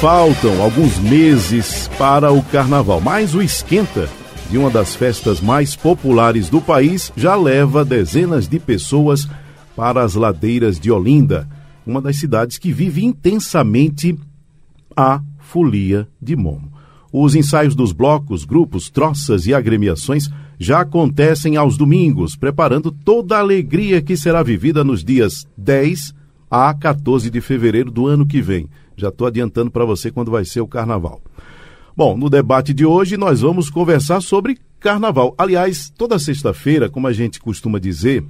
faltam 0.00 0.62
alguns 0.62 0.98
meses 0.98 1.86
para 1.98 2.32
o 2.32 2.42
carnaval, 2.42 3.02
mas 3.02 3.34
o 3.34 3.42
esquenta 3.42 4.08
de 4.50 4.56
uma 4.56 4.70
das 4.70 4.94
festas 4.94 5.42
mais 5.42 5.76
populares 5.76 6.48
do 6.48 6.58
país 6.58 7.12
já 7.14 7.36
leva 7.36 7.84
dezenas 7.84 8.48
de 8.48 8.58
pessoas 8.58 9.28
para 9.76 10.02
as 10.02 10.14
ladeiras 10.14 10.80
de 10.80 10.90
Olinda, 10.90 11.46
uma 11.86 12.00
das 12.00 12.16
cidades 12.16 12.56
que 12.56 12.72
vive 12.72 13.04
intensamente 13.04 14.18
a 14.96 15.20
folia 15.38 16.08
de 16.20 16.34
Momo. 16.34 16.72
Os 17.12 17.34
ensaios 17.34 17.74
dos 17.74 17.92
blocos, 17.92 18.46
grupos, 18.46 18.88
troças 18.88 19.46
e 19.46 19.52
agremiações 19.52 20.30
já 20.58 20.80
acontecem 20.80 21.58
aos 21.58 21.76
domingos, 21.76 22.34
preparando 22.34 22.90
toda 22.90 23.36
a 23.36 23.40
alegria 23.40 24.00
que 24.00 24.16
será 24.16 24.42
vivida 24.42 24.82
nos 24.82 25.04
dias 25.04 25.46
10 25.58 26.14
a 26.50 26.72
14 26.72 27.28
de 27.28 27.42
fevereiro 27.42 27.90
do 27.90 28.06
ano 28.06 28.26
que 28.26 28.40
vem. 28.40 28.66
Já 29.00 29.08
estou 29.08 29.26
adiantando 29.26 29.70
para 29.70 29.84
você 29.84 30.10
quando 30.10 30.30
vai 30.30 30.44
ser 30.44 30.60
o 30.60 30.68
carnaval. 30.68 31.20
Bom, 31.96 32.16
no 32.16 32.30
debate 32.30 32.72
de 32.72 32.84
hoje 32.84 33.16
nós 33.16 33.40
vamos 33.40 33.68
conversar 33.70 34.20
sobre 34.20 34.58
carnaval. 34.78 35.34
Aliás, 35.36 35.90
toda 35.90 36.18
sexta-feira, 36.18 36.88
como 36.88 37.06
a 37.06 37.12
gente 37.12 37.40
costuma 37.40 37.78
dizer, 37.78 38.24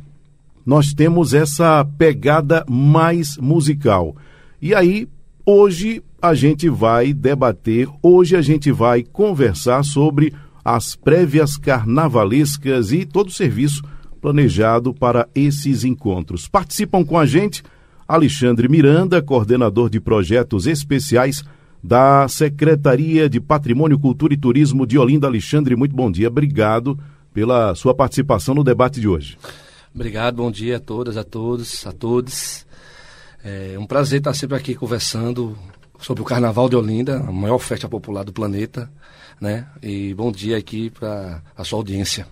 nós 0.65 0.93
temos 0.93 1.35
essa 1.35 1.85
pegada 1.99 2.65
mais 2.69 3.37
musical. 3.37 4.17
E 4.61 4.75
aí, 4.75 5.09
hoje 5.45 6.03
a 6.21 6.35
gente 6.35 6.69
vai 6.69 7.13
debater, 7.13 7.89
hoje 8.03 8.37
a 8.37 8.43
gente 8.43 8.71
vai 8.71 9.03
conversar 9.03 9.83
sobre 9.85 10.35
as 10.65 10.95
prévias 10.95 11.57
carnavalescas 11.57 12.93
e 12.93 13.07
todo 13.07 13.29
o 13.29 13.33
serviço 13.33 13.83
planejado 14.21 14.93
para 14.93 15.27
esses 15.35 15.83
encontros. 15.83 16.47
Participam 16.47 17.05
com 17.05 17.19
a 17.19 17.25
gente 17.25 17.63
Alexandre 18.11 18.69
Miranda, 18.69 19.23
coordenador 19.23 19.89
de 19.89 20.01
projetos 20.01 20.67
especiais 20.67 21.45
da 21.81 22.27
Secretaria 22.27 23.31
de 23.31 23.41
Patrimônio, 23.41 24.01
Cultura 24.01 24.35
e 24.35 24.37
Turismo 24.37 24.85
de 24.85 24.99
Olinda. 24.99 25.29
Alexandre, 25.29 25.77
muito 25.77 25.95
bom 25.95 26.11
dia. 26.11 26.27
Obrigado 26.27 26.99
pela 27.33 27.73
sua 27.77 27.95
participação 27.95 28.53
no 28.53 28.65
debate 28.65 29.01
de 29.01 29.07
hoje. 29.07 29.39
Obrigado, 29.95 30.35
bom 30.35 30.51
dia 30.51 30.79
a 30.79 30.81
todas, 30.81 31.17
a 31.17 31.23
todos, 31.23 31.87
a 31.87 31.93
todos. 31.93 32.67
É 33.45 33.79
um 33.79 33.87
prazer 33.87 34.19
estar 34.19 34.35
sempre 34.35 34.57
aqui 34.57 34.75
conversando 34.75 35.57
sobre 36.01 36.21
o 36.21 36.27
Carnaval 36.27 36.69
de 36.69 36.75
Olinda, 36.75 37.19
a 37.21 37.31
maior 37.31 37.61
festa 37.61 37.89
popular 37.89 38.25
do 38.25 38.33
planeta, 38.33 38.91
né? 39.41 39.69
E 39.81 40.13
bom 40.15 40.33
dia 40.33 40.57
aqui 40.57 40.91
para 40.91 41.41
a 41.57 41.63
sua 41.63 41.79
audiência. 41.79 42.27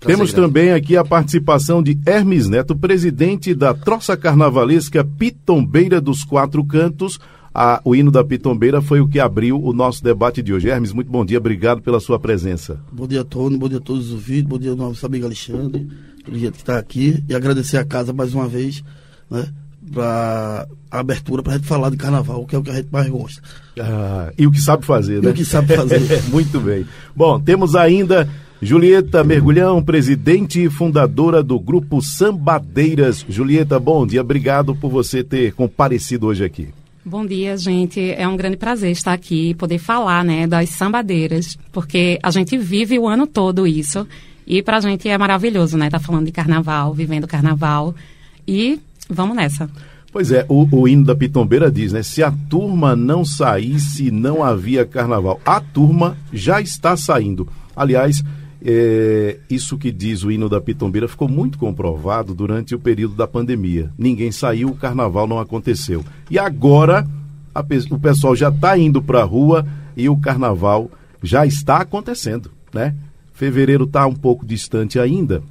Temos 0.00 0.32
também 0.32 0.72
aqui 0.72 0.96
a 0.96 1.04
participação 1.04 1.82
de 1.82 1.98
Hermes 2.06 2.48
Neto, 2.48 2.76
presidente 2.76 3.54
da 3.54 3.72
Troça 3.72 4.16
Carnavalesca 4.16 5.04
Pitombeira 5.04 6.00
dos 6.00 6.24
Quatro 6.24 6.64
Cantos. 6.64 7.18
A, 7.54 7.80
o 7.84 7.94
hino 7.94 8.10
da 8.10 8.24
Pitombeira 8.24 8.82
foi 8.82 9.00
o 9.00 9.06
que 9.06 9.20
abriu 9.20 9.62
o 9.62 9.72
nosso 9.72 10.02
debate 10.02 10.42
de 10.42 10.52
hoje. 10.52 10.68
Hermes, 10.68 10.92
muito 10.92 11.10
bom 11.10 11.24
dia, 11.24 11.38
obrigado 11.38 11.80
pela 11.80 12.00
sua 12.00 12.18
presença. 12.18 12.80
Bom 12.90 13.06
dia, 13.06 13.24
Tony, 13.24 13.56
bom 13.56 13.68
dia 13.68 13.78
a 13.78 13.80
todos 13.80 14.06
os 14.06 14.12
ouvintes, 14.12 14.48
bom 14.48 14.58
dia 14.58 14.70
ao 14.72 14.76
nosso 14.76 15.06
amigo 15.06 15.24
Alexandre, 15.24 15.88
pelo 16.24 16.36
jeito 16.36 16.54
que 16.54 16.62
está 16.62 16.78
aqui, 16.78 17.22
e 17.28 17.34
agradecer 17.34 17.76
a 17.76 17.84
casa 17.84 18.12
mais 18.12 18.34
uma 18.34 18.48
vez, 18.48 18.82
né, 19.30 19.46
para 19.92 20.66
a 20.90 21.00
abertura 21.00 21.42
para 21.42 21.54
a 21.54 21.56
gente 21.56 21.66
falar 21.66 21.90
de 21.90 21.96
carnaval, 21.96 22.44
que 22.44 22.56
é 22.56 22.58
o 22.58 22.62
que 22.62 22.70
a 22.70 22.74
gente 22.74 22.88
mais 22.90 23.08
gosta. 23.08 23.40
Ah, 23.78 24.32
e 24.36 24.46
o 24.46 24.50
que 24.50 24.60
sabe 24.60 24.84
fazer, 24.84 25.22
né? 25.22 25.28
E 25.28 25.32
o 25.32 25.34
que 25.34 25.44
sabe 25.44 25.76
fazer. 25.76 26.00
muito 26.30 26.60
bem. 26.60 26.86
Bom, 27.14 27.38
temos 27.38 27.76
ainda 27.76 28.28
Julieta 28.64 29.22
Mergulhão, 29.22 29.82
presidente 29.82 30.64
e 30.64 30.70
fundadora 30.70 31.42
do 31.42 31.60
grupo 31.60 32.00
Sambadeiras. 32.00 33.22
Julieta, 33.28 33.78
bom 33.78 34.06
dia, 34.06 34.22
obrigado 34.22 34.74
por 34.74 34.90
você 34.90 35.22
ter 35.22 35.52
comparecido 35.52 36.28
hoje 36.28 36.46
aqui. 36.46 36.68
Bom 37.04 37.26
dia, 37.26 37.58
gente. 37.58 38.00
É 38.12 38.26
um 38.26 38.38
grande 38.38 38.56
prazer 38.56 38.90
estar 38.90 39.12
aqui 39.12 39.50
e 39.50 39.54
poder 39.54 39.76
falar, 39.76 40.24
né, 40.24 40.46
das 40.46 40.70
sambadeiras, 40.70 41.58
porque 41.70 42.18
a 42.22 42.30
gente 42.30 42.56
vive 42.56 42.98
o 42.98 43.06
ano 43.06 43.26
todo 43.26 43.66
isso 43.66 44.08
e 44.46 44.62
para 44.62 44.78
a 44.78 44.80
gente 44.80 45.06
é 45.10 45.18
maravilhoso, 45.18 45.76
né, 45.76 45.88
estar 45.88 45.98
tá 45.98 46.04
falando 46.04 46.24
de 46.24 46.32
carnaval, 46.32 46.94
vivendo 46.94 47.26
carnaval 47.26 47.94
e 48.48 48.80
vamos 49.10 49.36
nessa. 49.36 49.68
Pois 50.10 50.32
é, 50.32 50.46
o, 50.48 50.66
o 50.74 50.88
hino 50.88 51.04
da 51.04 51.14
Pitombeira 51.14 51.70
diz, 51.70 51.92
né? 51.92 52.02
Se 52.02 52.22
a 52.22 52.32
turma 52.48 52.96
não 52.96 53.26
saísse, 53.26 54.10
não 54.10 54.42
havia 54.42 54.86
carnaval. 54.86 55.38
A 55.44 55.60
turma 55.60 56.16
já 56.32 56.62
está 56.62 56.96
saindo. 56.96 57.46
Aliás, 57.76 58.22
é, 58.64 59.38
isso 59.50 59.76
que 59.76 59.92
diz 59.92 60.24
o 60.24 60.30
hino 60.30 60.48
da 60.48 60.60
Pitombeira 60.60 61.06
ficou 61.06 61.28
muito 61.28 61.58
comprovado 61.58 62.34
durante 62.34 62.74
o 62.74 62.78
período 62.78 63.14
da 63.14 63.26
pandemia. 63.26 63.92
Ninguém 63.98 64.32
saiu, 64.32 64.68
o 64.68 64.76
carnaval 64.76 65.26
não 65.26 65.38
aconteceu. 65.38 66.02
E 66.30 66.38
agora 66.38 67.06
a, 67.54 67.64
o 67.90 67.98
pessoal 67.98 68.34
já 68.34 68.48
está 68.48 68.78
indo 68.78 69.02
para 69.02 69.20
a 69.20 69.24
rua 69.24 69.66
e 69.94 70.08
o 70.08 70.16
carnaval 70.16 70.90
já 71.22 71.44
está 71.46 71.78
acontecendo, 71.78 72.50
né? 72.72 72.94
Fevereiro 73.34 73.84
está 73.84 74.06
um 74.06 74.14
pouco 74.14 74.46
distante 74.46 74.98
ainda, 74.98 75.42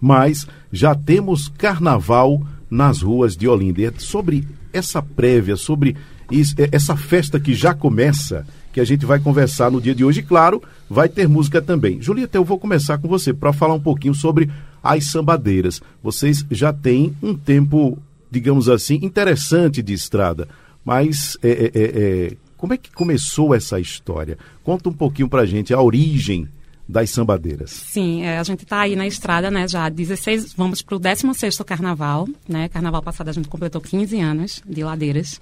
mas 0.00 0.46
já 0.70 0.94
temos 0.94 1.48
carnaval 1.48 2.42
nas 2.68 3.00
ruas 3.00 3.36
de 3.36 3.48
Olinda. 3.48 3.80
E 3.80 3.84
é 3.86 3.92
sobre 3.96 4.46
essa 4.72 5.00
prévia, 5.00 5.56
sobre 5.56 5.96
isso, 6.30 6.54
é, 6.58 6.68
essa 6.72 6.96
festa 6.96 7.40
que 7.40 7.54
já 7.54 7.72
começa, 7.72 8.46
que 8.74 8.80
a 8.80 8.84
gente 8.84 9.06
vai 9.06 9.20
conversar 9.20 9.70
no 9.70 9.80
dia 9.80 9.94
de 9.94 10.04
hoje. 10.04 10.18
E, 10.18 10.22
claro, 10.24 10.60
vai 10.90 11.08
ter 11.08 11.28
música 11.28 11.62
também. 11.62 12.02
Julieta, 12.02 12.36
eu 12.36 12.44
vou 12.44 12.58
começar 12.58 12.98
com 12.98 13.06
você 13.06 13.32
para 13.32 13.52
falar 13.52 13.74
um 13.74 13.80
pouquinho 13.80 14.14
sobre 14.14 14.50
as 14.82 15.12
sambadeiras. 15.12 15.80
Vocês 16.02 16.44
já 16.50 16.72
têm 16.72 17.16
um 17.22 17.36
tempo, 17.36 17.96
digamos 18.28 18.68
assim, 18.68 18.98
interessante 19.00 19.80
de 19.80 19.92
estrada, 19.92 20.48
mas 20.84 21.38
é, 21.40 21.50
é, 21.50 21.66
é, 21.66 21.82
é 21.84 22.36
como 22.56 22.74
é 22.74 22.76
que 22.76 22.90
começou 22.90 23.54
essa 23.54 23.78
história? 23.78 24.36
Conta 24.64 24.88
um 24.88 24.92
pouquinho 24.92 25.28
para 25.28 25.42
a 25.42 25.46
gente 25.46 25.72
a 25.72 25.80
origem 25.80 26.48
das 26.88 27.10
sambadeiras. 27.10 27.70
Sim, 27.70 28.24
é, 28.24 28.38
a 28.38 28.42
gente 28.42 28.64
está 28.64 28.80
aí 28.80 28.96
na 28.96 29.06
estrada, 29.06 29.52
né, 29.52 29.68
já 29.68 29.88
16, 29.88 30.52
vamos 30.54 30.82
para 30.82 30.96
o 30.96 31.00
16º 31.00 31.64
carnaval, 31.64 32.28
né, 32.48 32.68
carnaval 32.68 33.02
passado 33.02 33.28
a 33.28 33.32
gente 33.32 33.48
completou 33.48 33.80
15 33.80 34.20
anos 34.20 34.62
de 34.66 34.82
ladeiras, 34.82 35.40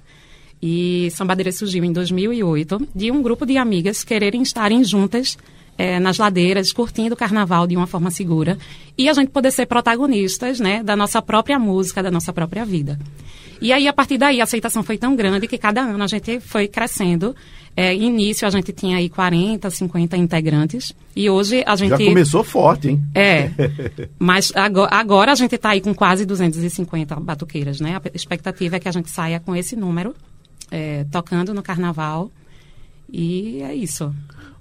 e 0.62 1.10
Sambadeiras 1.10 1.56
surgiu 1.56 1.84
em 1.84 1.92
2008 1.92 2.88
de 2.94 3.10
um 3.10 3.20
grupo 3.20 3.44
de 3.44 3.56
amigas 3.56 4.04
quererem 4.04 4.42
estarem 4.42 4.84
juntas 4.84 5.36
é, 5.76 5.98
nas 5.98 6.18
ladeiras, 6.18 6.72
curtindo 6.72 7.14
o 7.14 7.16
carnaval 7.16 7.66
de 7.66 7.76
uma 7.76 7.86
forma 7.86 8.10
segura 8.10 8.56
e 8.96 9.08
a 9.08 9.12
gente 9.12 9.30
poder 9.30 9.50
ser 9.50 9.66
protagonistas 9.66 10.60
né, 10.60 10.82
da 10.82 10.94
nossa 10.94 11.20
própria 11.20 11.58
música, 11.58 12.02
da 12.02 12.10
nossa 12.10 12.32
própria 12.32 12.64
vida. 12.64 12.98
E 13.60 13.72
aí, 13.72 13.86
a 13.86 13.92
partir 13.92 14.18
daí, 14.18 14.40
a 14.40 14.44
aceitação 14.44 14.82
foi 14.82 14.98
tão 14.98 15.14
grande 15.14 15.46
que 15.46 15.56
cada 15.56 15.82
ano 15.82 16.02
a 16.02 16.06
gente 16.08 16.40
foi 16.40 16.66
crescendo. 16.66 17.34
É, 17.76 17.94
início 17.94 18.46
a 18.46 18.50
gente 18.50 18.72
tinha 18.72 18.98
aí 18.98 19.08
40, 19.08 19.70
50 19.70 20.16
integrantes 20.16 20.92
e 21.16 21.30
hoje 21.30 21.62
a 21.64 21.74
gente... 21.74 21.90
Já 21.90 21.96
começou 21.96 22.44
forte, 22.44 22.88
hein? 22.88 23.02
É, 23.14 23.50
mas 24.18 24.52
agora, 24.54 24.94
agora 24.94 25.32
a 25.32 25.34
gente 25.34 25.54
está 25.54 25.70
aí 25.70 25.80
com 25.80 25.94
quase 25.94 26.26
250 26.26 27.16
batuqueiras, 27.16 27.80
né? 27.80 27.96
A 27.96 28.16
expectativa 28.16 28.76
é 28.76 28.80
que 28.80 28.88
a 28.88 28.92
gente 28.92 29.08
saia 29.08 29.40
com 29.40 29.56
esse 29.56 29.74
número 29.74 30.14
é, 30.72 31.04
tocando 31.12 31.52
no 31.52 31.62
carnaval. 31.62 32.30
E 33.12 33.60
é 33.62 33.74
isso. 33.74 34.12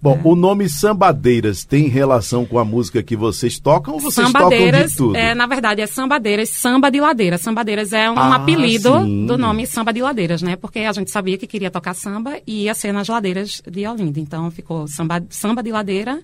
Bom, 0.01 0.19
o 0.23 0.35
nome 0.35 0.67
Sambadeiras 0.67 1.63
tem 1.63 1.87
relação 1.87 2.43
com 2.43 2.57
a 2.57 2.65
música 2.65 3.03
que 3.03 3.15
vocês 3.15 3.59
tocam 3.59 3.93
ou 3.93 3.99
vocês 3.99 4.27
Sambadeiras, 4.27 4.81
tocam 4.81 4.89
de 4.89 4.95
tudo? 4.97 5.15
É, 5.15 5.33
na 5.35 5.45
verdade, 5.45 5.79
é 5.79 5.87
Sambadeiras, 5.87 6.49
Samba 6.49 6.89
de 6.89 6.99
Ladeira. 6.99 7.37
Sambadeiras 7.37 7.93
é 7.93 8.09
um 8.09 8.17
Ah, 8.17 8.35
apelido 8.35 8.99
sim. 9.03 9.25
do 9.27 9.37
nome 9.37 9.65
Samba 9.67 9.93
de 9.93 10.01
Ladeiras, 10.01 10.41
né? 10.41 10.55
Porque 10.55 10.79
a 10.79 10.91
gente 10.91 11.11
sabia 11.11 11.37
que 11.37 11.45
queria 11.47 11.69
tocar 11.71 11.93
samba 11.93 12.39
e 12.45 12.63
ia 12.63 12.73
ser 12.73 12.91
nas 12.91 13.07
ladeiras 13.07 13.61
de 13.69 13.87
Olinda. 13.87 14.19
Então 14.19 14.49
ficou 14.49 14.87
samba, 14.87 15.23
samba 15.29 15.61
de 15.63 15.71
Ladeira 15.71 16.19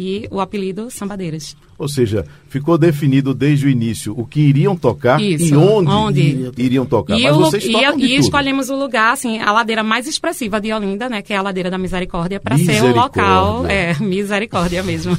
e 0.00 0.28
o 0.30 0.40
apelido 0.40 0.92
Sambadeiras. 0.92 1.56
Ou 1.76 1.88
seja, 1.88 2.24
ficou 2.48 2.78
definido 2.78 3.34
desde 3.34 3.66
o 3.66 3.68
início 3.68 4.14
o 4.16 4.24
que 4.24 4.40
iriam 4.40 4.76
tocar 4.76 5.20
Isso, 5.20 5.52
e 5.54 5.56
onde, 5.56 5.90
onde. 5.90 6.50
iriam 6.56 6.86
tocar. 6.86 7.18
E, 7.18 7.22
Mas 7.24 7.36
o- 7.36 7.40
vocês 7.40 7.64
e- 7.64 7.72
tocam 7.72 7.96
de 7.96 8.04
e 8.04 8.08
tudo. 8.10 8.20
escolhemos 8.20 8.70
o 8.70 8.76
lugar, 8.76 9.12
assim, 9.12 9.40
a 9.40 9.50
ladeira 9.50 9.82
mais 9.82 10.06
expressiva 10.06 10.60
de 10.60 10.72
Olinda, 10.72 11.08
né? 11.08 11.20
Que 11.20 11.32
é 11.32 11.36
a 11.36 11.42
ladeira 11.42 11.68
da 11.70 11.78
Misericórdia, 11.78 12.38
para 12.38 12.56
ser 12.56 12.62
o 12.62 12.66
Misericórdia. 12.66 13.00
local. 13.22 13.66
É, 13.66 13.94
misericórdia 14.00 14.82
mesmo. 14.84 15.16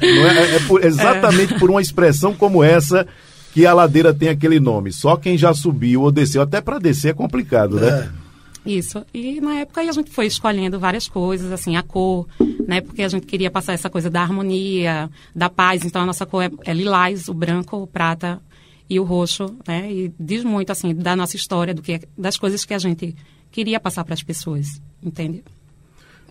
Não 0.00 0.26
é, 0.30 0.56
é 0.56 0.58
por- 0.60 0.84
exatamente 0.84 1.54
por 1.58 1.70
uma 1.70 1.80
expressão 1.82 2.34
como 2.34 2.62
essa 2.62 3.06
que 3.52 3.66
a 3.66 3.74
ladeira 3.74 4.14
tem 4.14 4.28
aquele 4.28 4.58
nome. 4.60 4.92
Só 4.92 5.16
quem 5.16 5.36
já 5.36 5.52
subiu 5.52 6.02
ou 6.02 6.10
desceu, 6.12 6.40
até 6.42 6.60
para 6.60 6.78
descer 6.78 7.08
é 7.10 7.12
complicado, 7.14 7.76
né? 7.80 8.08
Isso. 8.64 9.04
E 9.12 9.40
na 9.40 9.60
época 9.60 9.80
a 9.80 9.92
gente 9.92 10.10
foi 10.10 10.26
escolhendo 10.26 10.78
várias 10.78 11.08
coisas, 11.08 11.50
assim, 11.50 11.76
a 11.76 11.82
cor, 11.82 12.26
né? 12.66 12.80
Porque 12.80 13.02
a 13.02 13.08
gente 13.08 13.26
queria 13.26 13.50
passar 13.50 13.72
essa 13.72 13.90
coisa 13.90 14.08
da 14.08 14.22
harmonia, 14.22 15.10
da 15.34 15.50
paz. 15.50 15.84
Então 15.84 16.02
a 16.02 16.06
nossa 16.06 16.24
cor 16.24 16.44
é, 16.44 16.50
é 16.64 16.72
lilás, 16.72 17.28
o 17.28 17.34
branco, 17.34 17.76
o 17.76 17.86
prata 17.86 18.40
e 18.88 19.00
o 19.00 19.04
roxo, 19.04 19.56
né? 19.66 19.92
E 19.92 20.12
diz 20.18 20.44
muito, 20.44 20.70
assim, 20.70 20.94
da 20.94 21.16
nossa 21.16 21.34
história, 21.34 21.74
do 21.74 21.82
que, 21.82 22.00
das 22.16 22.36
coisas 22.36 22.64
que 22.64 22.74
a 22.74 22.78
gente 22.78 23.16
queria 23.50 23.80
passar 23.80 24.04
para 24.04 24.14
as 24.14 24.22
pessoas, 24.22 24.80
entende? 25.02 25.42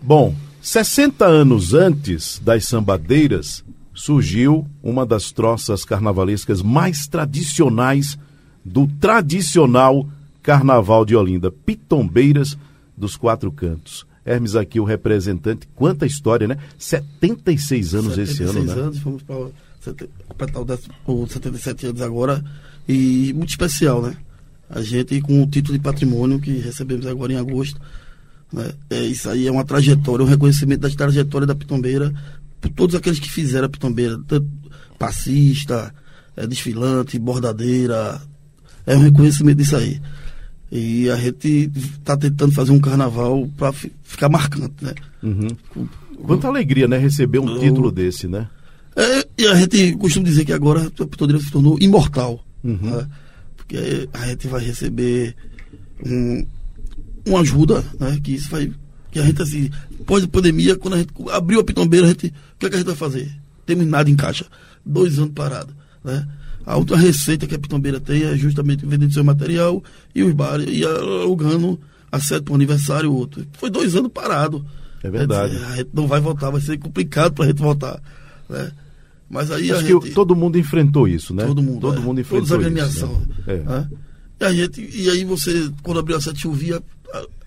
Bom, 0.02 0.34
60 0.60 1.24
anos 1.24 1.74
antes 1.74 2.38
das 2.38 2.64
sambadeiras, 2.64 3.64
surgiu 3.94 4.66
uma 4.82 5.04
das 5.04 5.30
troças 5.32 5.84
carnavalescas 5.84 6.62
mais 6.62 7.06
tradicionais 7.06 8.18
do 8.64 8.86
tradicional 8.86 10.08
Carnaval 10.42 11.04
de 11.04 11.14
Olinda, 11.14 11.50
Pitombeiras 11.50 12.58
dos 12.96 13.16
Quatro 13.16 13.50
Cantos. 13.52 14.06
Hermes 14.24 14.54
aqui, 14.54 14.78
o 14.78 14.84
representante, 14.84 15.68
quanta 15.74 16.06
história, 16.06 16.46
né? 16.46 16.56
76 16.78 17.94
anos 17.94 18.18
esse 18.18 18.42
ano, 18.42 18.52
76 18.52 18.66
né? 18.66 18.82
anos, 18.82 18.98
fomos 19.00 19.22
para 19.22 19.36
completar 20.28 20.62
o 21.06 21.22
os 21.22 21.32
77 21.32 21.86
anos 21.86 22.02
agora. 22.02 22.44
E 22.88 23.32
muito 23.34 23.50
especial, 23.50 24.02
né? 24.02 24.16
A 24.70 24.80
gente 24.80 25.20
com 25.20 25.42
o 25.42 25.46
título 25.46 25.76
de 25.76 25.82
patrimônio 25.82 26.40
que 26.40 26.52
recebemos 26.58 27.06
agora 27.06 27.32
em 27.32 27.36
agosto. 27.36 27.80
Né? 28.52 28.72
É, 28.90 29.02
isso 29.04 29.28
aí 29.28 29.46
é 29.46 29.50
uma 29.50 29.64
trajetória, 29.64 30.24
um 30.24 30.28
reconhecimento 30.28 30.80
da 30.80 30.90
trajetória 30.90 31.46
da 31.46 31.54
Pitombeira 31.54 32.12
por 32.60 32.70
todos 32.70 32.94
aqueles 32.94 33.18
que 33.18 33.30
fizeram 33.30 33.66
a 33.66 33.68
Pitombeira, 33.68 34.18
tanto 34.26 34.48
passista, 34.98 35.92
é, 36.36 36.46
desfilante, 36.46 37.18
bordadeira. 37.18 38.20
É 38.86 38.96
um 38.96 39.00
reconhecimento 39.00 39.58
disso 39.58 39.76
aí. 39.76 40.00
E 40.74 41.10
a 41.10 41.16
gente 41.16 41.70
está 41.74 42.16
tentando 42.16 42.50
fazer 42.52 42.72
um 42.72 42.80
carnaval 42.80 43.46
para 43.58 43.72
ficar 44.02 44.30
marcante, 44.30 44.82
né? 44.82 44.94
Uhum. 45.22 45.48
Quanta 46.24 46.48
alegria, 46.48 46.88
né? 46.88 46.96
Receber 46.96 47.38
um 47.40 47.48
Eu- 47.56 47.60
título 47.60 47.92
desse, 47.92 48.26
né? 48.26 48.48
É, 48.96 49.26
e 49.36 49.46
a 49.46 49.54
gente 49.54 49.94
costuma 49.96 50.24
dizer 50.24 50.46
que 50.46 50.52
agora 50.52 50.86
a 50.86 51.06
Pitondeira 51.06 51.42
se 51.42 51.50
tornou 51.50 51.76
imortal. 51.78 52.42
Uhum. 52.64 52.78
né? 52.80 53.06
Porque 53.56 54.08
a 54.14 54.26
gente 54.28 54.46
vai 54.48 54.64
receber 54.64 55.34
um, 56.04 56.46
uma 57.26 57.40
ajuda, 57.40 57.84
né? 58.00 58.18
Que 58.22 58.32
isso 58.32 58.48
vai. 58.50 58.72
Que 59.10 59.18
a 59.18 59.24
gente, 59.24 59.42
assim, 59.42 59.70
pós-pandemia, 60.06 60.76
quando 60.76 60.94
a 60.94 60.98
gente 60.98 61.12
abriu 61.32 61.60
a 61.60 61.64
Pitombeira, 61.64 62.06
a 62.06 62.08
gente. 62.08 62.28
O 62.28 62.58
que, 62.58 62.66
é 62.66 62.68
que 62.70 62.74
a 62.76 62.78
gente 62.78 62.86
vai 62.86 62.96
fazer? 62.96 63.30
Temos 63.66 63.86
nada 63.86 64.08
em 64.08 64.16
caixa. 64.16 64.46
Dois 64.86 65.18
anos 65.18 65.32
parado. 65.34 65.74
Né? 66.02 66.26
A 66.64 66.76
outra 66.76 66.96
receita 66.96 67.46
que 67.46 67.54
a 67.54 67.58
Pitombeira 67.58 67.98
tem 68.00 68.22
é 68.22 68.36
justamente 68.36 68.86
vendendo 68.86 69.12
seu 69.12 69.24
material 69.24 69.82
e 70.14 70.22
os 70.22 70.32
bares, 70.32 70.66
e 70.68 70.84
alugando 70.84 71.78
a 72.10 72.20
sede 72.20 72.42
para 72.42 72.52
o 72.52 72.54
aniversário 72.54 73.10
ou 73.10 73.18
outro. 73.18 73.44
Foi 73.54 73.70
dois 73.70 73.96
anos 73.96 74.10
parado. 74.12 74.64
É 75.02 75.10
verdade. 75.10 75.54
Dizer, 75.54 75.64
A 75.66 75.76
gente 75.76 75.90
não 75.92 76.06
vai 76.06 76.20
voltar, 76.20 76.50
vai 76.50 76.60
ser 76.60 76.78
complicado 76.78 77.32
para 77.32 77.44
a 77.46 77.48
gente 77.48 77.60
voltar. 77.60 78.00
Né? 78.48 78.70
Mas 79.28 79.50
aí 79.50 79.72
Acho 79.72 79.86
gente, 79.86 80.00
que 80.08 80.10
todo 80.10 80.36
mundo 80.36 80.58
enfrentou 80.58 81.08
isso, 81.08 81.34
né? 81.34 81.46
todo 81.46 81.62
mundo, 81.62 81.80
Todo 81.80 81.96
é. 81.98 82.00
mundo 82.00 82.20
enfrentou 82.20 82.58
Todos 82.58 82.94
isso. 82.94 83.06
né? 83.06 83.20
É. 83.46 83.56
né? 83.58 83.88
E, 84.40 84.44
a 84.44 84.52
gente, 84.52 84.90
e 84.92 85.08
aí 85.08 85.24
você, 85.24 85.70
quando 85.82 86.00
abriu 86.00 86.16
a 86.16 86.20
sete 86.20 86.40
chovia, 86.40 86.82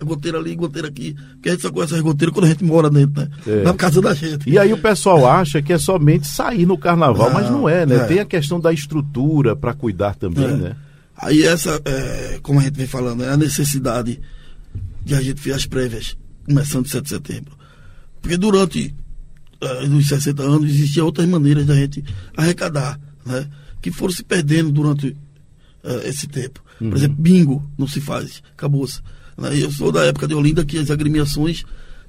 goteira 0.03 0.37
ali, 0.37 0.55
goteira 0.55 0.87
aqui. 0.87 1.15
Porque 1.33 1.49
a 1.49 1.51
gente 1.53 1.61
só 1.61 1.71
conhece 1.71 1.95
as 1.95 2.01
goteiras 2.01 2.33
quando 2.33 2.45
a 2.45 2.49
gente 2.49 2.63
mora 2.63 2.89
dentro, 2.89 3.21
né? 3.21 3.29
É. 3.47 3.63
Na 3.63 3.73
casa 3.73 4.01
da 4.01 4.13
gente. 4.13 4.49
E 4.49 4.57
aí 4.57 4.71
o 4.73 4.77
pessoal 4.81 5.25
acha 5.27 5.61
que 5.61 5.73
é 5.73 5.77
somente 5.77 6.27
sair 6.27 6.65
no 6.65 6.77
carnaval, 6.77 7.31
mas 7.31 7.49
não 7.49 7.67
é, 7.67 7.85
né? 7.85 7.95
é. 7.97 8.03
Tem 8.05 8.19
a 8.19 8.25
questão 8.25 8.59
da 8.59 8.71
estrutura 8.71 9.55
para 9.55 9.73
cuidar 9.73 10.15
também, 10.15 10.45
É. 10.45 10.51
né? 10.55 10.75
Aí 11.17 11.43
essa, 11.43 11.79
é, 11.85 12.39
como 12.41 12.59
a 12.59 12.63
gente 12.63 12.75
vem 12.75 12.87
falando, 12.87 13.23
é 13.23 13.29
a 13.29 13.37
necessidade 13.37 14.19
de 15.03 15.15
a 15.15 15.21
gente 15.21 15.39
ver 15.41 15.53
as 15.53 15.65
prévias 15.65 16.17
começando 16.45 16.87
7 16.87 17.03
de 17.03 17.09
setembro. 17.09 17.53
Porque 18.21 18.37
durante 18.37 18.93
eh, 19.61 19.83
os 19.85 20.07
60 20.07 20.41
anos 20.43 20.69
existiam 20.69 21.05
outras 21.05 21.27
maneiras 21.27 21.65
da 21.65 21.75
gente 21.75 22.03
arrecadar, 22.35 22.99
né? 23.25 23.47
Que 23.81 23.91
foram 23.91 24.13
se 24.13 24.23
perdendo 24.23 24.71
durante 24.71 25.15
eh, 25.83 26.09
esse 26.09 26.27
tempo. 26.27 26.63
Uhum. 26.81 26.89
Por 26.89 26.97
exemplo, 26.97 27.15
bingo 27.19 27.71
não 27.77 27.87
se 27.87 28.01
faz, 28.01 28.41
acabou-se. 28.53 28.99
Né? 29.37 29.57
Eu 29.61 29.71
sou 29.71 29.91
da 29.91 30.03
época 30.03 30.27
de 30.27 30.33
Olinda 30.33 30.65
que 30.65 30.77
as 30.77 30.89
agremiações 30.89 31.63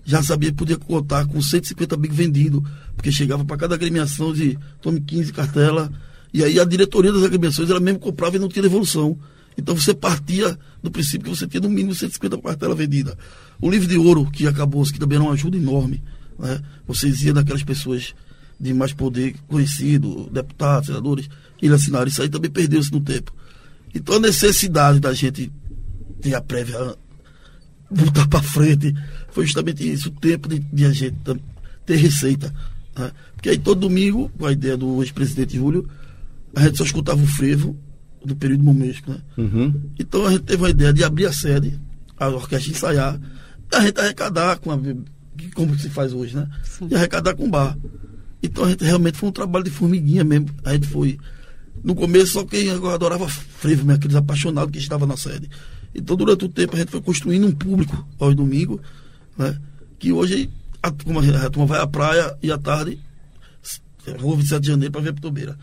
já 0.04 0.22
sabia 0.22 0.50
que 0.50 0.56
podia 0.56 0.76
contar 0.76 1.26
com 1.26 1.42
150 1.42 1.96
bingo 1.96 2.14
vendido, 2.14 2.64
porque 2.94 3.10
chegava 3.10 3.44
para 3.44 3.56
cada 3.56 3.74
agremiação 3.74 4.32
de 4.32 4.56
tome 4.80 5.00
15 5.00 5.32
cartela, 5.32 5.90
e 6.32 6.44
aí 6.44 6.60
a 6.60 6.64
diretoria 6.64 7.12
das 7.12 7.24
agremiações 7.24 7.68
ela 7.70 7.80
mesmo 7.80 7.98
comprava 7.98 8.36
e 8.36 8.38
não 8.38 8.48
tinha 8.48 8.62
devolução. 8.62 9.18
Então 9.58 9.74
você 9.74 9.92
partia 9.92 10.56
do 10.82 10.90
princípio 10.90 11.24
que 11.24 11.36
você 11.36 11.46
tinha 11.46 11.60
no 11.60 11.68
mínimo 11.68 11.94
150 11.94 12.38
cartelas 12.38 12.76
vendidas. 12.76 13.16
O 13.60 13.70
livro 13.70 13.88
de 13.88 13.96
ouro, 13.96 14.30
que 14.30 14.46
acabou-se, 14.46 14.92
que 14.92 14.98
também 14.98 15.16
era 15.16 15.24
uma 15.24 15.32
ajuda 15.32 15.56
enorme, 15.56 16.02
né? 16.38 16.60
Vocês 16.86 17.22
iam 17.22 17.34
daquelas 17.34 17.64
pessoas 17.64 18.14
de 18.60 18.72
mais 18.72 18.92
poder 18.92 19.34
conhecido, 19.48 20.28
deputados, 20.30 20.86
senadores, 20.86 21.28
e 21.60 21.68
assinaram. 21.68 22.06
Isso 22.06 22.22
aí 22.22 22.28
também 22.28 22.50
perdeu-se 22.50 22.92
no 22.92 23.00
tempo. 23.00 23.34
Então 23.94 24.16
a 24.16 24.20
necessidade 24.20 25.00
da 25.00 25.12
gente 25.12 25.50
ter 26.20 26.34
a 26.34 26.40
prévia 26.40 26.96
botar 27.90 28.26
para 28.28 28.42
frente 28.42 28.94
foi 29.30 29.44
justamente 29.46 29.90
isso, 29.90 30.08
o 30.08 30.12
tempo 30.12 30.48
de, 30.48 30.58
de 30.58 30.84
a 30.84 30.92
gente 30.92 31.16
ter 31.84 31.96
receita. 31.96 32.52
né? 32.96 33.10
Porque 33.34 33.50
aí 33.50 33.58
todo 33.58 33.80
domingo, 33.80 34.30
com 34.38 34.46
a 34.46 34.52
ideia 34.52 34.76
do 34.76 35.02
ex-presidente 35.02 35.56
Júlio, 35.56 35.88
a 36.54 36.62
gente 36.64 36.78
só 36.78 36.84
escutava 36.84 37.22
o 37.22 37.26
frevo 37.26 37.76
do 38.24 38.34
período 38.34 38.64
momesco, 38.64 39.10
né? 39.10 39.18
Uhum. 39.38 39.74
Então 39.98 40.24
a 40.26 40.30
gente 40.32 40.42
teve 40.44 40.66
a 40.66 40.70
ideia 40.70 40.92
de 40.92 41.04
abrir 41.04 41.26
a 41.26 41.32
sede, 41.32 41.78
a 42.18 42.28
orquestra 42.28 42.72
ensaiar, 42.72 43.20
e 43.72 43.76
a 43.76 43.80
gente 43.82 44.00
arrecadar 44.00 44.58
com 44.58 44.72
a, 44.72 44.78
que- 45.36 45.50
como 45.54 45.78
se 45.78 45.88
faz 45.90 46.12
hoje, 46.12 46.34
né? 46.34 46.48
E 46.90 46.94
arrecadar 46.94 47.34
com 47.34 47.48
bar. 47.48 47.76
Então 48.42 48.64
a 48.64 48.70
gente 48.70 48.82
realmente 48.84 49.16
foi 49.18 49.28
um 49.28 49.32
trabalho 49.32 49.64
de 49.64 49.70
formiguinha 49.70 50.24
mesmo. 50.24 50.48
A 50.64 50.72
gente 50.72 50.86
foi. 50.88 51.18
No 51.84 51.94
começo, 51.94 52.32
só 52.32 52.44
quem 52.44 52.68
adorava 52.70 53.28
frevo, 53.28 53.90
aqueles 53.92 54.16
apaixonados 54.16 54.72
que 54.72 54.78
estavam 54.78 55.06
na 55.06 55.16
sede. 55.16 55.48
Então, 55.96 56.16
durante 56.16 56.44
o 56.44 56.48
tempo, 56.48 56.76
a 56.76 56.78
gente 56.78 56.90
foi 56.90 57.00
construindo 57.00 57.46
um 57.46 57.52
público 57.52 58.06
aos 58.18 58.34
domingos, 58.34 58.80
né? 59.36 59.58
Que 59.98 60.12
hoje 60.12 60.50
a 60.82 60.90
turma, 60.90 61.20
a 61.44 61.50
turma 61.50 61.66
vai 61.66 61.80
à 61.80 61.86
praia 61.86 62.36
e 62.42 62.52
à 62.52 62.58
tarde, 62.58 62.98
rua 64.20 64.36
27 64.36 64.60
de 64.60 64.68
janeiro, 64.68 64.92
para 64.92 65.00
ver 65.00 65.10
a 65.10 65.12
Pitobeira. 65.14 65.58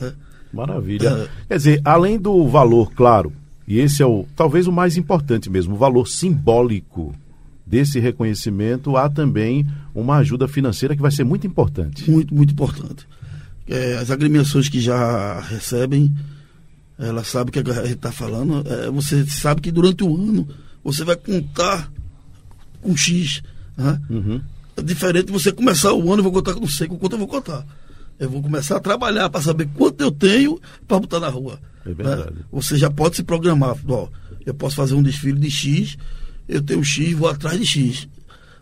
né? 0.00 0.12
Maravilha. 0.52 1.08
É. 1.08 1.28
Quer 1.48 1.56
dizer, 1.56 1.82
além 1.84 2.18
do 2.18 2.48
valor, 2.48 2.92
claro, 2.92 3.32
e 3.66 3.78
esse 3.78 4.02
é 4.02 4.06
o 4.06 4.26
talvez 4.34 4.66
o 4.66 4.72
mais 4.72 4.96
importante 4.96 5.48
mesmo, 5.50 5.74
o 5.74 5.78
valor 5.78 6.08
simbólico 6.08 7.14
desse 7.66 8.00
reconhecimento, 8.00 8.96
há 8.96 9.08
também 9.08 9.64
uma 9.94 10.16
ajuda 10.16 10.48
financeira 10.48 10.96
que 10.96 11.02
vai 11.02 11.12
ser 11.12 11.22
muito 11.22 11.46
importante. 11.46 12.10
Muito, 12.10 12.34
muito 12.34 12.52
importante. 12.52 13.06
É, 13.68 13.96
as 13.98 14.10
agremiações 14.10 14.68
que 14.68 14.80
já 14.80 15.38
recebem, 15.40 16.12
elas 17.00 17.28
sabem 17.28 17.48
o 17.48 17.52
que 17.52 17.70
a 17.70 17.74
gente 17.82 17.94
está 17.94 18.12
falando. 18.12 18.62
É, 18.70 18.90
você 18.90 19.24
sabe 19.26 19.62
que 19.62 19.72
durante 19.72 20.04
o 20.04 20.14
ano 20.14 20.46
você 20.84 21.02
vai 21.02 21.16
contar 21.16 21.90
com 22.82 22.96
X. 22.96 23.42
Né? 23.76 24.00
Uhum. 24.10 24.40
É 24.76 24.82
diferente 24.82 25.26
de 25.26 25.32
você 25.32 25.50
começar 25.50 25.92
o 25.92 26.02
ano, 26.12 26.18
eu 26.18 26.24
vou 26.24 26.32
contar 26.32 26.54
com 26.54 26.60
não 26.60 26.68
sei 26.68 26.86
com 26.86 26.98
quanto 26.98 27.12
eu 27.12 27.18
vou 27.18 27.28
contar. 27.28 27.66
Eu 28.18 28.28
vou 28.28 28.42
começar 28.42 28.76
a 28.76 28.80
trabalhar 28.80 29.30
para 29.30 29.40
saber 29.40 29.66
quanto 29.74 30.02
eu 30.02 30.10
tenho 30.10 30.60
para 30.86 31.00
botar 31.00 31.20
na 31.20 31.28
rua. 31.28 31.58
É 31.86 31.92
verdade. 31.92 32.34
né? 32.34 32.42
Você 32.52 32.76
já 32.76 32.90
pode 32.90 33.16
se 33.16 33.22
programar. 33.22 33.76
Ó, 33.88 34.08
eu 34.44 34.52
posso 34.52 34.76
fazer 34.76 34.94
um 34.94 35.02
desfile 35.02 35.40
de 35.40 35.50
X, 35.50 35.96
eu 36.46 36.60
tenho 36.60 36.84
X, 36.84 37.12
vou 37.14 37.30
atrás 37.30 37.58
de 37.58 37.66
X. 37.66 38.06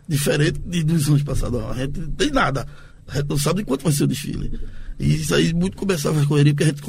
Diferente 0.07 0.61
de 0.65 0.85
dos 0.85 1.09
anos 1.09 1.25
passados. 1.25 1.61
A 1.65 1.75
gente 1.75 1.99
não 1.99 2.11
tem 2.13 2.31
nada. 2.31 2.67
A 3.09 3.17
gente 3.17 3.29
não 3.29 3.39
sabe 3.39 3.61
de 3.61 3.67
quanto 3.67 3.83
vai 3.83 3.93
ser 3.93 4.05
o 4.05 4.07
desfile. 4.07 4.61
E 4.99 5.15
isso 5.17 5.35
aí 5.35 5.53
muito 5.53 5.77
começava 5.77 6.21
a 6.21 6.27
correria, 6.27 6.53
porque 6.55 6.65
a 6.65 6.69
gente 6.69 6.83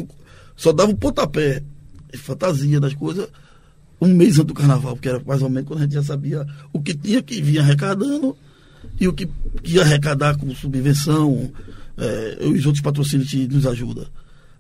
só 0.60 0.74
dava 0.74 0.92
um 0.92 0.96
pontapé, 0.96 1.64
fantasia 2.18 2.82
das 2.82 2.94
coisas, 2.94 3.30
um 4.02 4.10
mês 4.10 4.34
antes 4.34 4.48
do 4.48 4.54
carnaval, 4.54 4.98
que 4.98 5.08
era 5.08 5.22
mais 5.26 5.42
ou 5.42 5.50
menos 5.50 5.70
quando 5.70 5.80
a 5.80 5.84
gente 5.84 5.94
já 5.94 6.04
sabia 6.04 6.46
o 6.74 6.82
que 6.82 6.94
tinha 6.94 7.22
que 7.22 7.42
vir 7.42 7.60
arrecadando 7.60 8.36
e 9.00 9.08
o 9.08 9.14
que, 9.14 9.26
que 9.64 9.76
ia 9.76 9.84
arrecadar 9.84 10.38
com 10.38 10.54
subvenção 10.54 11.50
é, 11.98 12.40
e 12.42 12.48
os 12.50 12.66
outros 12.66 12.82
patrocínios 12.82 13.30
que 13.30 13.48
nos 13.48 13.66
ajudam. 13.66 14.06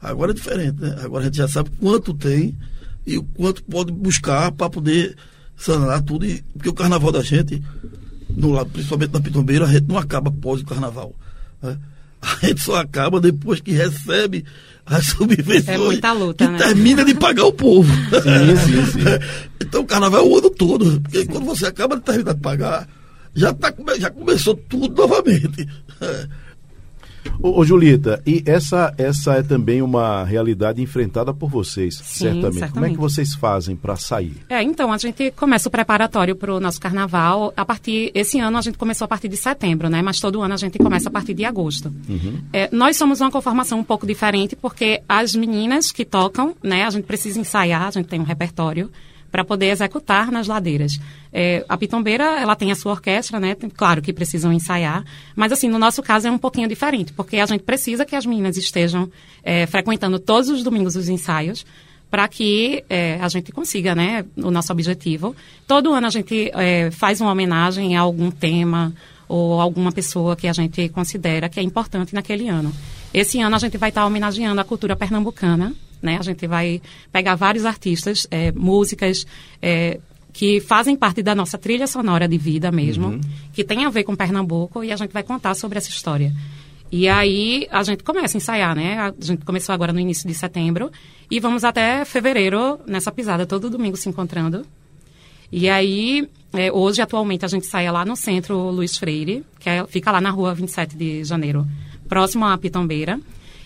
Agora 0.01 0.32
é 0.32 0.34
diferente, 0.34 0.79
né? 0.79 0.96
Agora 1.03 1.24
a 1.24 1.25
gente 1.25 1.36
já 1.36 1.50
sabe 1.50 1.70
quanto 1.72 2.13
tem 2.13 2.58
e 3.06 3.18
o 3.18 3.24
quanto 3.24 3.62
pode 3.63 3.91
buscar 3.91 4.53
para 4.53 4.70
poder 4.70 5.18
sanar 5.58 6.01
tudo. 6.01 6.25
E, 6.25 6.41
porque 6.53 6.70
o 6.70 6.74
carnaval 6.74 7.12
da 7.12 7.22
gente, 7.22 7.62
no 8.29 8.51
lado, 8.51 8.70
principalmente 8.70 9.12
na 9.12 9.20
Pitombeira, 9.20 9.65
a 9.65 9.74
gente 9.74 9.86
não 9.86 9.98
acaba 9.98 10.29
após 10.29 10.62
o 10.62 10.65
carnaval. 10.65 11.13
Né? 11.62 11.77
A 12.21 12.45
gente 12.45 12.61
só 12.61 12.75
acaba 12.75 13.21
depois 13.21 13.61
que 13.61 13.71
recebe 13.71 14.45
as 14.85 15.07
subvenções. 15.07 15.67
É 15.67 15.77
muita 15.77 16.11
luta, 16.11 16.45
que 16.45 16.51
né? 16.51 16.57
termina 16.57 17.05
de 17.05 17.13
pagar 17.13 17.45
o 17.45 17.53
povo. 17.53 17.91
Sim, 17.93 18.55
sim, 18.55 18.85
sim. 18.91 18.99
Então 19.61 19.81
o 19.81 19.85
carnaval 19.85 20.25
é 20.25 20.27
o 20.27 20.38
ano 20.38 20.49
todo. 20.49 20.99
Porque 21.01 21.25
quando 21.25 21.45
você 21.45 21.67
acaba 21.67 21.95
de 21.95 22.01
terminar 22.01 22.33
de 22.33 22.39
pagar, 22.39 22.88
já, 23.35 23.53
tá, 23.53 23.73
já 23.99 24.09
começou 24.09 24.55
tudo 24.55 24.95
novamente. 24.95 25.67
Ô, 27.41 27.59
ô, 27.59 27.65
Julita, 27.65 28.21
e 28.25 28.43
essa, 28.45 28.93
essa 28.97 29.35
é 29.35 29.43
também 29.43 29.81
uma 29.81 30.23
realidade 30.23 30.81
enfrentada 30.81 31.33
por 31.33 31.49
vocês, 31.49 31.95
Sim, 31.95 32.03
certamente. 32.03 32.41
Como 32.41 32.57
é 32.57 32.59
certamente. 32.59 32.93
que 32.95 32.99
vocês 32.99 33.33
fazem 33.33 33.75
para 33.75 33.95
sair? 33.95 34.35
É, 34.49 34.61
então, 34.61 34.91
a 34.91 34.97
gente 34.97 35.31
começa 35.31 35.69
o 35.69 35.71
preparatório 35.71 36.35
para 36.35 36.53
o 36.53 36.59
nosso 36.59 36.79
carnaval 36.79 37.53
a 37.55 37.63
partir. 37.63 38.11
Esse 38.13 38.39
ano 38.39 38.57
a 38.57 38.61
gente 38.61 38.77
começou 38.77 39.05
a 39.05 39.07
partir 39.07 39.27
de 39.27 39.38
setembro, 39.38 39.89
né? 39.89 40.01
Mas 40.01 40.19
todo 40.19 40.41
ano 40.41 40.53
a 40.53 40.57
gente 40.57 40.77
começa 40.77 41.09
a 41.09 41.11
partir 41.11 41.33
de 41.33 41.45
agosto. 41.45 41.93
É, 42.51 42.69
nós 42.71 42.97
somos 42.97 43.21
uma 43.21 43.31
conformação 43.31 43.79
um 43.79 43.83
pouco 43.83 44.05
diferente, 44.05 44.55
porque 44.55 45.01
as 45.07 45.33
meninas 45.35 45.91
que 45.91 46.03
tocam, 46.03 46.55
né? 46.61 46.85
A 46.85 46.89
gente 46.89 47.05
precisa 47.05 47.39
ensaiar, 47.39 47.83
a 47.83 47.91
gente 47.91 48.07
tem 48.07 48.19
um 48.19 48.23
repertório 48.23 48.89
para 49.31 49.43
poder 49.43 49.67
executar 49.67 50.31
nas 50.31 50.48
ladeiras. 50.48 51.00
É, 51.31 51.63
a 51.69 51.77
Pitombeira, 51.77 52.39
ela 52.39 52.55
tem 52.55 52.71
a 52.71 52.75
sua 52.75 52.93
orquestra, 52.93 53.39
né? 53.39 53.55
Claro 53.75 54.01
que 54.01 54.12
precisam 54.12 54.51
ensaiar, 54.51 55.03
mas 55.36 55.51
assim, 55.51 55.67
no 55.67 55.79
nosso 55.79 56.01
caso 56.01 56.27
é 56.27 56.31
um 56.31 56.38
pouquinho 56.38 56.67
diferente, 56.67 57.13
porque 57.13 57.38
a 57.38 57.45
gente 57.45 57.63
precisa 57.63 58.05
que 58.05 58.15
as 58.15 58.25
meninas 58.25 58.57
estejam 58.57 59.09
é, 59.43 59.65
frequentando 59.65 60.19
todos 60.19 60.50
os 60.50 60.63
domingos 60.63 60.95
os 60.95 61.09
ensaios, 61.09 61.65
para 62.09 62.27
que 62.27 62.83
eh, 62.89 63.19
a 63.21 63.27
gente 63.27 63.51
consiga, 63.51 63.93
né, 63.93 64.25
o 64.36 64.50
nosso 64.50 64.71
objetivo. 64.71 65.36
Todo 65.67 65.93
ano 65.93 66.07
a 66.07 66.09
gente 66.09 66.51
eh, 66.53 66.89
faz 66.91 67.21
uma 67.21 67.31
homenagem 67.31 67.95
a 67.95 68.01
algum 68.01 68.31
tema 68.31 68.93
ou 69.27 69.62
alguma 69.62 69.91
pessoa 69.91 70.36
que 70.36 70.48
a 70.48 70.53
gente 70.53 70.89
considera 70.89 71.48
que 71.48 71.59
é 71.59 71.63
importante 71.63 72.15
naquele 72.15 72.50
ano. 72.50 72.74
Esse 73.13 73.39
ano 73.39 73.55
a 73.55 73.59
gente 73.59 73.77
vai 73.77 73.89
estar 73.89 74.05
homenageando 74.05 74.59
a 74.59 74.63
cultura 74.63 74.95
pernambucana, 74.95 75.74
né? 76.01 76.18
A 76.18 76.24
gente 76.24 76.46
vai 76.48 76.82
pegar 77.12 77.36
vários 77.36 77.65
artistas, 77.65 78.27
eh, 78.32 78.51
músicas 78.53 79.25
eh, 79.62 80.00
que 80.32 80.60
fazem 80.62 80.96
parte 80.96 81.22
da 81.22 81.34
nossa 81.36 81.58
trilha 81.58 81.88
sonora 81.88 82.27
de 82.27 82.38
vida 82.38 82.72
mesmo, 82.72 83.20
que 83.53 83.63
tem 83.63 83.86
a 83.86 83.89
ver 83.89 84.03
com 84.03 84.15
Pernambuco 84.15 84.84
e 84.84 84.91
a 84.91 84.96
gente 84.96 85.12
vai 85.12 85.24
contar 85.24 85.53
sobre 85.56 85.77
essa 85.77 85.89
história. 85.89 86.34
E 86.91 87.08
aí 87.08 87.68
a 87.70 87.84
gente 87.84 88.03
começa 88.03 88.38
a 88.38 88.39
ensaiar, 88.39 88.75
né? 88.75 88.98
A 88.98 89.13
gente 89.20 89.46
começou 89.46 89.74
agora 89.74 89.94
no 89.94 90.00
início 90.00 90.27
de 90.27 90.34
setembro 90.34 90.91
e 91.29 91.39
vamos 91.39 91.63
até 91.63 92.03
fevereiro 92.06 92.79
nessa 92.88 93.12
pisada, 93.12 93.46
todo 93.46 93.70
domingo 93.70 93.98
se 93.98 94.10
encontrando. 94.10 94.65
E 95.51 95.68
aí, 95.68 96.27
é, 96.53 96.72
hoje, 96.72 97.01
atualmente, 97.01 97.44
a 97.44 97.48
gente 97.48 97.65
sai 97.65 97.91
lá 97.91 98.06
no 98.06 98.15
centro 98.15 98.70
Luiz 98.70 98.98
Freire, 98.98 99.44
que 99.60 99.70
é- 99.70 99.86
fica 99.88 100.12
lá 100.12 100.22
na 100.22 100.29
rua 100.29 100.53
27 100.53 100.96
de 100.96 101.24
janeiro, 101.24 101.65
próximo 102.08 102.46
à 102.46 102.58
Pitombeira. 102.58 103.20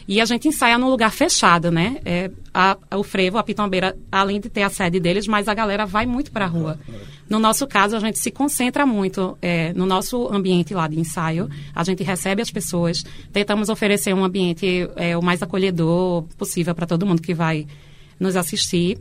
E 0.07 0.19
a 0.19 0.25
gente 0.25 0.48
ensaia 0.48 0.77
num 0.77 0.89
lugar 0.89 1.12
fechado, 1.12 1.72
né? 1.72 1.98
É, 2.03 2.29
a- 2.53 2.77
o 2.95 3.03
frevo, 3.03 3.38
a 3.38 3.43
Pitombeira, 3.43 3.95
além 4.12 4.39
de 4.39 4.50
ter 4.50 4.63
a 4.63 4.69
sede 4.69 5.00
deles, 5.00 5.27
mas 5.27 5.48
a 5.48 5.53
galera 5.53 5.86
vai 5.86 6.05
muito 6.05 6.31
para 6.31 6.45
a 6.45 6.48
rua. 6.48 6.77
No 7.29 7.39
nosso 7.39 7.65
caso, 7.65 7.95
a 7.95 8.00
gente 8.00 8.19
se 8.19 8.29
concentra 8.29 8.86
muito 8.86 9.38
é, 9.41 9.72
no 9.74 9.86
nosso 9.86 10.27
ambiente 10.31 10.74
lá 10.74 10.88
de 10.88 11.00
ensaio. 11.00 11.50
A 11.74 11.83
gente 11.83 12.03
recebe 12.03 12.41
as 12.41 12.51
pessoas, 12.51 13.03
tentamos 13.31 13.69
oferecer 13.69 14.13
um 14.13 14.24
ambiente 14.24 14.89
é, 14.98 15.17
o 15.17 15.22
mais 15.22 15.41
acolhedor 15.41 16.24
possível 16.38 16.75
para 16.75 16.86
todo 16.86 17.05
mundo 17.05 17.22
que 17.22 17.33
vai 17.33 17.65
nos 18.19 18.36
assistir. 18.36 19.00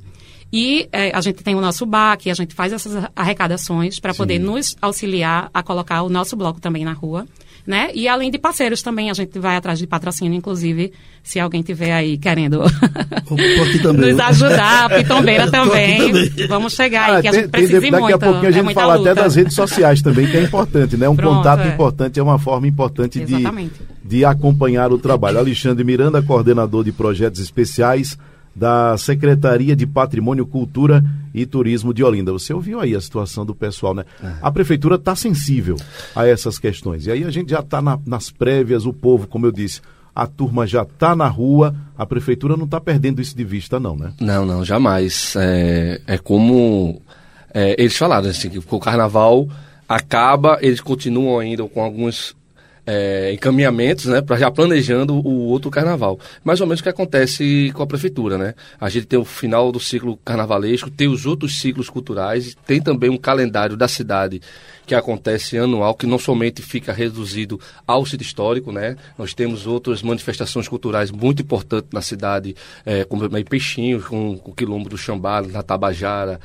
E 0.54 0.86
eh, 0.92 1.10
a 1.14 1.20
gente 1.22 1.42
tem 1.42 1.54
o 1.54 1.62
nosso 1.62 1.86
bar, 1.86 2.14
que 2.18 2.28
a 2.30 2.34
gente 2.34 2.54
faz 2.54 2.74
essas 2.74 3.08
arrecadações 3.16 3.98
para 3.98 4.12
poder 4.12 4.38
nos 4.38 4.76
auxiliar 4.82 5.48
a 5.52 5.62
colocar 5.62 6.02
o 6.02 6.10
nosso 6.10 6.36
bloco 6.36 6.60
também 6.60 6.84
na 6.84 6.92
rua. 6.92 7.26
Né? 7.64 7.90
E 7.94 8.08
além 8.08 8.28
de 8.28 8.38
parceiros 8.38 8.82
também, 8.82 9.08
a 9.08 9.14
gente 9.14 9.38
vai 9.38 9.54
atrás 9.54 9.78
de 9.78 9.86
patrocínio, 9.86 10.36
inclusive, 10.36 10.92
se 11.22 11.38
alguém 11.38 11.62
tiver 11.62 11.92
aí 11.92 12.18
querendo 12.18 12.58
nos 13.94 14.18
ajudar, 14.18 14.86
a 14.90 14.90
Pitombeira 14.90 15.50
também. 15.50 16.10
Vamos 16.48 16.72
chegar 16.74 17.10
aí, 17.10 17.16
Ah, 17.18 17.22
que 17.22 17.28
a 17.28 17.30
tem- 17.30 17.40
gente 17.42 17.50
tem- 17.50 17.60
precisa 17.60 17.80
daqui 17.80 17.90
muito. 17.92 18.14
a 18.14 18.18
pouquinho 18.18 18.46
a 18.46 18.48
é 18.48 18.52
gente 18.52 18.64
muita 18.64 18.80
fala 18.80 18.94
até 18.94 19.10
luta. 19.10 19.14
das 19.22 19.36
redes 19.36 19.54
sociais 19.54 20.02
também, 20.02 20.26
que 20.26 20.36
é 20.36 20.42
importante, 20.42 20.96
né? 20.96 21.08
Um 21.08 21.14
Pronto, 21.14 21.36
contato 21.36 21.60
é. 21.62 21.68
importante 21.68 22.18
é 22.18 22.22
uma 22.22 22.38
forma 22.38 22.66
importante 22.66 23.20
de, 23.24 23.34
Exatamente. 23.34 23.74
de 24.04 24.24
acompanhar 24.24 24.90
o 24.92 24.98
trabalho. 24.98 25.38
Alexandre 25.38 25.84
Miranda, 25.84 26.20
coordenador 26.20 26.82
de 26.84 26.90
projetos 26.90 27.40
especiais 27.40 28.18
da 28.54 28.96
Secretaria 28.98 29.74
de 29.74 29.86
Patrimônio, 29.86 30.46
Cultura 30.46 31.02
e 31.34 31.46
Turismo 31.46 31.94
de 31.94 32.04
Olinda. 32.04 32.32
Você 32.32 32.52
ouviu 32.52 32.80
aí 32.80 32.94
a 32.94 33.00
situação 33.00 33.46
do 33.46 33.54
pessoal, 33.54 33.94
né? 33.94 34.04
A 34.40 34.50
prefeitura 34.50 34.96
está 34.96 35.16
sensível 35.16 35.76
a 36.14 36.26
essas 36.26 36.58
questões. 36.58 37.06
E 37.06 37.10
aí 37.10 37.24
a 37.24 37.30
gente 37.30 37.50
já 37.50 37.60
está 37.60 37.82
nas 38.06 38.30
prévias, 38.30 38.84
o 38.84 38.92
povo, 38.92 39.26
como 39.26 39.46
eu 39.46 39.52
disse, 39.52 39.80
a 40.14 40.26
turma 40.26 40.66
já 40.66 40.82
está 40.82 41.16
na 41.16 41.26
rua, 41.26 41.74
a 41.96 42.04
prefeitura 42.04 42.56
não 42.56 42.66
está 42.66 42.80
perdendo 42.80 43.22
isso 43.22 43.34
de 43.34 43.44
vista, 43.44 43.80
não, 43.80 43.96
né? 43.96 44.12
Não, 44.20 44.44
não, 44.44 44.64
jamais. 44.64 45.34
É, 45.36 46.00
é 46.06 46.18
como 46.18 47.00
é, 47.54 47.74
eles 47.78 47.96
falaram, 47.96 48.28
assim, 48.28 48.50
que 48.50 48.58
o 48.58 48.80
carnaval 48.80 49.48
acaba, 49.88 50.58
eles 50.60 50.80
continuam 50.80 51.38
ainda 51.38 51.66
com 51.66 51.82
alguns 51.82 52.36
é, 52.86 53.32
encaminhamentos, 53.32 54.06
né, 54.06 54.20
para 54.20 54.36
já 54.36 54.50
planejando 54.50 55.14
o 55.14 55.46
outro 55.48 55.70
carnaval. 55.70 56.18
Mais 56.44 56.60
ou 56.60 56.66
menos 56.66 56.80
o 56.80 56.82
que 56.82 56.88
acontece 56.88 57.70
com 57.74 57.82
a 57.82 57.86
prefeitura, 57.86 58.36
né? 58.36 58.54
A 58.80 58.88
gente 58.88 59.06
tem 59.06 59.18
o 59.18 59.24
final 59.24 59.70
do 59.70 59.78
ciclo 59.78 60.18
carnavalesco, 60.24 60.90
tem 60.90 61.08
os 61.08 61.26
outros 61.26 61.60
ciclos 61.60 61.88
culturais, 61.88 62.56
tem 62.66 62.80
também 62.80 63.10
um 63.10 63.16
calendário 63.16 63.76
da 63.76 63.88
cidade 63.88 64.40
que 64.86 64.94
acontece 64.94 65.56
anual, 65.56 65.94
que 65.94 66.06
não 66.06 66.18
somente 66.18 66.62
fica 66.62 66.92
reduzido 66.92 67.60
ao 67.86 68.04
sítio 68.04 68.24
histórico, 68.24 68.72
né? 68.72 68.96
Nós 69.16 69.34
temos 69.34 69.66
outras 69.66 70.02
manifestações 70.02 70.68
culturais 70.68 71.10
muito 71.10 71.42
importantes 71.42 71.90
na 71.92 72.02
cidade, 72.02 72.54
é, 72.84 73.04
como 73.04 73.24
em 73.36 73.44
Peixinho, 73.44 74.02
com, 74.02 74.36
com 74.38 74.50
o 74.50 74.54
Quilombo 74.54 74.88
do 74.88 74.98
Xambá, 74.98 75.42
na 75.42 75.62
Tabajara, 75.62 76.40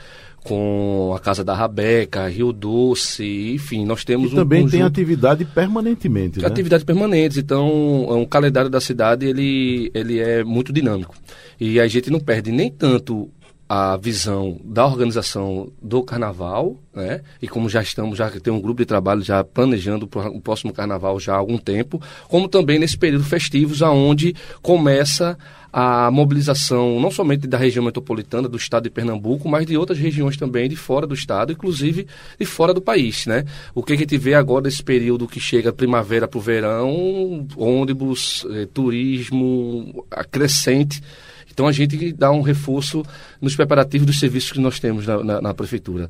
com 0.48 1.14
a 1.16 1.20
Casa 1.20 1.44
da 1.44 1.54
Rabeca, 1.54 2.30
Rio 2.30 2.54
Doce, 2.54 3.52
enfim, 3.54 3.86
nós 3.86 4.06
temos 4.06 4.32
E 4.32 4.36
também 4.36 4.64
um 4.64 4.70
tem 4.70 4.80
conjunto 4.80 4.88
atividade 4.88 5.44
permanentemente, 5.46 6.40
né? 6.40 6.48
atividades 6.48 6.86
permanentes. 6.86 7.38
Então, 7.38 8.08
é 8.10 8.14
um 8.14 8.26
calendário 8.26 8.70
da 8.70 8.80
cidade 8.80 9.26
ele, 9.26 9.92
ele 9.94 10.20
é 10.20 10.44
muito 10.44 10.72
dinâmico. 10.72 11.14
E 11.60 11.80
a 11.80 11.88
gente 11.88 12.10
não 12.10 12.20
perde 12.20 12.52
nem 12.52 12.72
tanto 12.72 13.30
a 13.70 13.98
visão 13.98 14.60
da 14.64 14.86
organização 14.86 15.72
do 15.82 16.02
carnaval, 16.02 16.78
né? 16.94 17.22
E 17.42 17.48
como 17.48 17.68
já 17.68 17.82
estamos, 17.82 18.18
já 18.18 18.30
tem 18.30 18.54
um 18.54 18.62
grupo 18.62 18.82
de 18.82 18.86
trabalho 18.86 19.22
já 19.22 19.44
planejando 19.44 20.10
o 20.34 20.42
próximo 20.42 20.72
carnaval 20.72 21.20
já 21.20 21.34
há 21.34 21.38
algum 21.38 21.58
tempo, 21.58 22.02
como 22.30 22.48
também 22.48 22.80
nesse 22.80 22.98
período 22.98 23.26
festivos, 23.26 23.84
aonde 23.84 24.34
começa 24.62 25.38
a 25.72 26.10
mobilização 26.10 27.00
não 27.00 27.12
somente 27.12 27.46
da 27.46 27.58
região 27.58 27.84
metropolitana 27.84 28.48
do 28.48 28.58
estado 28.58 28.84
de 28.84 28.90
Pernambuco, 28.90 29.50
mas 29.50 29.66
de 29.66 29.78
outras 29.78 30.00
regiões 30.00 30.38
também 30.38 30.70
de 30.70 30.76
fora 30.76 31.06
do 31.06 31.14
estado, 31.14 31.52
inclusive 31.52 32.08
de 32.40 32.46
fora 32.46 32.74
do 32.74 32.82
país, 32.82 33.26
né? 33.26 33.44
O 33.76 33.84
que 33.84 33.94
a 33.94 33.98
gente 33.98 34.18
vê 34.18 34.34
agora 34.34 34.64
nesse 34.64 34.82
período 34.82 35.28
que 35.28 35.40
chega 35.40 35.74
primavera 35.74 36.28
para 36.28 36.38
o 36.38 36.42
verão, 36.42 37.46
ônibus, 37.58 38.46
eh, 38.50 38.68
turismo 38.74 40.06
crescente. 40.32 41.02
Então 41.58 41.66
a 41.68 41.72
gente 41.72 42.14
dá 42.14 42.30
um 42.32 42.42
reforço 42.42 43.04
nos 43.42 43.56
preparativos 43.56 44.06
dos 44.06 44.20
serviços 44.20 44.52
que 44.52 44.60
nós 44.60 44.80
temos 44.80 45.08
na, 45.08 45.24
na- 45.24 45.42
na 45.42 45.54
prefeitura. 45.56 46.08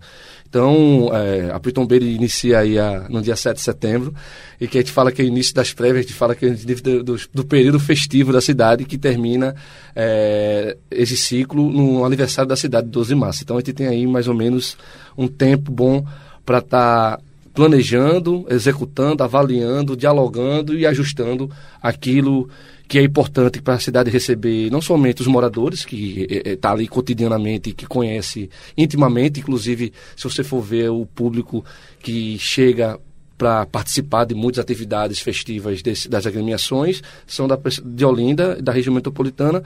Então 0.49 1.09
eh, 1.13 1.49
a 1.53 1.57
Pitombeira 1.57 2.03
inicia 2.03 2.59
aí 2.59 2.77
a- 2.77 3.05
no 3.07 3.21
dia 3.21 3.33
7 3.37 3.55
de 3.55 3.61
setembro 3.63 4.13
e 4.59 4.67
que 4.67 4.77
a 4.77 4.81
gente 4.81 4.91
fala 4.91 5.09
que 5.09 5.21
é 5.21 5.23
o 5.25 5.27
início 5.29 5.55
das 5.55 5.71
prévias, 5.71 5.99
a 5.99 6.01
gente 6.09 6.13
fala 6.17 6.35
que 6.35 6.45
é 6.45 6.49
o 6.49 6.51
início 6.53 6.83
do, 6.83 7.01
do- 7.01 7.19
do 7.33 7.45
período 7.45 7.79
festivo 7.79 8.33
da 8.33 8.41
cidade 8.41 8.83
que 8.83 8.97
termina 8.97 9.55
eh, 9.95 10.75
esse 10.91 11.15
ciclo 11.15 11.71
no 11.71 12.03
aniversário 12.03 12.49
da 12.49 12.57
cidade, 12.57 12.89
12 12.89 13.07
de 13.09 13.15
março. 13.15 13.41
Então 13.43 13.55
a 13.55 13.59
gente 13.61 13.71
tem 13.71 13.87
aí 13.87 14.05
mais 14.05 14.27
ou 14.27 14.33
menos 14.33 14.77
um 15.17 15.29
tempo 15.29 15.71
bom 15.71 16.05
para 16.45 16.57
estar 16.57 17.21
planejando, 17.53 18.45
executando, 18.49 19.23
avaliando, 19.23 19.95
dialogando 19.95 20.77
e 20.77 20.85
ajustando 20.85 21.49
aquilo 21.81 22.49
que 22.87 22.97
é 22.97 23.03
importante 23.03 23.61
para 23.61 23.75
a 23.75 23.79
cidade 23.79 24.09
receber 24.09 24.71
não 24.71 24.81
somente 24.81 25.21
os 25.21 25.27
moradores, 25.27 25.83
que 25.83 26.25
está 26.45 26.71
ali 26.71 26.87
cotidianamente, 26.87 27.73
que 27.73 27.85
conhece 27.85 28.49
intimamente, 28.77 29.39
inclusive, 29.39 29.91
se 30.15 30.23
você 30.23 30.43
for 30.43 30.61
ver 30.61 30.89
o 30.89 31.05
público 31.05 31.65
que 31.99 32.37
chega 32.39 32.99
para 33.37 33.65
participar 33.65 34.25
de 34.25 34.33
muitas 34.33 34.59
atividades 34.59 35.19
festivas 35.19 35.81
desse, 35.81 36.09
das 36.09 36.25
agremiações, 36.25 37.03
são 37.27 37.47
da, 37.47 37.57
de 37.85 38.03
Olinda, 38.03 38.59
da 38.61 38.71
região 38.71 38.93
metropolitana, 38.93 39.63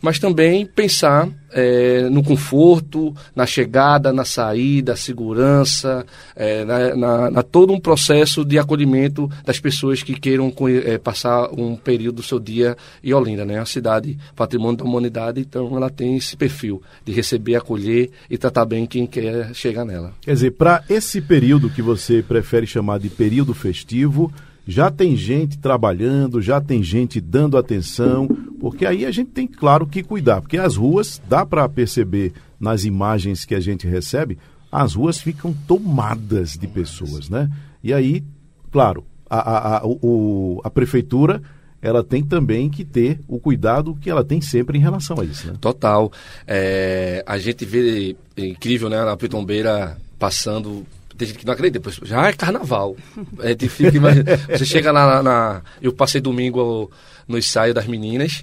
mas 0.00 0.18
também 0.18 0.64
pensar 0.64 1.28
é, 1.52 2.08
no 2.10 2.22
conforto, 2.22 3.14
na 3.34 3.46
chegada, 3.46 4.12
na 4.12 4.24
saída, 4.24 4.96
segurança, 4.96 6.04
é, 6.34 6.64
na, 6.64 6.96
na, 6.96 7.30
na, 7.30 7.42
todo 7.42 7.72
um 7.72 7.80
processo 7.80 8.44
de 8.44 8.58
acolhimento 8.58 9.30
das 9.44 9.58
pessoas 9.58 10.02
que 10.02 10.14
queiram 10.14 10.52
é, 10.84 10.98
passar 10.98 11.50
um 11.52 11.76
período 11.76 12.16
do 12.16 12.22
seu 12.22 12.38
dia 12.38 12.76
em 13.02 13.12
Olinda, 13.12 13.44
né? 13.44 13.58
A 13.58 13.64
cidade 13.64 14.18
patrimônio 14.34 14.78
da 14.78 14.84
humanidade, 14.84 15.40
então 15.40 15.76
ela 15.76 15.90
tem 15.90 16.16
esse 16.16 16.36
perfil 16.36 16.82
de 17.04 17.12
receber, 17.12 17.56
acolher 17.56 18.10
e 18.28 18.36
tratar 18.36 18.64
bem 18.64 18.86
quem 18.86 19.06
quer 19.06 19.54
chegar 19.54 19.84
nela. 19.84 20.12
Quer 20.20 20.34
dizer, 20.34 20.52
para 20.52 20.84
esse 20.88 21.20
período 21.20 21.70
que 21.70 21.82
você 21.82 22.22
prefere 22.22 22.66
chamar 22.66 22.98
de 22.98 23.08
período 23.08 23.54
festivo, 23.54 24.32
já 24.66 24.90
tem 24.90 25.16
gente 25.16 25.58
trabalhando, 25.58 26.40
já 26.40 26.60
tem 26.60 26.82
gente 26.82 27.20
dando 27.20 27.56
atenção, 27.56 28.28
porque 28.60 28.86
aí 28.86 29.04
a 29.04 29.10
gente 29.10 29.30
tem, 29.30 29.46
claro, 29.46 29.86
que 29.86 30.02
cuidar, 30.02 30.40
porque 30.40 30.58
as 30.58 30.76
ruas, 30.76 31.20
dá 31.28 31.44
para 31.44 31.68
perceber 31.68 32.32
nas 32.58 32.84
imagens 32.84 33.44
que 33.44 33.54
a 33.54 33.60
gente 33.60 33.86
recebe, 33.86 34.38
as 34.70 34.94
ruas 34.94 35.18
ficam 35.18 35.54
tomadas 35.66 36.52
de 36.56 36.66
pessoas, 36.66 37.28
né? 37.28 37.50
E 37.82 37.92
aí, 37.92 38.22
claro, 38.70 39.04
a, 39.28 39.38
a, 39.38 39.78
a, 39.78 39.86
o, 39.86 40.60
a 40.62 40.70
prefeitura 40.70 41.42
ela 41.82 42.04
tem 42.04 42.22
também 42.22 42.68
que 42.68 42.84
ter 42.84 43.20
o 43.26 43.38
cuidado 43.38 43.96
que 44.00 44.10
ela 44.10 44.22
tem 44.22 44.40
sempre 44.40 44.76
em 44.76 44.80
relação 44.80 45.18
a 45.18 45.24
isso. 45.24 45.46
Né? 45.46 45.54
Total. 45.60 46.12
É, 46.46 47.24
a 47.26 47.38
gente 47.38 47.64
vê 47.64 48.16
é 48.36 48.46
incrível, 48.46 48.90
né, 48.90 49.02
na 49.02 49.16
Pitombeira 49.16 49.96
passando 50.18 50.86
tem 51.20 51.28
gente 51.28 51.38
que 51.38 51.46
não 51.46 51.52
acredita, 51.52 51.78
depois 51.78 52.00
já 52.02 52.28
é 52.28 52.32
carnaval. 52.32 52.96
É 53.40 53.54
difícil, 53.54 54.00
mas 54.00 54.16
você 54.48 54.64
chega 54.64 54.90
lá 54.90 55.06
na, 55.06 55.22
na, 55.22 55.62
Eu 55.82 55.92
passei 55.92 56.18
domingo 56.18 56.90
no 57.28 57.36
ensaio 57.36 57.74
das 57.74 57.86
meninas. 57.86 58.42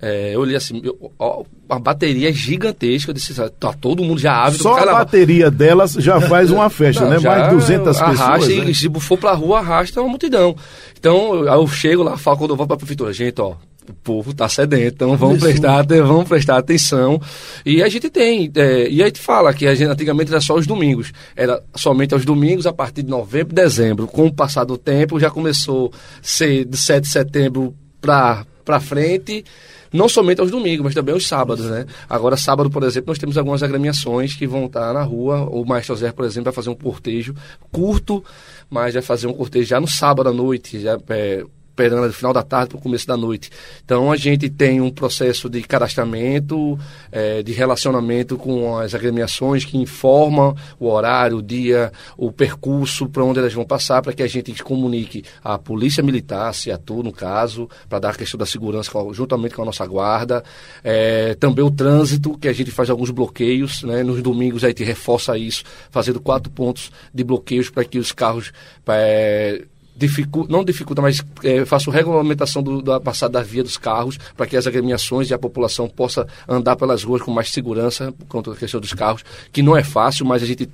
É, 0.00 0.34
eu 0.34 0.40
olhei 0.40 0.54
assim, 0.54 0.80
eu, 0.84 1.10
ó, 1.18 1.42
a 1.70 1.78
bateria 1.78 2.28
é 2.28 2.32
gigantesca. 2.32 3.10
Eu 3.10 3.14
disse, 3.14 3.34
tá 3.58 3.72
todo 3.72 4.04
mundo 4.04 4.20
já 4.20 4.44
ávido 4.44 4.62
Só 4.62 4.76
a 4.76 4.92
bateria 4.92 5.50
delas 5.50 5.94
já 5.94 6.20
faz 6.20 6.50
uma 6.50 6.68
festa, 6.68 7.04
não, 7.04 7.10
né? 7.12 7.18
Mais 7.18 7.44
de 7.44 7.54
200 7.54 8.00
arrasta, 8.00 8.46
pessoas. 8.46 8.64
Né? 8.66 8.70
E 8.70 8.74
se 8.74 8.90
for 9.00 9.16
pra 9.16 9.32
rua, 9.32 9.60
arrasta 9.60 10.00
uma 10.00 10.10
multidão. 10.10 10.54
Então, 10.98 11.34
eu, 11.34 11.46
eu 11.46 11.66
chego 11.66 12.02
lá, 12.02 12.18
falo 12.18 12.36
quando 12.36 12.50
eu 12.50 12.56
vou 12.56 12.66
pra 12.66 12.76
prefeitura, 12.76 13.10
gente, 13.10 13.40
ó, 13.40 13.54
o 13.90 13.94
povo 13.94 14.30
está 14.30 14.48
sedento, 14.48 14.94
então 14.94 15.16
vamos 15.16 15.38
prestar, 15.40 15.84
vamos 15.86 16.28
prestar 16.28 16.58
atenção. 16.58 17.20
E 17.64 17.82
a 17.82 17.88
gente 17.88 18.10
tem, 18.10 18.50
é, 18.54 18.88
e 18.88 19.02
a 19.02 19.06
gente 19.06 19.20
fala 19.20 19.52
que 19.52 19.66
a 19.66 19.74
gente, 19.74 19.90
antigamente 19.90 20.30
era 20.30 20.40
só 20.40 20.54
os 20.54 20.66
domingos, 20.66 21.12
era 21.36 21.62
somente 21.74 22.14
aos 22.14 22.24
domingos 22.24 22.66
a 22.66 22.72
partir 22.72 23.02
de 23.02 23.10
novembro, 23.10 23.54
dezembro. 23.54 24.06
Com 24.06 24.26
o 24.26 24.32
passar 24.32 24.64
do 24.64 24.76
tempo, 24.76 25.18
já 25.18 25.30
começou 25.30 25.92
a 25.94 25.98
ser 26.22 26.64
de 26.64 26.76
7 26.76 27.02
de 27.02 27.08
setembro 27.08 27.74
para 28.00 28.80
frente, 28.80 29.44
não 29.92 30.08
somente 30.08 30.40
aos 30.40 30.50
domingos, 30.50 30.84
mas 30.84 30.94
também 30.94 31.14
aos 31.14 31.26
sábados, 31.26 31.66
né? 31.66 31.86
Agora, 32.08 32.36
sábado, 32.36 32.70
por 32.70 32.82
exemplo, 32.82 33.10
nós 33.10 33.18
temos 33.18 33.38
algumas 33.38 33.62
agremiações 33.62 34.34
que 34.34 34.46
vão 34.46 34.66
estar 34.66 34.92
na 34.92 35.02
rua. 35.02 35.48
O 35.50 35.64
Maestro 35.64 35.96
Zé, 35.96 36.12
por 36.12 36.24
exemplo, 36.24 36.44
vai 36.44 36.52
fazer 36.52 36.70
um 36.70 36.74
cortejo 36.74 37.34
curto, 37.72 38.22
mas 38.68 38.94
vai 38.94 39.02
fazer 39.02 39.26
um 39.26 39.32
cortejo 39.32 39.66
já 39.66 39.80
no 39.80 39.88
sábado 39.88 40.28
à 40.28 40.32
noite, 40.32 40.80
já 40.80 40.98
é, 41.08 41.44
esperando 41.78 42.08
do 42.08 42.12
final 42.12 42.32
da 42.32 42.42
tarde 42.42 42.70
para 42.70 42.78
o 42.78 42.80
começo 42.80 43.06
da 43.06 43.16
noite. 43.16 43.50
Então 43.84 44.10
a 44.10 44.16
gente 44.16 44.50
tem 44.50 44.80
um 44.80 44.90
processo 44.90 45.48
de 45.48 45.62
cadastramento, 45.62 46.78
é, 47.12 47.42
de 47.42 47.52
relacionamento 47.52 48.36
com 48.36 48.76
as 48.76 48.94
agremiações 48.94 49.64
que 49.64 49.78
informam 49.78 50.56
o 50.80 50.88
horário, 50.88 51.38
o 51.38 51.42
dia, 51.42 51.92
o 52.16 52.32
percurso 52.32 53.08
para 53.08 53.22
onde 53.22 53.38
elas 53.38 53.54
vão 53.54 53.64
passar, 53.64 54.02
para 54.02 54.12
que 54.12 54.22
a 54.22 54.26
gente 54.26 54.62
comunique 54.64 55.24
a 55.42 55.56
polícia 55.56 56.02
militar, 56.02 56.52
se 56.52 56.72
atua 56.72 57.04
no 57.04 57.12
caso, 57.12 57.68
para 57.88 58.00
dar 58.00 58.10
a 58.10 58.14
questão 58.14 58.38
da 58.38 58.46
segurança 58.46 58.90
juntamente 59.12 59.54
com 59.54 59.62
a 59.62 59.66
nossa 59.66 59.86
guarda. 59.86 60.42
É, 60.82 61.34
também 61.36 61.64
o 61.64 61.70
trânsito, 61.70 62.36
que 62.36 62.48
a 62.48 62.52
gente 62.52 62.72
faz 62.72 62.90
alguns 62.90 63.10
bloqueios, 63.10 63.84
né? 63.84 64.02
nos 64.02 64.20
domingos 64.20 64.64
a 64.64 64.68
gente 64.68 64.82
reforça 64.82 65.38
isso, 65.38 65.62
fazendo 65.90 66.20
quatro 66.20 66.50
pontos 66.50 66.90
de 67.14 67.22
bloqueios 67.22 67.70
para 67.70 67.84
que 67.84 67.98
os 67.98 68.10
carros. 68.10 68.52
É, 68.88 69.62
dificu 69.98 70.46
não 70.48 70.64
dificulta, 70.64 71.02
mas 71.02 71.22
é, 71.42 71.64
faço 71.64 71.90
regulamentação 71.90 72.62
do, 72.62 72.80
da 72.80 73.00
passada 73.00 73.32
da 73.32 73.42
via 73.42 73.62
dos 73.62 73.76
carros 73.76 74.16
para 74.36 74.46
que 74.46 74.56
as 74.56 74.66
agremiações 74.66 75.28
e 75.28 75.34
a 75.34 75.38
população 75.38 75.88
possa 75.88 76.26
andar 76.48 76.76
pelas 76.76 77.02
ruas 77.02 77.20
com 77.20 77.30
mais 77.30 77.50
segurança 77.50 78.12
por 78.12 78.26
conta 78.26 78.50
da 78.52 78.56
questão 78.56 78.80
dos 78.80 78.94
carros, 78.94 79.24
que 79.52 79.62
não 79.62 79.76
é 79.76 79.82
fácil, 79.82 80.24
mas 80.24 80.42
a 80.42 80.46
gente 80.46 80.68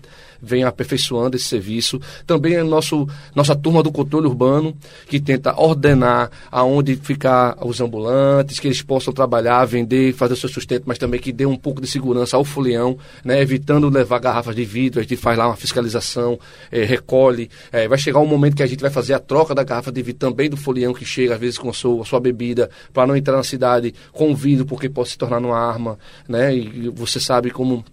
vem 0.44 0.62
aperfeiçoando 0.64 1.36
esse 1.36 1.46
serviço. 1.46 2.00
Também 2.26 2.54
é 2.54 2.62
nosso, 2.62 3.08
nossa 3.34 3.56
turma 3.56 3.82
do 3.82 3.90
controle 3.90 4.26
urbano, 4.26 4.76
que 5.08 5.18
tenta 5.18 5.58
ordenar 5.58 6.30
aonde 6.50 6.96
ficar 6.96 7.56
os 7.64 7.80
ambulantes, 7.80 8.60
que 8.60 8.68
eles 8.68 8.82
possam 8.82 9.12
trabalhar, 9.12 9.64
vender, 9.64 10.12
fazer 10.12 10.34
o 10.34 10.36
seu 10.36 10.48
sustento, 10.48 10.84
mas 10.86 10.98
também 10.98 11.18
que 11.18 11.32
dê 11.32 11.46
um 11.46 11.56
pouco 11.56 11.80
de 11.80 11.86
segurança 11.86 12.36
ao 12.36 12.44
folião, 12.44 12.98
né, 13.24 13.40
evitando 13.40 13.88
levar 13.88 14.18
garrafas 14.18 14.54
de 14.54 14.64
vidro. 14.64 15.00
A 15.00 15.02
gente 15.02 15.16
faz 15.16 15.38
lá 15.38 15.46
uma 15.46 15.56
fiscalização, 15.56 16.38
é, 16.70 16.84
recolhe. 16.84 17.48
É, 17.72 17.88
vai 17.88 17.98
chegar 17.98 18.20
um 18.20 18.26
momento 18.26 18.56
que 18.56 18.62
a 18.62 18.66
gente 18.66 18.80
vai 18.80 18.90
fazer 18.90 19.13
a 19.14 19.18
troca 19.18 19.54
da 19.54 19.64
garrafa 19.64 19.90
de 19.90 20.02
vidro 20.02 20.30
também 20.30 20.50
do 20.50 20.56
folião 20.56 20.92
que 20.92 21.04
chega, 21.04 21.34
às 21.34 21.40
vezes, 21.40 21.58
com 21.58 21.70
a 21.70 21.72
sua, 21.72 22.02
a 22.02 22.04
sua 22.04 22.20
bebida, 22.20 22.70
para 22.92 23.06
não 23.06 23.16
entrar 23.16 23.36
na 23.36 23.44
cidade 23.44 23.94
com 24.12 24.34
vidro, 24.34 24.66
porque 24.66 24.88
pode 24.88 25.10
se 25.10 25.18
tornar 25.18 25.38
uma 25.38 25.58
arma. 25.58 25.98
Né, 26.28 26.54
e 26.54 26.88
você 26.88 27.18
sabe 27.20 27.50
como 27.50 27.84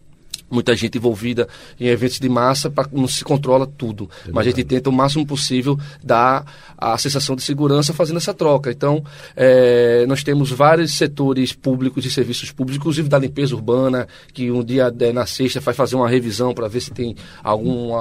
muita 0.51 0.75
gente 0.75 0.97
envolvida 0.97 1.47
em 1.79 1.87
eventos 1.87 2.19
de 2.19 2.29
massa, 2.29 2.69
para 2.69 2.87
não 2.91 3.07
se 3.07 3.23
controla 3.23 3.65
tudo. 3.65 4.09
É 4.27 4.31
Mas 4.31 4.47
a 4.47 4.49
gente 4.49 4.63
tenta 4.63 4.89
o 4.89 4.93
máximo 4.93 5.25
possível 5.25 5.79
dar 6.03 6.45
a 6.77 6.97
sensação 6.97 7.35
de 7.35 7.41
segurança 7.41 7.93
fazendo 7.93 8.17
essa 8.17 8.33
troca. 8.33 8.71
Então, 8.71 9.03
é, 9.35 10.05
nós 10.07 10.23
temos 10.23 10.51
vários 10.51 10.93
setores 10.93 11.53
públicos 11.53 12.05
e 12.05 12.11
serviços 12.11 12.51
públicos, 12.51 12.77
inclusive 12.77 13.07
da 13.07 13.17
limpeza 13.17 13.55
urbana, 13.55 14.07
que 14.33 14.51
um 14.51 14.63
dia 14.63 14.93
é, 14.99 15.13
na 15.13 15.25
sexta 15.25 15.61
faz 15.61 15.77
fazer 15.77 15.95
uma 15.95 16.09
revisão 16.09 16.53
para 16.53 16.67
ver 16.67 16.81
se 16.81 16.91
tem 16.91 17.15
algum 17.43 17.91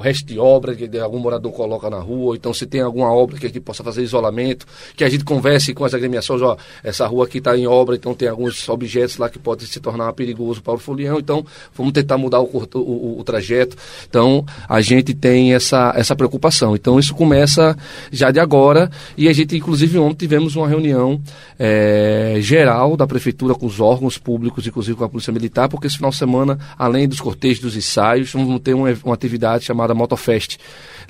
resto 0.00 0.26
de 0.26 0.38
obra 0.38 0.74
que 0.74 0.98
algum 0.98 1.18
morador 1.18 1.52
coloca 1.52 1.90
na 1.90 1.98
rua, 1.98 2.28
ou 2.28 2.34
então 2.34 2.52
se 2.52 2.66
tem 2.66 2.80
alguma 2.80 3.12
obra 3.12 3.38
que 3.38 3.46
a 3.46 3.48
gente 3.48 3.60
possa 3.60 3.84
fazer 3.84 4.02
isolamento, 4.02 4.66
que 4.96 5.04
a 5.04 5.08
gente 5.08 5.24
converse 5.24 5.72
com 5.74 5.84
as 5.84 5.94
agremiações, 5.94 6.42
ó, 6.42 6.56
essa 6.82 7.06
rua 7.06 7.26
aqui 7.26 7.38
está 7.38 7.56
em 7.56 7.66
obra, 7.66 7.96
então 7.96 8.14
tem 8.14 8.28
alguns 8.28 8.68
objetos 8.68 9.18
lá 9.18 9.28
que 9.28 9.38
podem 9.38 9.66
se 9.66 9.80
tornar 9.80 10.12
perigoso 10.12 10.62
para 10.62 10.74
o 10.74 10.78
folião, 10.78 11.18
então 11.18 11.44
vamos 11.74 11.92
tentar 12.02 12.18
mudar 12.18 12.40
o, 12.40 12.66
o, 12.74 13.20
o, 13.20 13.24
trajeto. 13.24 13.76
Então, 14.08 14.44
a 14.68 14.80
gente 14.80 15.14
tem 15.14 15.54
essa, 15.54 15.92
essa 15.96 16.16
preocupação. 16.16 16.74
Então, 16.74 16.98
isso 16.98 17.14
começa 17.14 17.76
já 18.10 18.30
de 18.30 18.40
agora 18.40 18.90
e 19.16 19.28
a 19.28 19.32
gente, 19.32 19.56
inclusive, 19.56 19.98
ontem 19.98 20.26
tivemos 20.26 20.56
uma 20.56 20.68
reunião 20.68 21.20
é, 21.58 22.36
geral 22.40 22.96
da 22.96 23.06
Prefeitura 23.06 23.54
com 23.54 23.66
os 23.66 23.80
órgãos 23.80 24.18
públicos, 24.18 24.66
inclusive 24.66 24.96
com 24.96 25.04
a 25.04 25.08
Polícia 25.08 25.32
Militar, 25.32 25.68
porque 25.68 25.86
esse 25.86 25.96
final 25.96 26.10
de 26.10 26.16
semana, 26.16 26.58
além 26.78 27.08
dos 27.08 27.20
cortejos, 27.20 27.60
dos 27.60 27.76
ensaios, 27.76 28.32
vamos 28.32 28.60
ter 28.60 28.74
uma, 28.74 28.88
uma 29.04 29.14
atividade 29.14 29.64
chamada 29.64 29.94
Motofest 29.94 30.58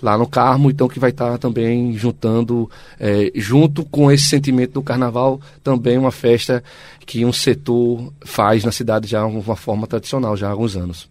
lá 0.02 0.16
no 0.16 0.26
Carmo, 0.26 0.70
então 0.70 0.88
que 0.88 0.98
vai 0.98 1.10
estar 1.10 1.38
também 1.38 1.96
juntando, 1.96 2.70
é, 2.98 3.30
junto 3.34 3.84
com 3.84 4.10
esse 4.10 4.24
sentimento 4.24 4.72
do 4.72 4.82
carnaval, 4.82 5.40
também 5.62 5.98
uma 5.98 6.10
festa 6.10 6.62
que 7.10 7.24
um 7.24 7.32
setor 7.32 8.12
faz 8.24 8.64
na 8.64 8.70
cidade 8.70 9.08
já 9.08 9.26
de 9.26 9.36
uma 9.36 9.56
forma 9.56 9.84
tradicional, 9.84 10.36
já 10.36 10.46
há 10.46 10.50
alguns 10.52 10.76
anos. 10.76 11.10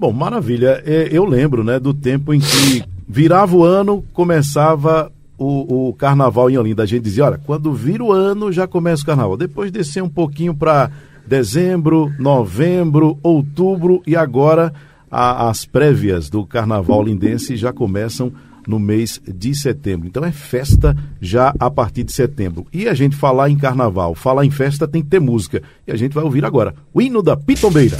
Bom, 0.00 0.10
maravilha. 0.10 0.82
É, 0.82 1.10
eu 1.12 1.26
lembro 1.26 1.62
né, 1.62 1.78
do 1.78 1.92
tempo 1.92 2.32
em 2.32 2.40
que 2.40 2.82
virava 3.06 3.54
o 3.54 3.62
ano, 3.62 4.02
começava 4.14 5.12
o, 5.36 5.88
o, 5.88 5.92
carnaval 5.92 6.48
em 6.48 6.56
Olinda. 6.56 6.84
A 6.84 6.86
gente 6.86 7.02
dizia, 7.02 7.26
olha, 7.26 7.38
quando 7.44 7.70
vira 7.74 8.02
o 8.02 8.12
ano 8.12 8.50
já 8.50 8.66
começa 8.66 9.02
o 9.02 9.06
carnaval. 9.06 9.36
Depois 9.36 9.70
descer 9.70 10.02
um 10.02 10.08
pouquinho 10.08 10.54
para 10.54 10.90
dezembro, 11.26 12.10
novembro, 12.18 13.18
outubro 13.22 14.02
e 14.06 14.16
agora 14.16 14.72
a, 15.10 15.50
as 15.50 15.66
prévias 15.66 16.30
do 16.30 16.46
carnaval 16.46 17.02
lindense 17.02 17.56
já 17.56 17.74
começam 17.74 18.32
no 18.66 18.78
mês 18.78 19.20
de 19.26 19.54
setembro. 19.54 20.06
Então 20.06 20.24
é 20.24 20.32
festa 20.32 20.96
já 21.20 21.54
a 21.58 21.70
partir 21.70 22.04
de 22.04 22.12
setembro. 22.12 22.66
E 22.72 22.88
a 22.88 22.94
gente 22.94 23.16
falar 23.16 23.50
em 23.50 23.56
carnaval, 23.56 24.14
falar 24.14 24.44
em 24.44 24.50
festa 24.50 24.88
tem 24.88 25.02
que 25.02 25.08
ter 25.08 25.20
música. 25.20 25.62
E 25.86 25.92
a 25.92 25.96
gente 25.96 26.12
vai 26.12 26.24
ouvir 26.24 26.44
agora 26.44 26.74
o 26.92 27.00
hino 27.00 27.22
da 27.22 27.36
Pitombeira. 27.36 27.96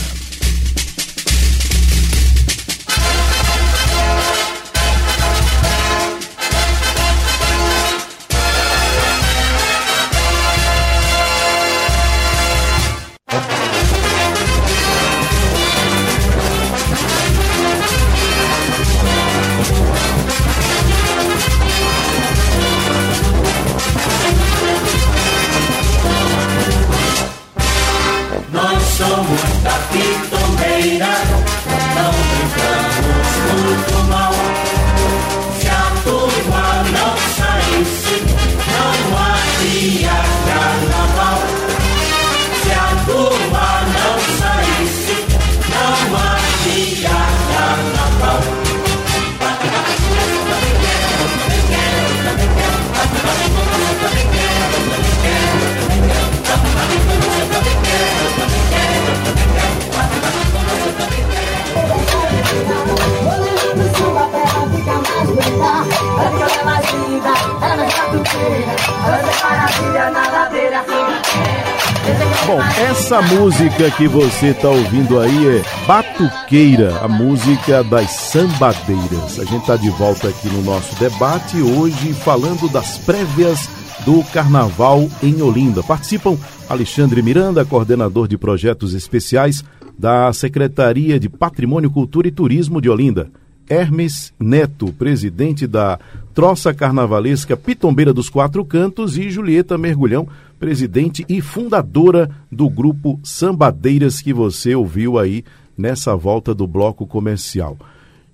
Essa 73.06 73.22
música 73.22 73.88
que 73.92 74.08
você 74.08 74.46
está 74.46 74.68
ouvindo 74.68 75.20
aí 75.20 75.58
é 75.58 75.62
Batuqueira, 75.86 76.98
a 76.98 77.06
música 77.06 77.84
das 77.84 78.10
sambadeiras. 78.10 79.38
A 79.38 79.44
gente 79.44 79.60
está 79.60 79.76
de 79.76 79.88
volta 79.90 80.28
aqui 80.28 80.48
no 80.48 80.60
nosso 80.62 80.98
debate 80.98 81.56
hoje 81.62 82.12
falando 82.12 82.68
das 82.68 82.98
prévias 82.98 83.70
do 84.04 84.24
Carnaval 84.32 85.08
em 85.22 85.40
Olinda. 85.40 85.84
Participam 85.84 86.36
Alexandre 86.68 87.22
Miranda, 87.22 87.64
coordenador 87.64 88.26
de 88.26 88.36
projetos 88.36 88.92
especiais 88.92 89.62
da 89.96 90.32
Secretaria 90.32 91.20
de 91.20 91.28
Patrimônio, 91.28 91.92
Cultura 91.92 92.26
e 92.26 92.32
Turismo 92.32 92.80
de 92.80 92.90
Olinda. 92.90 93.30
Hermes 93.68 94.32
Neto, 94.38 94.92
presidente 94.92 95.66
da 95.66 95.98
Troça 96.34 96.74
Carnavalesca 96.74 97.56
Pitombeira 97.56 98.12
dos 98.12 98.28
Quatro 98.28 98.64
Cantos, 98.64 99.16
e 99.16 99.30
Julieta 99.30 99.78
Mergulhão, 99.78 100.28
presidente 100.58 101.24
e 101.28 101.40
fundadora 101.40 102.30
do 102.50 102.68
grupo 102.68 103.18
Sambadeiras 103.22 104.20
que 104.20 104.32
você 104.32 104.74
ouviu 104.74 105.18
aí 105.18 105.44
nessa 105.76 106.14
volta 106.16 106.54
do 106.54 106.66
bloco 106.66 107.06
comercial. 107.06 107.76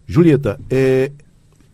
Julieta, 0.07 0.59
é, 0.71 1.11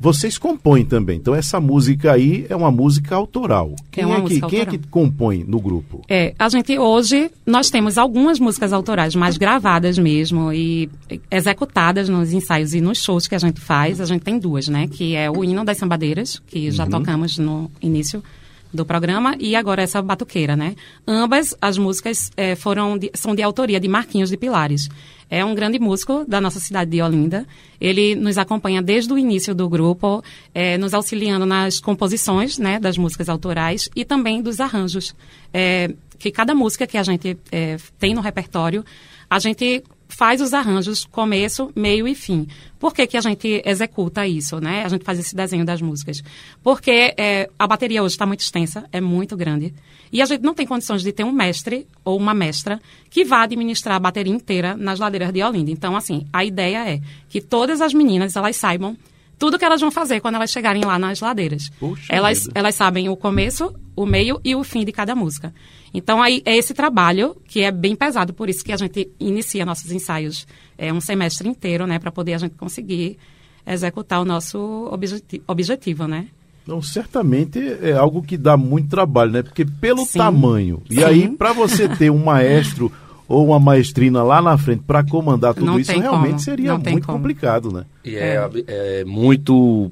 vocês 0.01 0.39
compõem 0.39 0.85
também, 0.85 1.19
então 1.19 1.35
essa 1.35 1.61
música 1.61 2.13
aí 2.13 2.47
é 2.49 2.55
uma 2.55 2.71
música 2.71 3.17
autoral. 3.17 3.75
Quem, 3.91 4.05
é, 4.05 4.07
uma 4.07 4.19
é, 4.19 4.23
que, 4.23 4.41
quem 4.43 4.61
é 4.61 4.67
que 4.67 4.79
compõe 4.79 5.45
no 5.47 5.61
grupo? 5.61 6.03
É, 6.09 6.35
a 6.39 6.49
gente 6.49 6.79
hoje, 6.79 7.31
nós 7.45 7.69
temos 7.69 7.99
algumas 7.99 8.39
músicas 8.39 8.73
autorais, 8.73 9.17
mais 9.17 9.37
gravadas 9.37 9.99
mesmo 9.99 10.53
e 10.53 10.89
executadas 11.31 12.09
nos 12.09 12.33
ensaios 12.33 12.75
e 12.75 12.81
nos 12.81 12.99
shows 12.99 13.27
que 13.27 13.35
a 13.35 13.39
gente 13.39 13.61
faz. 13.61 14.01
A 14.01 14.05
gente 14.05 14.23
tem 14.23 14.39
duas, 14.39 14.69
né? 14.69 14.87
Que 14.87 15.17
é 15.17 15.29
o 15.29 15.43
Hino 15.43 15.65
das 15.65 15.79
Sambadeiras, 15.79 16.41
que 16.47 16.71
já 16.71 16.85
uhum. 16.85 16.91
tocamos 16.91 17.37
no 17.37 17.71
início 17.83 18.23
do 18.72 18.85
programa 18.85 19.37
e 19.38 19.57
agora 19.57 19.83
essa 19.83 20.00
batuqueira, 20.02 20.57
né? 20.57 20.74
Ambas 21.07 21.54
as 21.61 21.78
músicas 21.78 22.31
é, 22.37 22.54
foram 22.54 22.98
de, 22.98 23.11
são 23.14 23.35
de 23.35 23.42
autoria 23.42 23.81
de 23.81 23.88
Marquinhos 23.88 24.31
de 24.31 24.37
Pilares. 24.37 24.88
É 25.31 25.44
um 25.44 25.54
grande 25.54 25.78
músico 25.78 26.24
da 26.26 26.40
nossa 26.40 26.59
cidade 26.59 26.90
de 26.90 27.02
Olinda. 27.02 27.46
Ele 27.81 28.14
nos 28.14 28.38
acompanha 28.38 28.81
desde 28.81 29.12
o 29.12 29.18
início 29.18 29.54
do 29.54 29.68
grupo, 29.68 30.22
é, 30.54 30.78
nos 30.78 30.94
auxiliando 30.94 31.44
nas 31.44 31.81
composições, 31.81 32.59
né, 32.59 32.81
das 32.81 32.96
músicas 32.96 33.28
autorais 33.28 33.90
e 33.94 34.04
também 34.04 34.40
dos 34.40 34.59
arranjos. 34.59 35.14
É, 35.52 35.92
que 36.18 36.31
cada 36.31 36.54
música 36.54 36.87
que 36.87 36.96
a 36.96 37.02
gente 37.02 37.38
é, 37.52 37.76
tem 37.98 38.14
no 38.14 38.20
repertório, 38.20 38.85
a 39.31 39.38
gente 39.38 39.85
faz 40.18 40.40
os 40.40 40.52
arranjos 40.52 41.04
começo, 41.04 41.70
meio 41.76 42.09
e 42.09 42.12
fim. 42.12 42.48
Por 42.76 42.92
que, 42.92 43.07
que 43.07 43.16
a 43.16 43.20
gente 43.20 43.62
executa 43.64 44.26
isso, 44.26 44.59
né? 44.61 44.83
A 44.85 44.88
gente 44.88 45.04
faz 45.04 45.16
esse 45.16 45.33
desenho 45.33 45.64
das 45.64 45.81
músicas. 45.81 46.24
Porque 46.61 47.14
é, 47.16 47.48
a 47.57 47.68
bateria 47.68 48.02
hoje 48.02 48.14
está 48.14 48.26
muito 48.26 48.40
extensa, 48.40 48.85
é 48.90 49.00
muito 49.00 49.37
grande. 49.37 49.72
E 50.11 50.20
a 50.20 50.24
gente 50.24 50.42
não 50.42 50.54
tem 50.54 50.66
condições 50.66 51.02
de 51.02 51.12
ter 51.12 51.22
um 51.22 51.31
mestre 51.31 51.87
ou 52.04 52.16
uma 52.16 52.35
mestra 52.35 52.81
que 53.09 53.24
vá 53.24 53.44
administrar 53.44 53.94
a 53.94 54.00
bateria 54.00 54.35
inteira 54.35 54.76
nas 54.76 54.98
ladeiras 54.98 55.33
de 55.33 55.40
Olinda. 55.40 55.70
Então, 55.70 55.94
assim, 55.96 56.26
a 56.33 56.44
ideia 56.44 56.94
é 56.94 57.00
que 57.28 57.40
todas 57.40 57.81
as 57.81 57.94
meninas, 57.94 58.35
elas 58.35 58.57
saibam 58.57 58.96
tudo 59.38 59.57
que 59.57 59.64
elas 59.64 59.81
vão 59.81 59.92
fazer 59.92 60.18
quando 60.18 60.35
elas 60.35 60.50
chegarem 60.50 60.83
lá 60.85 60.98
nas 60.98 61.20
ladeiras. 61.20 61.70
Puxa 61.78 62.12
elas, 62.12 62.48
elas 62.57 62.74
sabem 62.74 63.09
o 63.09 63.16
começo, 63.16 63.72
o 63.94 64.04
meio 64.04 64.40
e 64.44 64.57
o 64.57 64.64
fim 64.64 64.85
de 64.85 64.90
cada 64.90 65.14
música. 65.14 65.54
Então, 65.92 66.22
aí 66.22 66.42
é 66.44 66.57
esse 66.57 66.74
trabalho 66.74 67.37
que 67.46 67.62
é 67.62 67.70
bem 67.70 67.96
pesado, 67.96 68.35
por 68.35 68.48
isso 68.48 68.64
que 68.64 68.72
a 68.72 68.77
gente 68.77 69.11
inicia 69.18 69.64
nossos 69.64 69.90
ensaios 69.90 70.46
é, 70.77 70.92
um 70.92 71.01
semestre 71.01 71.48
inteiro, 71.48 71.87
né, 71.87 71.98
para 71.98 72.12
poder 72.12 72.35
a 72.35 72.38
gente 72.38 72.55
conseguir 72.57 73.18
executar 73.66 74.20
o 74.20 74.24
nosso 74.24 74.88
objeti 74.90 75.42
objetivo, 75.46 76.07
né? 76.07 76.29
Não, 76.66 76.83
certamente 76.83 77.59
é 77.81 77.92
algo 77.92 78.22
que 78.22 78.37
dá 78.37 78.55
muito 78.57 78.90
trabalho, 78.90 79.33
né? 79.33 79.42
Porque 79.42 79.64
pelo 79.64 80.05
Sim. 80.05 80.18
tamanho. 80.18 80.83
E 80.90 80.96
Sim. 80.96 81.05
aí, 81.05 81.29
para 81.29 81.55
você 81.55 81.88
ter 81.88 82.11
um 82.11 82.22
maestro 82.24 82.92
ou 83.27 83.46
uma 83.46 83.59
maestrina 83.59 84.22
lá 84.22 84.42
na 84.42 84.59
frente 84.59 84.83
para 84.87 85.03
comandar 85.03 85.55
tudo 85.55 85.64
não 85.64 85.81
isso, 85.81 85.92
realmente 85.92 86.31
como. 86.31 86.40
seria 86.40 86.77
muito 86.77 87.07
como. 87.07 87.18
complicado, 87.18 87.72
né? 87.72 87.87
E 88.05 88.16
é, 88.16 88.37
é. 88.66 89.01
é 89.01 89.05
muito 89.07 89.90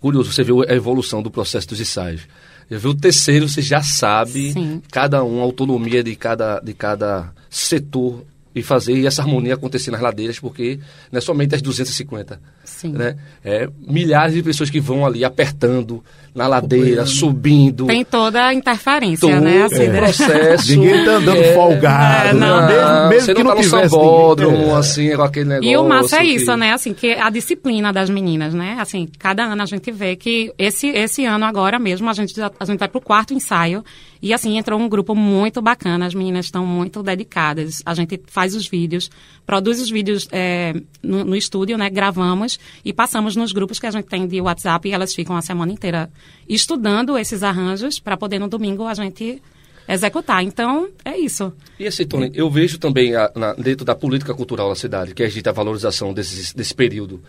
curioso 0.00 0.30
você 0.30 0.42
ver 0.42 0.70
a 0.70 0.74
evolução 0.74 1.22
do 1.22 1.30
processo 1.30 1.68
dos 1.68 1.80
ensaios. 1.80 2.28
Já 2.70 2.78
viu 2.78 2.90
o 2.90 2.94
terceiro, 2.94 3.48
você 3.48 3.62
já 3.62 3.82
sabe 3.82 4.52
Sim. 4.52 4.82
cada 4.90 5.24
um, 5.24 5.40
a 5.40 5.42
autonomia 5.42 6.02
de 6.02 6.14
cada, 6.14 6.60
de 6.60 6.74
cada 6.74 7.32
setor 7.48 8.24
e 8.54 8.62
fazer 8.62 9.04
essa 9.06 9.22
harmonia 9.22 9.54
acontecer 9.54 9.90
nas 9.90 10.00
ladeiras, 10.00 10.38
porque 10.38 10.78
não 11.10 11.18
é 11.18 11.20
somente 11.20 11.54
as 11.54 11.62
250. 11.62 12.40
Sim. 12.68 12.92
Né? 12.92 13.16
É 13.44 13.68
milhares 13.86 14.34
de 14.34 14.42
pessoas 14.42 14.70
que 14.70 14.78
vão 14.78 15.04
ali 15.04 15.24
apertando 15.24 16.04
na 16.34 16.46
ladeira, 16.46 17.04
subindo. 17.04 17.86
Tem 17.86 18.04
toda 18.04 18.46
a 18.46 18.54
interferência, 18.54 19.28
Todo 19.28 19.40
né? 19.40 19.64
Assim, 19.64 19.82
é. 19.82 19.90
processo. 19.90 20.70
Ninguém 20.70 21.04
tá 21.04 21.10
andando 21.12 21.40
é, 21.40 21.54
folgado. 21.54 22.28
É, 22.28 22.32
não. 22.34 22.66
Mesmo, 22.66 23.08
mesmo 23.08 23.20
você 23.26 23.34
que 23.34 23.42
não, 23.42 23.50
tá 23.50 23.56
no 23.56 23.64
sambódromo, 23.64 24.76
assim, 24.76 25.16
com 25.16 25.22
aquele 25.22 25.48
negócio. 25.48 25.70
E 25.70 25.76
o 25.76 25.84
massa 25.84 26.18
é 26.18 26.24
isso, 26.24 26.52
que... 26.52 26.56
né? 26.56 26.72
Assim, 26.72 26.94
que 26.94 27.12
a 27.12 27.30
disciplina 27.30 27.92
das 27.92 28.08
meninas, 28.08 28.54
né? 28.54 28.76
Assim, 28.78 29.08
cada 29.18 29.44
ano 29.44 29.62
a 29.62 29.66
gente 29.66 29.90
vê 29.90 30.14
que 30.14 30.52
esse, 30.56 30.86
esse 30.88 31.24
ano 31.24 31.44
agora 31.44 31.78
mesmo, 31.78 32.08
a 32.08 32.12
gente, 32.12 32.34
a 32.40 32.64
gente 32.64 32.78
vai 32.78 32.88
pro 32.88 33.00
quarto 33.00 33.34
ensaio 33.34 33.82
e 34.20 34.32
assim, 34.34 34.58
entrou 34.58 34.78
um 34.80 34.88
grupo 34.88 35.14
muito 35.14 35.62
bacana, 35.62 36.06
as 36.06 36.14
meninas 36.14 36.46
estão 36.46 36.66
muito 36.66 37.02
dedicadas. 37.02 37.80
A 37.86 37.94
gente 37.94 38.20
faz 38.26 38.54
os 38.54 38.66
vídeos, 38.68 39.10
produz 39.46 39.80
os 39.80 39.90
vídeos 39.90 40.28
é, 40.32 40.74
no, 41.02 41.24
no, 41.24 41.36
estúdio, 41.36 41.78
né? 41.78 41.88
Gravamos 41.88 42.57
e 42.84 42.92
passamos 42.92 43.36
nos 43.36 43.52
grupos 43.52 43.78
que 43.78 43.86
a 43.86 43.90
gente 43.90 44.06
tem 44.06 44.26
de 44.26 44.40
WhatsApp 44.40 44.88
e 44.88 44.92
elas 44.92 45.14
ficam 45.14 45.36
a 45.36 45.42
semana 45.42 45.72
inteira 45.72 46.10
estudando 46.48 47.16
esses 47.18 47.42
arranjos 47.42 47.98
para 47.98 48.16
poder 48.16 48.38
no 48.38 48.48
domingo 48.48 48.86
a 48.86 48.94
gente 48.94 49.42
executar. 49.88 50.44
Então, 50.44 50.88
é 51.04 51.16
isso. 51.16 51.52
E 51.78 51.86
assim, 51.86 52.06
Tony, 52.06 52.30
eu 52.34 52.50
vejo 52.50 52.78
também 52.78 53.14
a, 53.14 53.30
na, 53.34 53.54
dentro 53.54 53.84
da 53.84 53.94
política 53.94 54.34
cultural 54.34 54.68
da 54.68 54.74
cidade, 54.74 55.14
que 55.14 55.22
é 55.22 55.28
a 55.46 55.52
valorização 55.52 56.12
desse, 56.12 56.54
desse 56.54 56.74
período. 56.74 57.22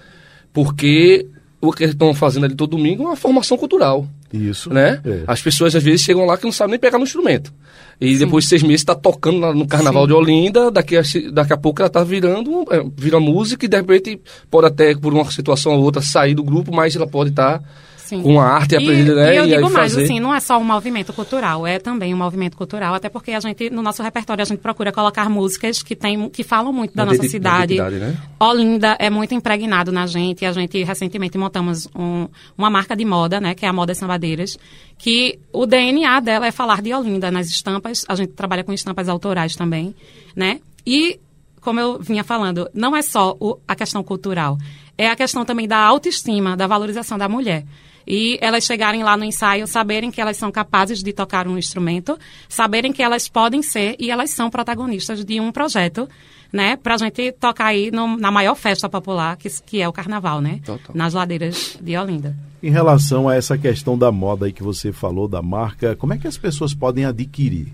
Porque 0.51 1.27
o 1.61 1.71
que 1.71 1.83
eles 1.83 1.93
estão 1.93 2.13
fazendo 2.13 2.45
ali 2.45 2.55
todo 2.55 2.71
domingo 2.71 3.03
é 3.03 3.07
uma 3.07 3.15
formação 3.15 3.57
cultural. 3.57 4.07
Isso. 4.31 4.71
Né? 4.71 5.01
É. 5.05 5.23
As 5.27 5.41
pessoas 5.41 5.75
às 5.75 5.83
vezes 5.83 6.01
chegam 6.01 6.25
lá 6.25 6.37
que 6.37 6.45
não 6.45 6.51
sabem 6.51 6.71
nem 6.71 6.79
pegar 6.79 6.97
no 6.97 7.03
instrumento. 7.03 7.53
E 7.99 8.13
Sim. 8.13 8.25
depois 8.25 8.43
de 8.45 8.49
seis 8.49 8.63
meses 8.63 8.81
está 8.81 8.95
tocando 8.95 9.53
no 9.53 9.67
Carnaval 9.67 10.03
Sim. 10.03 10.07
de 10.07 10.13
Olinda, 10.13 10.71
daqui 10.71 10.95
a, 10.95 11.01
daqui 11.31 11.53
a 11.53 11.57
pouco 11.57 11.81
ela 11.81 11.87
está 11.87 12.03
virando, 12.03 12.65
é, 12.71 12.83
vira 12.95 13.19
música 13.19 13.65
e 13.65 13.69
de 13.69 13.75
repente 13.75 14.21
pode 14.49 14.67
até, 14.67 14.95
por 14.95 15.13
uma 15.13 15.29
situação 15.31 15.73
ou 15.73 15.83
outra, 15.83 16.01
sair 16.01 16.35
do 16.35 16.43
grupo, 16.43 16.73
mas 16.73 16.95
ela 16.95 17.07
pode 17.07 17.31
estar. 17.31 17.59
Tá 17.59 17.65
Sim. 18.09 18.23
com 18.23 18.41
a 18.41 18.45
arte 18.45 18.73
e 18.73 18.77
aprender, 18.77 19.13
né? 19.13 19.35
E 19.35 19.37
eu 19.37 19.45
digo 19.45 19.69
mais, 19.69 19.93
fazer... 19.93 20.05
assim, 20.05 20.19
não 20.19 20.33
é 20.33 20.39
só 20.39 20.57
um 20.57 20.63
movimento 20.63 21.13
cultural, 21.13 21.67
é 21.67 21.77
também 21.77 22.11
um 22.11 22.17
movimento 22.17 22.57
cultural, 22.57 22.95
até 22.95 23.07
porque 23.07 23.31
a 23.33 23.39
gente, 23.39 23.69
no 23.69 23.83
nosso 23.83 24.01
repertório, 24.01 24.41
a 24.41 24.45
gente 24.45 24.57
procura 24.57 24.91
colocar 24.91 25.29
músicas 25.29 25.83
que, 25.83 25.95
tem, 25.95 26.27
que 26.29 26.43
falam 26.43 26.73
muito 26.73 26.95
da, 26.95 27.05
nossa 27.05 27.21
cidade. 27.21 27.75
Né? 27.75 28.17
Olinda 28.39 28.97
é 28.97 29.11
muito 29.11 29.35
impregnado 29.35 29.91
na 29.91 30.07
gente, 30.07 30.43
a 30.43 30.51
gente 30.51 30.83
recentemente 30.83 31.37
montamos 31.37 31.87
um, 31.95 32.27
uma 32.57 32.71
marca 32.71 32.95
de 32.95 33.05
moda, 33.05 33.39
né, 33.39 33.53
que 33.53 33.63
é 33.63 33.69
a 33.69 33.73
Moda 33.73 33.93
Sambadeiras, 33.93 34.57
que 34.97 35.37
o 35.53 35.67
DNA 35.67 36.19
dela 36.19 36.47
é 36.47 36.51
falar 36.51 36.81
de 36.81 36.91
Olinda 36.91 37.29
nas 37.29 37.47
estampas, 37.47 38.05
a 38.09 38.15
gente 38.15 38.33
trabalha 38.33 38.63
com 38.63 38.73
estampas 38.73 39.07
autorais 39.07 39.55
também, 39.55 39.93
né? 40.35 40.61
E 40.83 41.19
como 41.61 41.79
eu 41.79 41.99
vinha 41.99 42.23
falando, 42.23 42.67
não 42.73 42.95
é 42.95 43.03
só 43.03 43.37
o, 43.39 43.59
a 43.67 43.75
questão 43.75 44.01
cultural, 44.01 44.57
é 44.97 45.07
a 45.07 45.15
questão 45.15 45.45
também 45.45 45.67
da 45.67 45.77
autoestima, 45.77 46.57
da 46.57 46.65
valorização 46.65 47.19
da 47.19 47.29
mulher 47.29 47.65
e 48.09 48.39
elas 48.41 48.63
chegarem 48.63 49.03
lá 49.03 49.15
no 49.15 49.23
ensaio, 49.23 49.67
saberem 49.67 50.09
que 50.09 50.19
elas 50.19 50.35
são 50.35 50.51
capazes 50.51 51.03
de 51.03 51.13
tocar 51.13 51.47
um 51.47 51.59
instrumento, 51.59 52.17
saberem 52.49 52.91
que 52.91 53.03
elas 53.03 53.29
podem 53.29 53.61
ser 53.61 53.95
e 53.99 54.09
elas 54.09 54.31
são 54.31 54.49
protagonistas 54.49 55.23
de 55.23 55.39
um 55.39 55.51
projeto, 55.51 56.09
né, 56.51 56.75
para 56.75 56.95
a 56.95 56.97
gente 56.97 57.31
tocar 57.33 57.67
aí 57.67 57.91
no, 57.91 58.17
na 58.17 58.31
maior 58.31 58.55
festa 58.55 58.89
popular, 58.89 59.37
que, 59.37 59.47
que 59.63 59.79
é 59.79 59.87
o 59.87 59.93
Carnaval, 59.93 60.41
né, 60.41 60.59
Total. 60.65 60.95
nas 60.95 61.13
ladeiras 61.13 61.77
de 61.79 61.95
Olinda. 61.95 62.35
Em 62.63 62.71
relação 62.71 63.29
a 63.29 63.35
essa 63.35 63.55
questão 63.55 63.95
da 63.95 64.11
moda 64.11 64.47
aí 64.47 64.51
que 64.51 64.63
você 64.63 64.91
falou, 64.91 65.27
da 65.27 65.43
marca, 65.43 65.95
como 65.95 66.13
é 66.13 66.17
que 66.17 66.27
as 66.27 66.37
pessoas 66.37 66.73
podem 66.73 67.05
adquirir? 67.05 67.67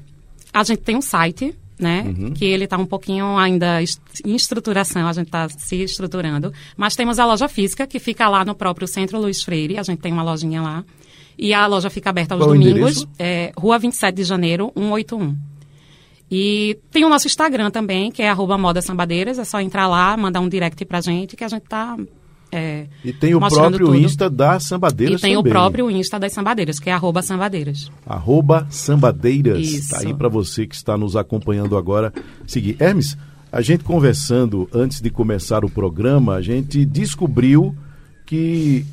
A 0.53 0.63
gente 0.63 0.81
tem 0.81 0.97
um 0.97 1.01
site, 1.01 1.55
né? 1.79 2.03
Uhum. 2.05 2.33
Que 2.33 2.45
ele 2.45 2.65
está 2.65 2.77
um 2.77 2.85
pouquinho 2.85 3.37
ainda 3.37 3.81
em 4.23 4.35
estruturação, 4.35 5.07
a 5.07 5.13
gente 5.13 5.27
está 5.27 5.47
se 5.49 5.83
estruturando. 5.83 6.53
Mas 6.75 6.95
temos 6.95 7.19
a 7.19 7.25
loja 7.25 7.47
física, 7.47 7.85
que 7.85 7.99
fica 7.99 8.27
lá 8.29 8.45
no 8.45 8.55
próprio 8.55 8.87
Centro 8.87 9.19
Luiz 9.19 9.43
Freire, 9.43 9.77
a 9.77 9.83
gente 9.83 9.99
tem 9.99 10.11
uma 10.11 10.23
lojinha 10.23 10.61
lá. 10.61 10.83
E 11.37 11.53
a 11.53 11.67
loja 11.67 11.89
fica 11.89 12.09
aberta 12.09 12.33
aos 12.33 12.43
Qual 12.43 12.53
domingos, 12.53 13.05
é, 13.19 13.51
Rua 13.57 13.77
27 13.77 14.15
de 14.15 14.23
Janeiro, 14.23 14.71
181. 14.75 15.35
E 16.31 16.79
tem 16.91 17.03
o 17.03 17.09
nosso 17.09 17.27
Instagram 17.27 17.69
também, 17.69 18.11
que 18.11 18.21
é 18.21 18.29
arroba 18.29 18.57
Moda 18.57 18.81
Sambadeiras, 18.81 19.37
é 19.37 19.43
só 19.43 19.59
entrar 19.59 19.87
lá, 19.87 20.15
mandar 20.17 20.39
um 20.39 20.49
direct 20.49 20.83
pra 20.85 21.01
gente, 21.01 21.35
que 21.35 21.43
a 21.43 21.47
gente 21.47 21.63
tá 21.63 21.97
é, 22.55 22.87
e 23.03 23.11
tem 23.11 23.35
o 23.35 23.39
próprio 23.39 23.87
tudo. 23.87 23.95
Insta 23.97 24.29
das 24.29 24.63
Sambadeiras 24.63 25.19
E 25.19 25.21
tem 25.21 25.35
também. 25.35 25.51
o 25.51 25.53
próprio 25.53 25.91
Insta 25.91 26.17
das 26.17 26.31
Sambadeiras, 26.31 26.79
que 26.79 26.89
é 26.89 26.93
arroba 26.93 27.21
Sambadeiras. 27.21 27.91
Arroba 28.05 28.65
Sambadeiras. 28.69 29.59
Está 29.59 29.99
aí 29.99 30.13
para 30.13 30.29
você 30.29 30.65
que 30.65 30.75
está 30.75 30.97
nos 30.97 31.15
acompanhando 31.15 31.75
agora. 31.75 32.13
Seguir. 32.47 32.77
Hermes, 32.79 33.17
a 33.51 33.61
gente 33.61 33.83
conversando 33.83 34.69
antes 34.73 35.01
de 35.01 35.09
começar 35.09 35.65
o 35.65 35.69
programa, 35.69 36.35
a 36.35 36.41
gente 36.41 36.85
descobriu 36.85 37.75
que 38.25 38.85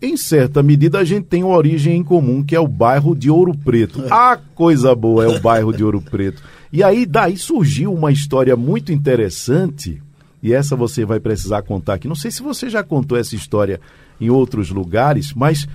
em 0.00 0.16
certa 0.16 0.62
medida, 0.62 1.00
a 1.00 1.04
gente 1.04 1.24
tem 1.26 1.42
uma 1.42 1.56
origem 1.56 1.96
em 1.96 2.04
comum, 2.04 2.44
que 2.44 2.54
é 2.54 2.60
o 2.60 2.68
bairro 2.68 3.16
de 3.16 3.30
Ouro 3.30 3.52
Preto. 3.52 4.04
Ah, 4.10 4.38
coisa 4.54 4.94
boa 4.94 5.24
é 5.24 5.28
o 5.28 5.40
bairro 5.40 5.72
de 5.72 5.82
Ouro 5.82 6.00
Preto. 6.00 6.42
E 6.72 6.84
aí, 6.84 7.04
daí 7.04 7.36
surgiu 7.36 7.92
uma 7.92 8.12
história 8.12 8.56
muito 8.56 8.92
interessante, 8.92 10.00
e 10.42 10.52
essa 10.52 10.76
você 10.76 11.04
vai 11.04 11.20
precisar 11.20 11.62
contar 11.62 11.94
aqui. 11.94 12.08
Não 12.08 12.14
sei 12.14 12.30
se 12.30 12.42
você 12.42 12.70
já 12.70 12.82
contou 12.82 13.18
essa 13.18 13.34
história 13.34 13.80
em 14.20 14.30
outros 14.30 14.70
lugares, 14.70 15.32
mas 15.34 15.66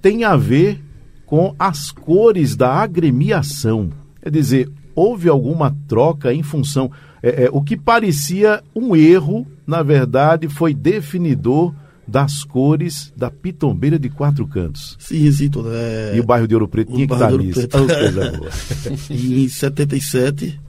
tem 0.00 0.24
a 0.24 0.36
ver 0.36 0.80
com 1.26 1.54
as 1.58 1.90
cores 1.90 2.54
da 2.54 2.72
agremiação. 2.72 3.90
Quer 4.22 4.30
dizer, 4.30 4.70
houve 4.94 5.28
alguma 5.28 5.76
troca 5.88 6.32
em 6.32 6.42
função. 6.42 6.90
É, 7.22 7.44
é, 7.44 7.48
o 7.50 7.62
que 7.62 7.76
parecia 7.76 8.62
um 8.74 8.94
erro, 8.94 9.46
na 9.66 9.82
verdade, 9.82 10.48
foi 10.48 10.74
definidor 10.74 11.74
das 12.06 12.44
cores 12.44 13.12
da 13.16 13.30
pitombeira 13.30 13.98
de 13.98 14.10
quatro 14.10 14.46
cantos. 14.46 14.96
Sim, 15.00 15.30
sim, 15.32 15.48
toda. 15.48 15.70
É... 15.72 16.16
E 16.16 16.20
o 16.20 16.24
bairro 16.24 16.46
de 16.46 16.54
Ouro 16.54 16.68
Preto 16.68 16.92
tinha 16.92 17.06
que 17.06 17.12
estar 17.12 17.32
nisso. 17.32 17.66
Oh, 17.72 17.86
coisa 17.86 18.30
boa. 18.32 18.50
em 19.10 19.48
77, 19.48 20.60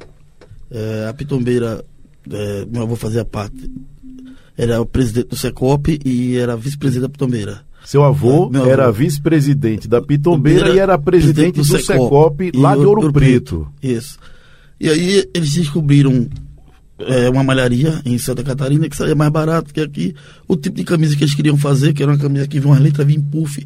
é, 0.72 1.08
a 1.10 1.14
pitombeira, 1.14 1.84
é, 2.32 2.68
eu 2.74 2.88
vou 2.88 2.96
fazer 2.96 3.20
a 3.20 3.26
parte, 3.26 3.70
era 4.58 4.82
o 4.82 4.86
presidente 4.86 5.28
do 5.28 5.36
Secop 5.36 6.00
e 6.04 6.38
era 6.38 6.56
vice-presidente 6.56 7.04
da 7.04 7.10
pitombeira. 7.10 7.66
Seu 7.86 8.04
avô 8.04 8.52
é, 8.52 8.70
era 8.70 8.92
vice-presidente 8.92 9.88
da 9.88 10.02
Pitombeira 10.02 10.70
e 10.70 10.80
era 10.80 10.98
presidente, 10.98 11.54
presidente 11.54 11.72
do, 11.72 11.78
do 11.78 11.86
Secop, 11.86 12.46
Secop 12.46 12.58
lá 12.58 12.74
de 12.74 12.80
Ouro, 12.80 13.02
Ouro 13.02 13.14
Preto. 13.14 13.72
Preto. 13.80 13.98
Isso. 13.98 14.18
E 14.80 14.90
aí 14.90 15.24
eles 15.34 15.54
descobriram 15.54 16.28
é, 16.98 17.30
uma 17.30 17.44
malharia 17.44 18.02
em 18.04 18.18
Santa 18.18 18.44
Catarina 18.44 18.90
que 18.90 18.96
saía 18.96 19.14
mais 19.14 19.32
barato 19.32 19.72
que 19.72 19.80
aqui. 19.80 20.16
O 20.48 20.56
tipo 20.56 20.78
de 20.78 20.84
camisa 20.84 21.16
que 21.16 21.24
eles 21.24 21.36
queriam 21.36 21.58
fazer, 21.58 21.94
que 21.94 22.02
era 22.02 22.12
uma 22.12 22.18
camisa 22.18 22.48
que 22.48 22.60
vinha 22.60 22.74
uma 22.74 22.80
letra 22.80 23.06
vinha 23.06 23.20
em 23.20 23.22
puff. 23.22 23.64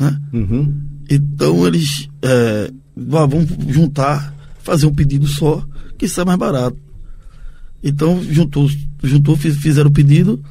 Né? 0.00 0.20
Uhum. 0.32 0.74
Então 1.10 1.66
eles 1.66 2.08
é, 2.22 2.70
vão 2.96 3.46
juntar, 3.68 4.34
fazer 4.60 4.86
um 4.86 4.94
pedido 4.94 5.26
só, 5.26 5.62
que 5.98 6.08
sai 6.08 6.24
mais 6.24 6.38
barato. 6.38 6.78
Então 7.84 8.20
juntou, 8.24 8.68
juntou 9.02 9.36
fizeram 9.36 9.90
o 9.90 9.92
pedido. 9.92 10.42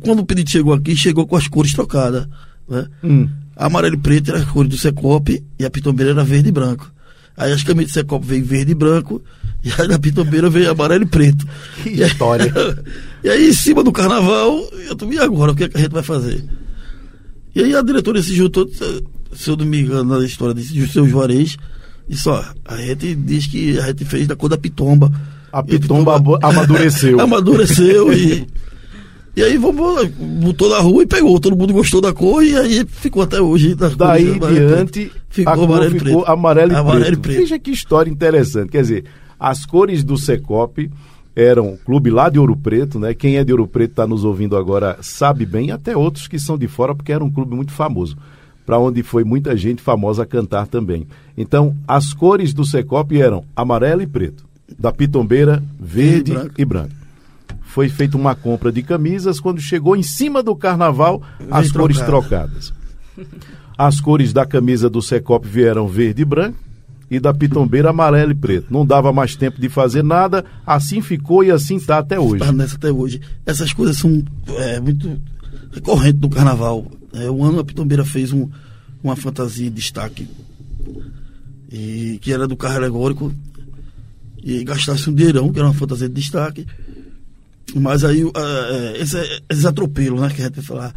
Quando 0.00 0.18
o 0.18 0.26
pedido 0.26 0.50
chegou 0.50 0.74
aqui, 0.74 0.96
chegou 0.96 1.26
com 1.26 1.36
as 1.36 1.46
cores 1.46 1.72
trocadas. 1.72 2.26
Né? 2.68 2.86
Hum. 3.04 3.28
A 3.56 3.66
amarelo 3.66 3.94
e 3.94 3.98
preto 3.98 4.32
era 4.32 4.42
a 4.42 4.46
cor 4.46 4.66
do 4.66 4.76
Secop 4.76 5.42
e 5.58 5.64
a 5.64 5.70
pitombeira 5.70 6.10
era 6.10 6.24
verde 6.24 6.48
e 6.48 6.52
branco. 6.52 6.92
Aí 7.36 7.52
as 7.52 7.62
camisas 7.62 7.92
do 7.92 7.94
Secop 7.94 8.26
veio 8.26 8.44
verde 8.44 8.72
e 8.72 8.74
branco 8.74 9.22
e 9.64 9.70
aí 9.78 9.86
na 9.86 9.98
pitombeira 9.98 10.50
veio 10.50 10.70
amarelo 10.70 11.04
e 11.04 11.06
preto. 11.06 11.46
Que 11.84 12.02
história. 12.02 12.52
E 13.22 13.28
aí, 13.28 13.50
em 13.50 13.52
cima 13.52 13.84
do 13.84 13.92
carnaval, 13.92 14.68
eu 14.88 14.96
tô, 14.96 15.10
e 15.12 15.18
agora? 15.18 15.52
O 15.52 15.54
que, 15.54 15.64
é 15.64 15.68
que 15.68 15.76
a 15.76 15.80
gente 15.80 15.92
vai 15.92 16.02
fazer? 16.02 16.44
E 17.54 17.62
aí 17.62 17.74
a 17.76 17.82
diretoria 17.82 18.22
se 18.22 18.34
juntou, 18.34 18.68
se 18.68 19.48
eu 19.48 19.56
não 19.56 19.64
me 19.64 19.82
engano, 19.82 20.18
na 20.18 20.26
história 20.26 20.52
desse 20.52 20.88
seu 20.88 21.06
Juarez, 21.06 21.56
disse, 22.08 22.28
ó, 22.28 22.42
a 22.64 22.76
gente 22.78 23.14
diz 23.14 23.46
que 23.46 23.78
a 23.78 23.86
gente 23.86 24.04
fez 24.04 24.26
da 24.26 24.34
cor 24.34 24.48
da 24.48 24.58
pitomba. 24.58 25.12
A 25.52 25.62
pitomba, 25.62 26.20
amadureceu. 26.42 27.20
amadureceu 27.20 28.12
e. 28.12 28.46
E 29.34 29.42
aí 29.42 29.56
vamos, 29.56 30.08
botou 30.10 30.68
na 30.68 30.78
rua 30.80 31.04
e 31.04 31.06
pegou. 31.06 31.40
Todo 31.40 31.56
mundo 31.56 31.72
gostou 31.72 32.02
da 32.02 32.12
cor 32.12 32.44
e 32.44 32.54
aí 32.54 32.84
ficou 32.86 33.22
até 33.22 33.40
hoje. 33.40 33.74
Daí 33.74 34.38
cores, 34.38 34.54
diante, 34.54 35.10
ficou 35.30 35.64
amarelo, 35.64 35.98
ficou 35.98 36.24
amarelo 36.26 36.72
e 36.72 36.76
amarelo 36.76 37.04
preto. 37.04 37.20
preto. 37.20 37.38
Veja 37.38 37.58
que 37.58 37.70
história 37.70 38.10
interessante. 38.10 38.68
Quer 38.68 38.82
dizer, 38.82 39.04
as 39.40 39.64
cores 39.64 40.04
do 40.04 40.18
Secop 40.18 40.90
eram 41.34 41.78
clube 41.84 42.10
lá 42.10 42.28
de 42.28 42.38
Ouro 42.38 42.56
Preto, 42.56 42.98
né? 42.98 43.14
Quem 43.14 43.36
é 43.38 43.44
de 43.44 43.52
Ouro 43.52 43.66
Preto 43.66 43.92
está 43.92 44.06
nos 44.06 44.24
ouvindo 44.24 44.56
agora 44.56 44.98
sabe 45.00 45.46
bem, 45.46 45.70
até 45.70 45.96
outros 45.96 46.28
que 46.28 46.38
são 46.38 46.58
de 46.58 46.68
fora, 46.68 46.94
porque 46.94 47.12
era 47.12 47.24
um 47.24 47.30
clube 47.30 47.56
muito 47.56 47.72
famoso, 47.72 48.16
para 48.66 48.78
onde 48.78 49.02
foi 49.02 49.24
muita 49.24 49.56
gente 49.56 49.80
famosa 49.82 50.26
cantar 50.26 50.66
também. 50.66 51.06
Então, 51.36 51.74
as 51.88 52.12
cores 52.12 52.52
do 52.52 52.64
Secop 52.64 53.18
eram 53.18 53.44
amarelo 53.56 54.02
e 54.02 54.06
preto, 54.06 54.44
da 54.78 54.92
Pitombeira, 54.92 55.62
verde 55.78 56.32
e 56.32 56.34
branco. 56.34 56.54
E 56.58 56.64
branco. 56.64 56.94
Foi 57.62 57.88
feita 57.88 58.16
uma 58.16 58.34
compra 58.34 58.70
de 58.70 58.82
camisas, 58.82 59.40
quando 59.40 59.60
chegou 59.60 59.96
em 59.96 60.02
cima 60.02 60.42
do 60.42 60.54
carnaval, 60.54 61.22
as 61.50 61.72
cores 61.72 61.98
trocadas. 62.00 62.72
As 63.78 64.00
cores 64.00 64.32
da 64.32 64.44
camisa 64.44 64.90
do 64.90 65.00
Secop 65.00 65.46
vieram 65.46 65.88
verde 65.88 66.22
e 66.22 66.24
branco, 66.24 66.58
e 67.10 67.20
da 67.20 67.32
pitombeira 67.32 67.90
amarelo 67.90 68.32
e 68.32 68.34
preto. 68.34 68.72
Não 68.72 68.86
dava 68.86 69.12
mais 69.12 69.36
tempo 69.36 69.60
de 69.60 69.68
fazer 69.68 70.02
nada, 70.02 70.44
assim 70.66 71.02
ficou 71.02 71.44
e 71.44 71.50
assim 71.50 71.76
está 71.76 71.98
até 71.98 72.18
hoje. 72.18 72.42
Está 72.42 72.52
nessa 72.52 72.76
até 72.76 72.90
hoje. 72.90 73.20
Essas 73.44 73.72
coisas 73.72 73.96
são 73.98 74.22
é, 74.56 74.80
muito 74.80 75.20
recorrentes 75.72 76.20
no 76.20 76.30
carnaval. 76.30 76.86
É, 77.12 77.30
um 77.30 77.44
ano 77.44 77.58
a 77.58 77.64
pitombeira 77.64 78.04
fez 78.04 78.32
um, 78.32 78.48
uma 79.02 79.16
fantasia 79.16 79.68
de 79.68 79.76
destaque, 79.76 80.28
e, 81.70 82.18
que 82.20 82.32
era 82.32 82.46
do 82.46 82.56
carro 82.56 82.76
alegórico, 82.76 83.32
e 84.42 84.64
gastasse 84.64 85.08
um 85.08 85.14
dinheirão, 85.14 85.52
que 85.52 85.58
era 85.58 85.68
uma 85.68 85.74
fantasia 85.74 86.08
de 86.08 86.14
destaque. 86.14 86.66
Mas 87.74 88.04
aí, 88.04 88.22
é, 88.22 89.00
esse, 89.00 89.16
esses 89.48 89.64
atropelos, 89.64 90.20
né, 90.20 90.28
que 90.28 90.42
a 90.42 90.46
gente 90.46 90.56
vai 90.56 90.64
falar. 90.64 90.94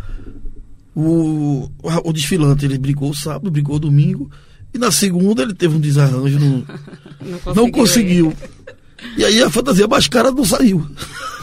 O, 0.96 1.70
o 2.06 2.14
desfilante, 2.14 2.64
ele 2.64 2.78
brincou 2.78 3.14
sábado, 3.14 3.52
brincou 3.52 3.78
domingo, 3.78 4.32
e 4.74 4.78
na 4.78 4.92
segunda 4.92 5.44
ele 5.44 5.54
teve 5.54 5.76
um 5.76 5.80
desarranjo, 5.80 6.40
não, 6.40 6.64
não 7.22 7.40
conseguiu. 7.40 7.56
Não 7.56 7.72
conseguiu. 7.72 8.34
E 9.18 9.26
aí 9.26 9.44
a 9.44 9.50
fantasia 9.50 9.88
mais 9.88 10.08
cara 10.08 10.32
não 10.32 10.46
saiu. 10.46 10.86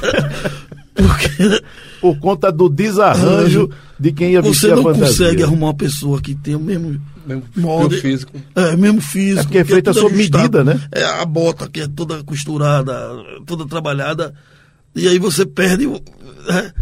Porque. 0.95 1.62
Por 2.01 2.19
conta 2.19 2.51
do 2.51 2.69
desarranjo 2.69 3.71
de 3.99 4.12
quem 4.12 4.33
ia 4.33 4.43
vestir 4.43 4.73
a 4.73 4.77
fantasia. 4.77 4.93
Você 4.93 5.01
não 5.01 5.09
consegue 5.09 5.43
arrumar 5.43 5.67
uma 5.67 5.75
pessoa 5.75 6.21
que 6.21 6.35
tem 6.35 6.57
o 6.57 6.61
mesmo. 6.61 7.01
Mesmo 7.27 7.45
molde, 7.57 8.01
físico. 8.01 8.33
É, 8.55 8.77
mesmo 8.77 9.01
físico. 9.01 9.41
É 9.41 9.45
porque 9.45 9.59
é 9.59 9.65
feita 9.65 9.91
é 9.91 9.95
sob 9.95 10.15
medida, 10.15 10.65
né? 10.65 10.81
É 10.91 11.05
a 11.05 11.25
bota 11.25 11.69
que 11.69 11.81
é 11.81 11.89
toda 11.89 12.23
costurada, 12.25 12.95
toda 13.47 13.67
trabalhada. 13.67 14.35
E 14.95 15.09
aí 15.09 15.19
você 15.19 15.47
perde. 15.47 15.87
É, 15.87 16.73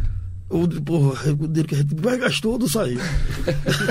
o, 0.48 0.66
porra, 0.82 1.30
o 1.32 1.46
dinheiro 1.46 1.68
que 1.68 1.74
a 1.74 1.78
gente 1.78 1.94
mais 2.02 2.18
gastou 2.18 2.58
não 2.58 2.68
saiu. 2.68 3.00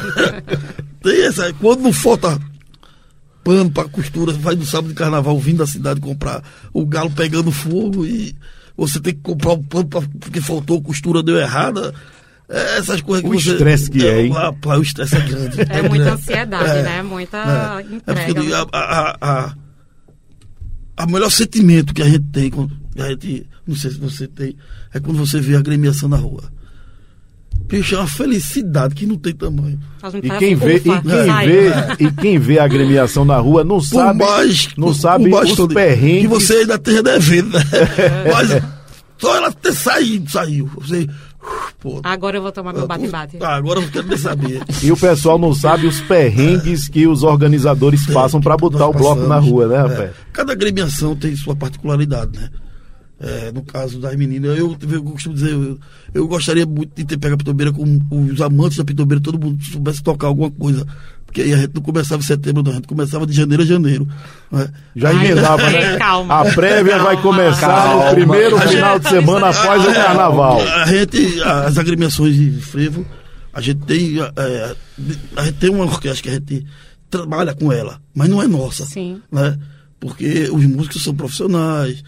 Tem 1.01 1.21
essa, 1.25 1.53
quando 1.53 1.81
não 1.81 1.93
falta 1.93 2.39
pano 3.43 3.71
para 3.71 3.87
costura, 3.87 4.33
vai 4.33 4.55
no 4.55 4.65
sábado 4.65 4.89
de 4.89 4.95
carnaval 4.95 5.39
vindo 5.39 5.59
da 5.59 5.67
cidade 5.67 6.01
comprar 6.01 6.43
o 6.73 6.85
galo 6.85 7.09
pegando 7.09 7.51
fogo 7.51 8.05
e 8.05 8.35
você 8.75 8.99
tem 8.99 9.13
que 9.13 9.21
comprar 9.21 9.53
um 9.53 9.63
pano 9.63 9.87
pra, 9.87 10.01
porque 10.19 10.41
faltou 10.41 10.81
costura, 10.81 11.23
deu 11.23 11.37
errada. 11.37 11.93
É, 12.49 12.77
essas 12.79 12.99
coisas 13.01 13.23
que 13.23 13.29
o 13.29 13.39
você. 13.39 13.51
estresse 13.51 13.91
que 13.91 14.05
é, 14.05 14.23
hein? 14.23 14.31
Rapaz, 14.31 14.79
o 14.79 14.81
estresse 14.81 15.15
é 15.15 15.21
grande. 15.21 15.57
É, 15.69 15.87
muita 15.87 16.13
ansiedade, 16.13 16.69
é, 16.79 16.83
né? 16.83 17.03
Muita 17.03 17.37
é, 17.37 17.81
entrega. 17.95 18.21
É 18.21 18.33
porque 18.33 18.53
a, 18.53 18.67
a, 18.73 19.17
a, 19.21 19.55
a 20.97 21.05
melhor 21.05 21.29
sentimento 21.29 21.93
que 21.93 22.01
a 22.01 22.09
gente 22.09 22.25
tem 22.31 22.49
quando 22.49 22.75
a 22.97 23.09
gente, 23.09 23.47
não 23.67 23.75
sei 23.75 23.91
se 23.91 23.97
você 23.97 24.27
tem, 24.27 24.55
é 24.93 24.99
quando 24.99 25.17
você 25.17 25.39
vê 25.39 25.55
a 25.55 25.59
agremiação 25.59 26.09
na 26.09 26.17
rua. 26.17 26.43
Bicho, 27.67 27.93
é 27.93 27.99
uma 27.99 28.07
felicidade 28.07 28.95
que 28.95 29.05
não 29.05 29.15
tem 29.15 29.33
tamanho. 29.33 29.79
E 30.23 30.29
quem, 30.39 30.55
vê, 30.55 30.77
e, 30.77 30.79
quem 30.79 31.01
vê, 31.01 31.69
e 31.99 32.11
quem 32.13 32.39
vê 32.39 32.57
a 32.57 32.63
agremiação 32.63 33.23
na 33.23 33.37
rua 33.37 33.63
não 33.63 33.79
sabe, 33.79 34.19
mais, 34.19 34.69
não 34.75 34.91
sabe 34.91 35.31
os 35.31 35.55
todo, 35.55 35.75
perrengues. 35.75 36.21
Que 36.21 36.27
você 36.27 36.53
ainda 36.55 36.75
esteja 36.75 37.03
devendo, 37.03 37.51
né? 37.51 37.63
É. 38.25 38.31
Mas 38.33 38.63
só 39.19 39.35
ela 39.35 39.51
ter 39.51 39.73
saído, 39.73 40.31
saiu. 40.31 40.67
Você, 40.77 41.07
Pô, 41.79 42.01
agora 42.03 42.37
eu 42.37 42.41
vou 42.41 42.51
tomar 42.51 42.73
meu 42.73 42.85
bate-bate. 42.85 43.37
Ah, 43.41 43.55
agora 43.55 43.79
eu 43.79 43.83
não 43.83 43.89
quero 43.89 44.07
nem 44.07 44.17
saber. 44.17 44.61
E 44.83 44.91
o 44.91 44.97
pessoal 44.97 45.39
não 45.39 45.53
sabe 45.53 45.87
os 45.87 46.01
perrengues 46.01 46.89
que 46.89 47.07
os 47.07 47.23
organizadores 47.23 48.05
passam 48.05 48.41
para 48.41 48.57
botar 48.57 48.87
o 48.87 48.93
bloco 48.93 49.21
na 49.21 49.37
rua, 49.37 49.67
né, 49.67 49.77
rapaz? 49.77 49.99
É. 49.99 50.13
Cada 50.33 50.51
agremiação 50.51 51.15
tem 51.15 51.35
sua 51.35 51.55
particularidade, 51.55 52.37
né? 52.37 52.49
É, 53.21 53.51
no 53.51 53.61
caso 53.63 53.99
das 53.99 54.15
meninas, 54.15 54.57
eu, 54.57 54.77
eu 54.89 55.03
costumo 55.03 55.35
dizer, 55.35 55.51
eu, 55.51 55.77
eu, 56.13 56.25
gostaria 56.25 56.65
muito 56.65 56.95
de 56.95 57.03
ter 57.03 57.17
pego 57.17 57.35
a 57.35 57.37
pitombeira 57.37 57.69
com 57.73 57.83
os 58.11 58.39
amantes 58.39 58.77
da 58.77 58.85
pitombeira, 58.85 59.21
todo 59.21 59.37
mundo 59.37 59.61
soubesse 59.61 60.01
tocar 60.01 60.27
alguma 60.27 60.49
coisa. 60.49 60.87
Porque 61.25 61.41
aí 61.41 61.53
a 61.53 61.57
gente 61.57 61.75
não 61.75 61.81
começava 61.81 62.21
em 62.21 62.25
setembro, 62.25 62.63
não, 62.63 62.71
a 62.71 62.75
gente 62.75 62.87
começava 62.87 63.27
de 63.27 63.33
janeiro 63.33 63.61
a 63.61 63.65
janeiro. 63.65 64.07
Né? 64.49 64.69
Já 64.95 65.13
emendava, 65.13 65.69
né? 65.69 65.97
Calma. 65.99 66.39
A 66.39 66.45
prévia 66.45 66.93
calma, 66.93 67.03
vai 67.03 67.21
começar 67.21 67.67
calma. 67.67 68.05
no 68.05 68.15
primeiro 68.15 68.57
final 68.57 68.93
gente, 68.93 69.03
de 69.03 69.09
semana 69.09 69.49
após 69.49 69.83
o 69.85 69.93
carnaval. 69.93 70.61
A 70.61 70.85
gente, 70.85 71.41
as 71.43 71.77
agremiações 71.77 72.35
de 72.35 72.51
frevo, 72.61 73.05
a 73.53 73.59
gente 73.59 73.81
tem. 73.81 74.17
É, 74.17 74.75
a 75.35 75.43
gente 75.43 75.57
tem 75.57 75.69
uma 75.69 75.83
orquestra 75.83 76.23
que 76.23 76.29
a 76.29 76.33
gente 76.33 76.65
trabalha 77.09 77.53
com 77.53 77.71
ela, 77.71 77.99
mas 78.15 78.29
não 78.29 78.41
é 78.41 78.47
nossa. 78.47 78.85
Sim. 78.85 79.21
Né? 79.29 79.59
Porque 79.99 80.49
os 80.51 80.65
músicos 80.65 81.03
são 81.03 81.13
profissionais 81.13 82.01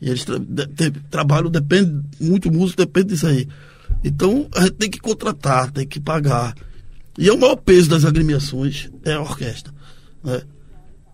e 0.00 0.08
eles 0.08 0.24
tra 0.24 0.38
de 0.38 0.90
trabalham, 1.10 1.50
depende, 1.50 2.00
muito 2.20 2.50
músico 2.50 2.82
depende 2.84 3.08
disso 3.08 3.26
aí. 3.26 3.48
Então 4.04 4.48
a 4.54 4.62
gente 4.62 4.72
tem 4.72 4.90
que 4.90 5.00
contratar, 5.00 5.70
tem 5.70 5.86
que 5.86 6.00
pagar. 6.00 6.54
E 7.18 7.28
é 7.28 7.32
o 7.32 7.38
maior 7.38 7.56
peso 7.56 7.90
das 7.90 8.04
agremiações 8.04 8.90
é 9.04 9.14
a 9.14 9.20
orquestra. 9.20 9.72
Né? 10.22 10.42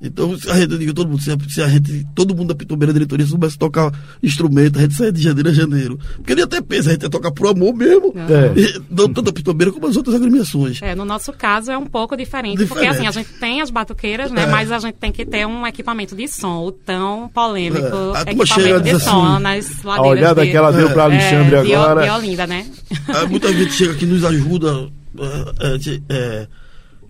Então, 0.04 0.38
se 0.38 0.50
a 0.50 0.54
gente, 0.56 0.92
todo 0.92 1.08
mundo, 1.08 1.22
se 1.22 1.30
a, 1.32 1.36
se 1.48 1.62
a 1.62 1.68
gente, 1.68 2.06
todo 2.14 2.34
mundo 2.36 2.48
da 2.48 2.54
Pitombeira 2.54 2.92
diretoria 2.92 3.26
soubesse 3.26 3.58
tocar 3.58 3.90
instrumento, 4.22 4.78
a 4.78 4.82
gente 4.82 4.94
saia 4.94 5.10
de 5.10 5.22
janeiro 5.22 5.48
a 5.48 5.52
janeiro. 5.52 5.98
Porque 6.16 6.34
nem 6.34 6.44
até 6.44 6.60
pensa, 6.60 6.90
a 6.90 6.92
gente 6.92 7.02
ia 7.04 7.10
tocar 7.10 7.30
por 7.32 7.48
amor 7.48 7.74
mesmo. 7.74 8.12
É. 8.16 8.60
E, 8.60 8.80
não 8.90 9.10
tanto 9.12 9.30
a 9.30 9.32
Pitombeira 9.32 9.72
como 9.72 9.86
as 9.86 9.96
outras 9.96 10.14
agremiações. 10.14 10.80
É, 10.82 10.94
no 10.94 11.04
nosso 11.04 11.32
caso 11.32 11.72
é 11.72 11.78
um 11.78 11.86
pouco 11.86 12.16
diferente, 12.16 12.66
porque 12.66 12.86
Diferente. 12.86 12.96
assim, 12.98 13.06
a 13.06 13.10
gente 13.10 13.32
tem 13.40 13.60
as 13.62 13.70
batuqueiras, 13.70 14.30
né? 14.30 14.42
É. 14.42 14.46
Mas 14.46 14.70
a 14.70 14.78
gente 14.78 14.96
tem 14.96 15.10
que 15.10 15.24
ter 15.24 15.46
um 15.46 15.66
equipamento 15.66 16.14
de 16.14 16.28
som, 16.28 16.64
o 16.66 16.70
tão 16.72 17.28
polêmico 17.32 17.86
É. 18.14 18.18
A 18.20 18.24
turma 18.26 18.46
chega 18.46 18.60
equipamento 18.76 18.98
de 18.98 19.04
som 19.04 19.24
assim, 19.34 19.42
nas 19.42 19.84
A 19.84 19.88
ladeiras 19.88 20.18
olhada 20.18 20.44
de, 20.44 20.50
que 20.50 20.56
ela 20.56 20.70
deu 20.70 20.90
para 20.90 21.04
Alexandre 21.04 21.56
é, 21.56 21.62
de, 21.62 21.74
agora. 21.74 22.02
de 22.02 22.10
Olinda, 22.10 22.46
né? 22.46 22.66
Ah, 23.08 23.26
muita 23.26 23.52
gente 23.52 23.72
chega 23.72 23.92
aqui 23.92 24.04
e 24.04 24.08
nos 24.08 24.24
ajuda, 24.24 24.88
é, 25.18 25.74
é, 25.74 25.78
de- 25.78 26.02
é, 26.08 26.46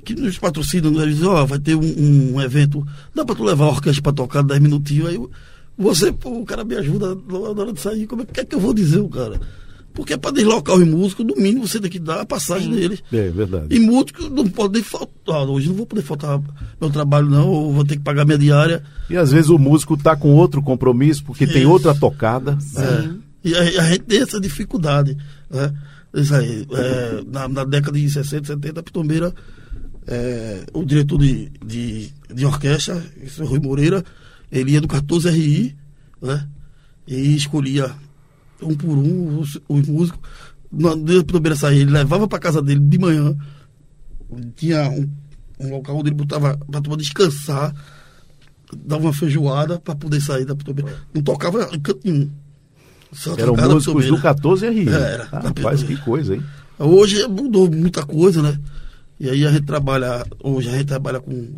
que 0.04 0.14
nos 0.14 0.38
patrocina, 0.38 0.90
nos 0.90 1.06
diz, 1.06 1.22
ó, 1.22 1.44
vai 1.44 1.58
ter 1.58 1.74
um, 1.74 2.34
um 2.34 2.40
evento, 2.40 2.86
dá 3.14 3.24
pra 3.24 3.34
tu 3.34 3.42
levar 3.42 3.64
a 3.64 3.70
orquestra 3.70 4.02
pra 4.02 4.12
tocar 4.12 4.42
10 4.42 4.60
minutinhos, 4.60 5.08
aí 5.08 5.18
você, 5.76 6.12
pô, 6.12 6.30
o 6.40 6.44
cara 6.44 6.64
me 6.64 6.76
ajuda 6.76 7.14
na 7.14 7.38
hora 7.38 7.72
de 7.72 7.80
sair, 7.80 8.06
como 8.06 8.22
é 8.22 8.24
que 8.24 8.40
é 8.40 8.44
que 8.44 8.54
eu 8.54 8.60
vou 8.60 8.72
dizer, 8.72 9.00
o 9.00 9.08
cara? 9.08 9.40
Porque 9.94 10.14
é 10.14 10.16
pra 10.16 10.32
deslocar 10.32 10.76
os 10.76 10.86
músicos, 10.86 11.24
no 11.24 11.36
mínimo 11.36 11.68
você 11.68 11.78
tem 11.80 11.88
que 11.88 12.00
dar 12.00 12.20
a 12.20 12.26
passagem 12.26 12.68
Sim. 12.72 12.80
deles. 12.80 13.02
É 13.12 13.30
verdade. 13.30 13.66
E 13.70 13.78
músicos 13.78 14.28
não 14.28 14.48
podem 14.48 14.82
faltar, 14.82 15.48
hoje 15.48 15.68
não 15.68 15.76
vou 15.76 15.86
poder 15.86 16.02
faltar 16.02 16.40
meu 16.80 16.90
trabalho 16.90 17.30
não, 17.30 17.48
ou 17.48 17.72
vou 17.72 17.84
ter 17.84 17.96
que 17.96 18.02
pagar 18.02 18.24
minha 18.24 18.36
diária. 18.36 18.82
E 19.08 19.16
às 19.16 19.30
vezes 19.30 19.50
o 19.50 19.58
músico 19.58 19.96
tá 19.96 20.16
com 20.16 20.34
outro 20.34 20.60
compromisso, 20.60 21.24
porque 21.24 21.46
tem 21.46 21.62
Isso. 21.62 21.70
outra 21.70 21.94
tocada. 21.94 22.58
É. 22.76 23.24
E 23.44 23.54
a, 23.54 23.60
a 23.60 23.90
gente 23.90 24.02
tem 24.02 24.20
essa 24.20 24.40
dificuldade. 24.40 25.16
Né? 25.48 25.72
Isso 26.12 26.34
aí. 26.34 26.66
é, 26.72 27.22
na, 27.30 27.48
na 27.48 27.64
década 27.64 27.96
de 27.96 28.10
60, 28.10 28.48
70, 28.48 28.80
a 28.80 28.82
Pitombeira, 28.82 29.32
é, 30.06 30.64
o 30.72 30.84
diretor 30.84 31.18
de, 31.18 31.50
de, 31.64 32.10
de 32.32 32.44
orquestra, 32.44 33.02
esse 33.22 33.42
Rui 33.42 33.58
Moreira, 33.58 34.04
ele 34.50 34.72
ia 34.72 34.80
do 34.80 34.88
14RI, 34.88 35.74
né? 36.20 36.46
E 37.06 37.34
escolhia 37.34 37.90
um 38.62 38.74
por 38.74 38.96
um 38.96 39.38
os, 39.38 39.60
os 39.68 39.86
músicos. 39.88 40.20
Na 40.70 40.94
dia 40.94 41.18
da 41.18 41.24
Pitombeira 41.24 41.56
sair, 41.56 41.80
ele 41.80 41.90
levava 41.90 42.26
para 42.26 42.38
casa 42.38 42.60
dele 42.60 42.80
de 42.80 42.98
manhã. 42.98 43.36
Tinha 44.56 44.88
um, 44.90 45.08
um 45.60 45.70
local 45.70 45.98
onde 45.98 46.08
ele 46.08 46.16
botava 46.16 46.56
para 46.56 46.80
turma 46.80 46.96
descansar, 46.96 47.74
dava 48.84 49.04
uma 49.04 49.12
feijoada 49.12 49.78
para 49.78 49.94
poder 49.94 50.20
sair 50.20 50.44
da 50.44 50.56
Pitombeira. 50.56 50.92
Não 51.12 51.22
tocava 51.22 51.68
em 51.72 51.80
canto 51.80 52.00
nenhum. 52.04 52.30
Só 53.12 53.34
Eram 53.38 53.54
músicos 53.54 54.06
do 54.06 54.16
Pitombeira. 54.16 54.34
14RI. 54.34 54.88
É, 54.88 55.12
era. 55.14 55.28
Ah, 55.30 55.40
rapaz, 55.40 55.82
que 55.82 55.96
coisa, 55.98 56.34
hein? 56.34 56.42
Hoje 56.78 57.26
mudou 57.28 57.70
muita 57.70 58.04
coisa, 58.04 58.42
né? 58.42 58.58
E 59.24 59.30
aí 59.30 59.46
a 59.46 59.50
gente 59.50 59.64
trabalha, 59.64 60.22
hoje 60.42 60.68
a 60.68 60.72
gente 60.72 60.84
trabalha 60.84 61.18
com 61.18 61.54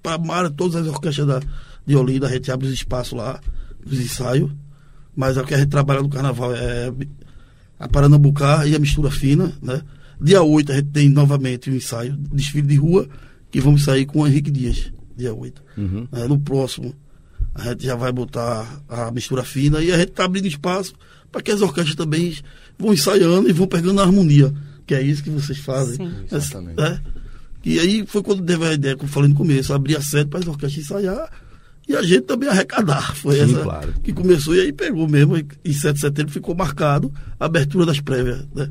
para 0.00 0.48
todas 0.48 0.76
as 0.76 0.86
orquestras 0.86 1.26
da, 1.26 1.42
de 1.84 1.96
Olinda, 1.96 2.28
a 2.28 2.30
gente 2.30 2.52
abre 2.52 2.68
os 2.68 2.72
espaços 2.72 3.18
lá, 3.18 3.40
os 3.84 3.98
ensaios, 3.98 4.48
mas 5.16 5.36
o 5.36 5.42
que 5.42 5.52
a 5.52 5.58
gente 5.58 5.70
trabalha 5.70 6.00
no 6.02 6.08
carnaval 6.08 6.54
é 6.54 6.92
a 7.80 7.88
Paranambucá 7.88 8.64
e 8.64 8.76
a 8.76 8.78
mistura 8.78 9.10
fina, 9.10 9.52
né? 9.60 9.82
Dia 10.20 10.40
8 10.40 10.70
a 10.70 10.76
gente 10.76 10.88
tem 10.90 11.08
novamente 11.08 11.68
o 11.68 11.74
ensaio, 11.74 12.16
desfile 12.16 12.68
de 12.68 12.76
rua, 12.76 13.08
que 13.50 13.60
vamos 13.60 13.82
sair 13.82 14.06
com 14.06 14.20
o 14.20 14.26
Henrique 14.26 14.50
Dias, 14.50 14.92
dia 15.16 15.34
8. 15.34 15.62
Uhum. 15.78 16.06
É, 16.12 16.28
no 16.28 16.38
próximo, 16.38 16.94
a 17.52 17.70
gente 17.70 17.86
já 17.86 17.96
vai 17.96 18.12
botar 18.12 18.82
a 18.88 19.10
mistura 19.10 19.42
fina 19.42 19.80
e 19.80 19.90
a 19.90 19.98
gente 19.98 20.10
está 20.10 20.26
abrindo 20.26 20.46
espaço 20.46 20.94
para 21.32 21.42
que 21.42 21.50
as 21.50 21.60
orquestras 21.60 21.96
também 21.96 22.36
vão 22.78 22.92
ensaiando 22.92 23.50
e 23.50 23.52
vão 23.52 23.66
pegando 23.66 24.00
a 24.00 24.04
harmonia, 24.04 24.54
que 24.90 24.94
é 24.96 25.00
isso 25.00 25.22
que 25.22 25.30
vocês 25.30 25.56
fazem. 25.58 25.94
Sim. 25.94 26.12
É, 26.32 26.36
Exatamente. 26.36 26.82
é. 26.82 26.98
E 27.64 27.78
aí 27.78 28.04
foi 28.04 28.24
quando 28.24 28.42
teve 28.42 28.64
a 28.66 28.72
ideia, 28.72 28.96
como 28.96 29.08
eu 29.08 29.12
falei 29.12 29.28
no 29.28 29.36
começo, 29.36 29.72
abrir 29.72 29.96
a 29.96 30.02
sede 30.02 30.28
para 30.28 30.40
as 30.40 30.48
orquestras 30.48 30.84
ensaiar 30.84 31.30
e 31.88 31.94
a 31.94 32.02
gente 32.02 32.22
também 32.22 32.48
arrecadar. 32.48 33.14
Foi 33.14 33.36
Sim, 33.36 33.42
essa 33.42 33.62
claro. 33.62 33.94
que 34.02 34.12
começou 34.12 34.52
e 34.56 34.62
aí 34.62 34.72
pegou 34.72 35.06
mesmo. 35.06 35.36
E 35.36 35.46
em 35.64 35.72
7 35.72 35.94
de 35.94 36.00
setembro 36.00 36.32
ficou 36.32 36.56
marcado 36.56 37.12
a 37.38 37.44
abertura 37.44 37.86
das 37.86 38.00
prévias. 38.00 38.44
Né? 38.52 38.68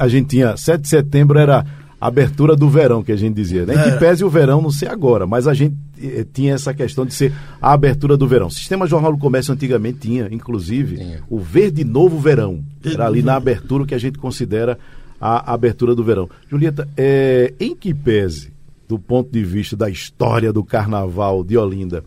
A 0.00 0.08
gente 0.08 0.26
tinha 0.26 0.56
7 0.56 0.80
de 0.82 0.88
setembro 0.88 1.38
era 1.38 1.64
a 2.00 2.08
abertura 2.08 2.56
do 2.56 2.68
verão 2.68 3.00
que 3.00 3.12
a 3.12 3.16
gente 3.16 3.36
dizia, 3.36 3.64
né? 3.64 3.74
Que 3.74 3.90
Era. 3.90 3.96
pese 3.98 4.24
o 4.24 4.28
verão 4.28 4.60
não 4.60 4.72
ser 4.72 4.88
agora, 4.88 5.24
mas 5.24 5.46
a 5.46 5.54
gente 5.54 5.76
eh, 6.02 6.26
tinha 6.32 6.54
essa 6.54 6.74
questão 6.74 7.06
de 7.06 7.14
ser 7.14 7.32
a 7.60 7.72
abertura 7.72 8.16
do 8.16 8.26
verão. 8.26 8.48
O 8.48 8.50
Sistema 8.50 8.88
Jornal 8.88 9.12
do 9.12 9.18
Comércio 9.18 9.54
antigamente 9.54 10.00
tinha, 10.00 10.26
inclusive, 10.32 10.96
Tinha. 10.96 11.20
o 11.30 11.38
Verde 11.38 11.84
Novo 11.84 12.18
Verão. 12.18 12.64
Era 12.84 13.06
ali 13.06 13.22
na 13.22 13.36
abertura 13.36 13.86
que 13.86 13.94
a 13.94 13.98
gente 13.98 14.18
considera 14.18 14.76
a 15.22 15.52
abertura 15.54 15.94
do 15.94 16.02
verão. 16.02 16.28
Julieta, 16.50 16.88
eh, 16.96 17.54
em 17.60 17.76
que 17.76 17.94
pese, 17.94 18.52
do 18.88 18.98
ponto 18.98 19.30
de 19.30 19.44
vista 19.44 19.76
da 19.76 19.88
história 19.88 20.52
do 20.52 20.64
carnaval 20.64 21.44
de 21.44 21.56
Olinda, 21.56 22.02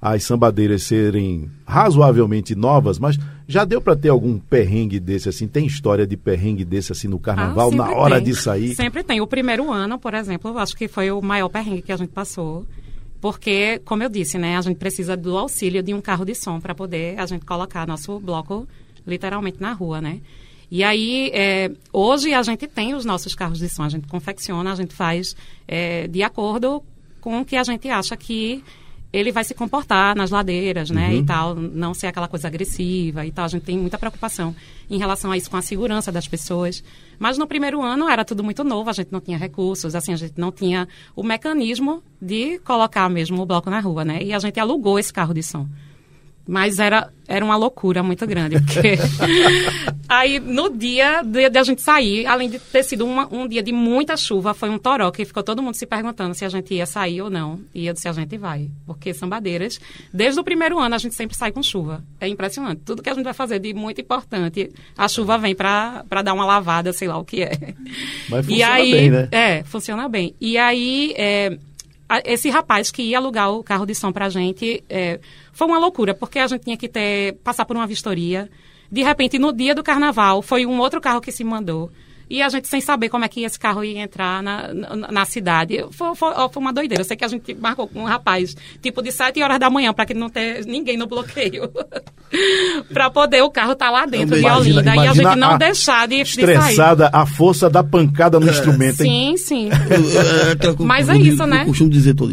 as 0.00 0.22
sambadeiras 0.24 0.82
serem 0.82 1.50
razoavelmente 1.66 2.54
novas, 2.54 2.98
mas 2.98 3.18
já 3.48 3.64
deu 3.64 3.80
para 3.80 3.96
ter 3.96 4.10
algum 4.10 4.38
perrengue 4.38 5.00
desse 5.00 5.28
assim? 5.28 5.48
Tem 5.48 5.66
história 5.66 6.06
de 6.06 6.16
perrengue 6.16 6.64
desse 6.64 6.92
assim 6.92 7.08
no 7.08 7.18
carnaval, 7.18 7.70
Ah, 7.72 7.76
na 7.76 7.90
hora 7.92 8.16
tem. 8.16 8.24
de 8.24 8.34
sair? 8.36 8.74
Sempre 8.74 9.02
tem. 9.02 9.20
O 9.20 9.26
primeiro 9.26 9.70
ano, 9.72 9.98
por 9.98 10.12
exemplo, 10.14 10.50
eu 10.50 10.58
acho 10.58 10.76
que 10.76 10.86
foi 10.86 11.10
o 11.10 11.20
maior 11.22 11.48
perrengue 11.48 11.82
que 11.82 11.92
a 11.92 11.96
gente 11.96 12.10
passou. 12.10 12.64
Porque, 13.20 13.80
como 13.84 14.02
eu 14.02 14.08
disse, 14.08 14.38
né, 14.38 14.56
a 14.56 14.60
gente 14.62 14.78
precisa 14.78 15.14
do 15.16 15.36
auxílio 15.36 15.82
de 15.82 15.92
um 15.92 16.00
carro 16.00 16.24
de 16.24 16.34
som 16.34 16.58
para 16.60 16.74
poder 16.74 17.18
a 17.18 17.26
gente 17.26 17.44
colocar 17.44 17.86
nosso 17.86 18.18
bloco 18.18 18.66
literalmente 19.06 19.60
na 19.60 19.72
rua, 19.72 20.00
né? 20.00 20.20
E 20.70 20.84
aí, 20.84 21.30
é, 21.34 21.70
hoje 21.92 22.32
a 22.32 22.42
gente 22.42 22.66
tem 22.68 22.94
os 22.94 23.04
nossos 23.04 23.34
carros 23.34 23.58
de 23.58 23.68
som, 23.68 23.82
a 23.82 23.88
gente 23.88 24.06
confecciona, 24.06 24.72
a 24.72 24.76
gente 24.76 24.94
faz 24.94 25.34
é, 25.66 26.06
de 26.06 26.22
acordo 26.22 26.82
com 27.20 27.40
o 27.40 27.44
que 27.44 27.56
a 27.56 27.64
gente 27.64 27.88
acha 27.88 28.16
que 28.16 28.62
ele 29.12 29.32
vai 29.32 29.42
se 29.42 29.54
comportar 29.54 30.14
nas 30.14 30.30
ladeiras, 30.30 30.88
né, 30.88 31.12
e 31.14 31.24
tal, 31.24 31.54
não 31.54 31.92
ser 31.92 32.06
aquela 32.06 32.28
coisa 32.28 32.46
agressiva 32.46 33.26
e 33.26 33.32
tal. 33.32 33.44
A 33.44 33.48
gente 33.48 33.62
tem 33.62 33.76
muita 33.76 33.98
preocupação 33.98 34.54
em 34.88 34.98
relação 34.98 35.32
a 35.32 35.36
isso 35.36 35.50
com 35.50 35.56
a 35.56 35.62
segurança 35.62 36.12
das 36.12 36.28
pessoas. 36.28 36.84
Mas 37.18 37.36
no 37.36 37.46
primeiro 37.46 37.82
ano 37.82 38.08
era 38.08 38.24
tudo 38.24 38.44
muito 38.44 38.62
novo, 38.62 38.88
a 38.88 38.92
gente 38.92 39.10
não 39.10 39.20
tinha 39.20 39.36
recursos, 39.36 39.96
assim, 39.96 40.12
a 40.12 40.16
gente 40.16 40.34
não 40.36 40.52
tinha 40.52 40.86
o 41.16 41.24
mecanismo 41.24 42.02
de 42.22 42.60
colocar 42.60 43.08
mesmo 43.08 43.42
o 43.42 43.46
bloco 43.46 43.68
na 43.68 43.80
rua, 43.80 44.04
né? 44.04 44.22
E 44.22 44.32
a 44.32 44.38
gente 44.38 44.60
alugou 44.60 44.98
esse 44.98 45.12
carro 45.12 45.34
de 45.34 45.42
som. 45.42 45.66
Mas 46.52 46.80
era, 46.80 47.08
era 47.28 47.44
uma 47.44 47.54
loucura 47.56 48.02
muito 48.02 48.26
grande, 48.26 48.60
porque 48.60 48.98
aí 50.08 50.40
no 50.40 50.68
dia 50.68 51.22
de, 51.22 51.48
de 51.48 51.58
a 51.58 51.62
gente 51.62 51.80
sair, 51.80 52.26
além 52.26 52.50
de 52.50 52.58
ter 52.58 52.82
sido 52.82 53.06
uma- 53.06 53.28
um 53.32 53.46
dia 53.46 53.62
de 53.62 53.70
muita 53.72 54.16
chuva, 54.16 54.52
foi 54.52 54.68
um 54.68 54.76
toró 54.78 55.12
que 55.12 55.24
ficou 55.24 55.42
todo 55.44 55.62
mundo 55.62 55.74
se 55.74 55.86
perguntando 55.86 56.34
se 56.34 56.44
a 56.44 56.48
gente 56.48 56.74
ia 56.74 56.86
sair 56.86 57.22
ou 57.22 57.30
não. 57.30 57.60
E 57.72 57.86
eu 57.86 57.94
disse, 57.94 58.08
a 58.08 58.12
gente 58.12 58.36
vai, 58.36 58.68
porque 58.84 59.14
Sambadeiras, 59.14 59.78
desde 60.12 60.40
o 60.40 60.44
primeiro 60.44 60.78
ano 60.80 60.94
a 60.94 60.98
gente 60.98 61.14
sempre 61.14 61.36
sai 61.36 61.52
com 61.52 61.62
chuva. 61.62 62.02
É 62.20 62.26
impressionante. 62.26 62.82
Tudo 62.84 63.00
que 63.00 63.10
a 63.10 63.14
gente 63.14 63.24
vai 63.24 63.34
fazer 63.34 63.60
de 63.60 63.72
muito 63.72 64.00
importante, 64.00 64.70
a 64.98 65.06
chuva 65.06 65.38
vem 65.38 65.54
para 65.54 66.02
dar 66.24 66.32
uma 66.34 66.44
lavada, 66.44 66.92
sei 66.92 67.06
lá 67.06 67.16
o 67.16 67.24
que 67.24 67.42
é. 67.42 67.52
Mas 68.28 68.44
E 68.46 68.48
funciona 68.50 68.72
aí, 68.74 68.92
bem, 68.92 69.10
né? 69.10 69.28
É, 69.30 69.62
funciona 69.62 70.08
bem. 70.08 70.34
E 70.40 70.58
aí, 70.58 71.14
é, 71.16 71.56
esse 72.24 72.50
rapaz 72.50 72.90
que 72.90 73.02
ia 73.02 73.18
alugar 73.18 73.50
o 73.52 73.62
carro 73.62 73.86
de 73.86 73.94
som 73.94 74.12
pra 74.12 74.28
gente, 74.28 74.82
é, 74.88 75.20
foi 75.52 75.66
uma 75.68 75.78
loucura, 75.78 76.14
porque 76.14 76.38
a 76.38 76.46
gente 76.46 76.64
tinha 76.64 76.76
que 76.76 76.88
ter, 76.88 77.34
passar 77.44 77.64
por 77.64 77.76
uma 77.76 77.86
vistoria. 77.86 78.50
De 78.90 79.02
repente, 79.02 79.38
no 79.38 79.52
dia 79.52 79.74
do 79.74 79.82
carnaval, 79.82 80.42
foi 80.42 80.66
um 80.66 80.78
outro 80.80 81.00
carro 81.00 81.20
que 81.20 81.30
se 81.30 81.44
mandou. 81.44 81.90
E 82.30 82.40
a 82.40 82.48
gente 82.48 82.68
sem 82.68 82.80
saber 82.80 83.08
como 83.08 83.24
é 83.24 83.28
que 83.28 83.42
esse 83.42 83.58
carro 83.58 83.82
ia 83.82 84.00
entrar 84.00 84.40
na, 84.40 84.72
na, 84.72 84.96
na 85.10 85.24
cidade. 85.24 85.84
Foi, 85.90 86.14
foi, 86.14 86.32
foi 86.32 86.62
uma 86.62 86.72
doideira. 86.72 87.00
Eu 87.02 87.04
sei 87.04 87.16
que 87.16 87.24
a 87.24 87.28
gente 87.28 87.52
marcou 87.56 87.88
com 87.88 88.02
um 88.02 88.04
rapaz, 88.04 88.56
tipo, 88.80 89.02
de 89.02 89.10
7 89.10 89.42
horas 89.42 89.58
da 89.58 89.68
manhã, 89.68 89.92
para 89.92 90.06
que 90.06 90.14
não 90.14 90.30
ter 90.30 90.64
ninguém 90.64 90.96
no 90.96 91.08
bloqueio. 91.08 91.68
para 92.94 93.10
poder 93.10 93.42
o 93.42 93.50
carro 93.50 93.72
estar 93.72 93.90
lá 93.90 94.06
dentro 94.06 94.36
de 94.36 94.42
Imagina- 94.42 94.78
Olinda. 94.80 94.94
E 94.96 95.08
a 95.08 95.12
gente 95.12 95.36
não 95.36 95.50
a 95.50 95.56
deixar 95.56 96.06
de, 96.06 96.22
de 96.22 96.30
sair. 96.30 96.44
Estressada, 96.44 97.10
a 97.12 97.26
força 97.26 97.68
da 97.68 97.82
pancada 97.82 98.38
no 98.38 98.48
instrumento, 98.48 99.00
hein? 99.02 99.36
Sim, 99.36 99.68
sim. 99.68 99.68
É, 99.70 100.52
aquela 100.52 100.74
coisa 100.76 100.86
Mas 100.88 101.08
é 101.08 101.12
eu 101.14 101.16
isso, 101.16 101.42
eu 101.42 101.46
né? 101.48 101.64
costumo 101.64 101.90
dizer 101.90 102.14
todo 102.14 102.32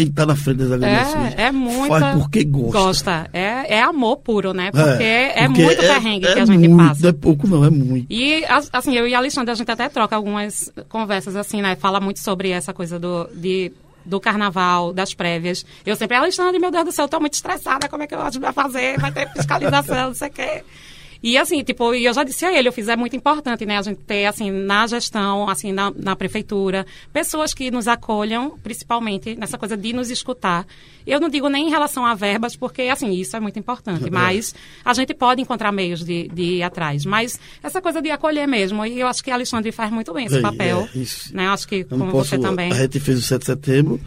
quem 0.00 0.08
está 0.10 0.24
na 0.26 0.34
frente 0.36 0.58
das 0.58 0.72
agremiações 0.72 1.34
É, 1.36 1.42
é 1.44 1.52
muito. 1.52 1.88
faz 1.88 2.18
porque 2.18 2.44
gosta. 2.44 3.28
É, 3.32 3.76
é 3.76 3.82
amor 3.82 4.16
puro, 4.18 4.52
né? 4.52 4.70
Porque 4.70 5.02
é, 5.02 5.46
porque 5.46 5.62
muito 5.62 5.82
é- 5.82 5.88
perrengue 5.94 6.26
é 6.26 6.32
que 6.34 6.40
a 6.40 6.44
gente 6.46 6.68
muito, 6.68 6.88
passa. 6.88 7.02
Não 7.02 7.08
é 7.10 7.12
pouco, 7.12 7.46
não, 7.46 7.64
é 7.64 7.70
muito. 7.70 8.06
E, 8.10 8.44
as- 8.46 8.68
assim, 8.72 8.94
eu 8.96 9.06
e 9.06 9.14
a 9.14 9.18
Alexandre, 9.18 9.50
a 9.50 9.54
gente 9.54 9.70
até 9.70 9.88
troca 9.88 10.16
algumas 10.16 10.72
conversas, 10.88 11.36
assim, 11.36 11.60
né? 11.62 11.76
Fala 11.76 12.00
muito 12.00 12.20
sobre 12.20 12.50
essa 12.50 12.72
coisa 12.72 12.98
do, 12.98 13.28
de, 13.34 13.72
do 14.04 14.18
carnaval, 14.20 14.92
das 14.92 15.12
prévias. 15.14 15.64
Eu 15.84 15.96
sempre, 15.96 16.16
Alexandre, 16.16 16.58
meu 16.58 16.70
Deus 16.70 16.84
do 16.86 16.92
céu, 16.92 17.04
eu 17.04 17.08
tô 17.08 17.20
muito 17.20 17.34
estressada, 17.34 17.88
como 17.88 18.02
é 18.02 18.06
que 18.06 18.14
a 18.14 18.24
gente 18.24 18.40
vai 18.40 18.52
fazer? 18.52 18.98
Vai 18.98 19.12
ter 19.12 19.28
fiscalização, 19.32 20.08
não 20.08 20.14
sei 20.14 20.28
o 20.28 20.32
quê. 20.32 20.62
E 21.22 21.36
assim, 21.36 21.62
tipo, 21.62 21.94
e 21.94 22.04
eu 22.06 22.14
já 22.14 22.24
disse 22.24 22.44
a 22.46 22.52
ele, 22.56 22.68
eu 22.68 22.72
fiz, 22.72 22.88
é 22.88 22.96
muito 22.96 23.14
importante, 23.14 23.66
né, 23.66 23.76
a 23.76 23.82
gente 23.82 23.98
ter, 24.04 24.24
assim, 24.26 24.50
na 24.50 24.86
gestão, 24.86 25.48
assim, 25.48 25.70
na, 25.70 25.92
na 25.94 26.16
prefeitura, 26.16 26.86
pessoas 27.12 27.52
que 27.52 27.70
nos 27.70 27.86
acolham, 27.86 28.58
principalmente 28.62 29.36
nessa 29.36 29.58
coisa 29.58 29.76
de 29.76 29.92
nos 29.92 30.10
escutar. 30.10 30.66
Eu 31.06 31.20
não 31.20 31.28
digo 31.28 31.48
nem 31.48 31.66
em 31.66 31.70
relação 31.70 32.06
a 32.06 32.14
verbas, 32.14 32.56
porque, 32.56 32.82
assim, 32.82 33.10
isso 33.12 33.36
é 33.36 33.40
muito 33.40 33.58
importante, 33.58 34.08
mas 34.12 34.54
a 34.84 34.94
gente 34.94 35.12
pode 35.12 35.42
encontrar 35.42 35.70
meios 35.72 36.02
de, 36.04 36.28
de 36.28 36.42
ir 36.42 36.62
atrás. 36.62 37.04
Mas 37.04 37.38
essa 37.62 37.82
coisa 37.82 38.00
de 38.00 38.10
acolher 38.10 38.48
mesmo, 38.48 38.84
e 38.86 39.00
eu 39.00 39.06
acho 39.06 39.22
que 39.22 39.30
a 39.30 39.34
Alexandre 39.34 39.72
faz 39.72 39.90
muito 39.92 40.12
bem 40.14 40.26
esse 40.26 40.38
É, 40.38 40.40
papel, 40.40 40.88
é, 40.94 40.98
isso. 40.98 41.36
né, 41.36 41.46
eu 41.46 41.50
acho 41.50 41.68
que 41.68 41.80
Eu 41.80 41.98
como 41.98 42.10
posso, 42.10 42.30
você 42.30 42.38
também. 42.38 42.72
A 42.72 42.76
gente 42.76 42.98
fez 43.00 43.18
o 43.18 43.22
7 43.22 43.40
de 43.40 43.46
setembro 43.46 44.00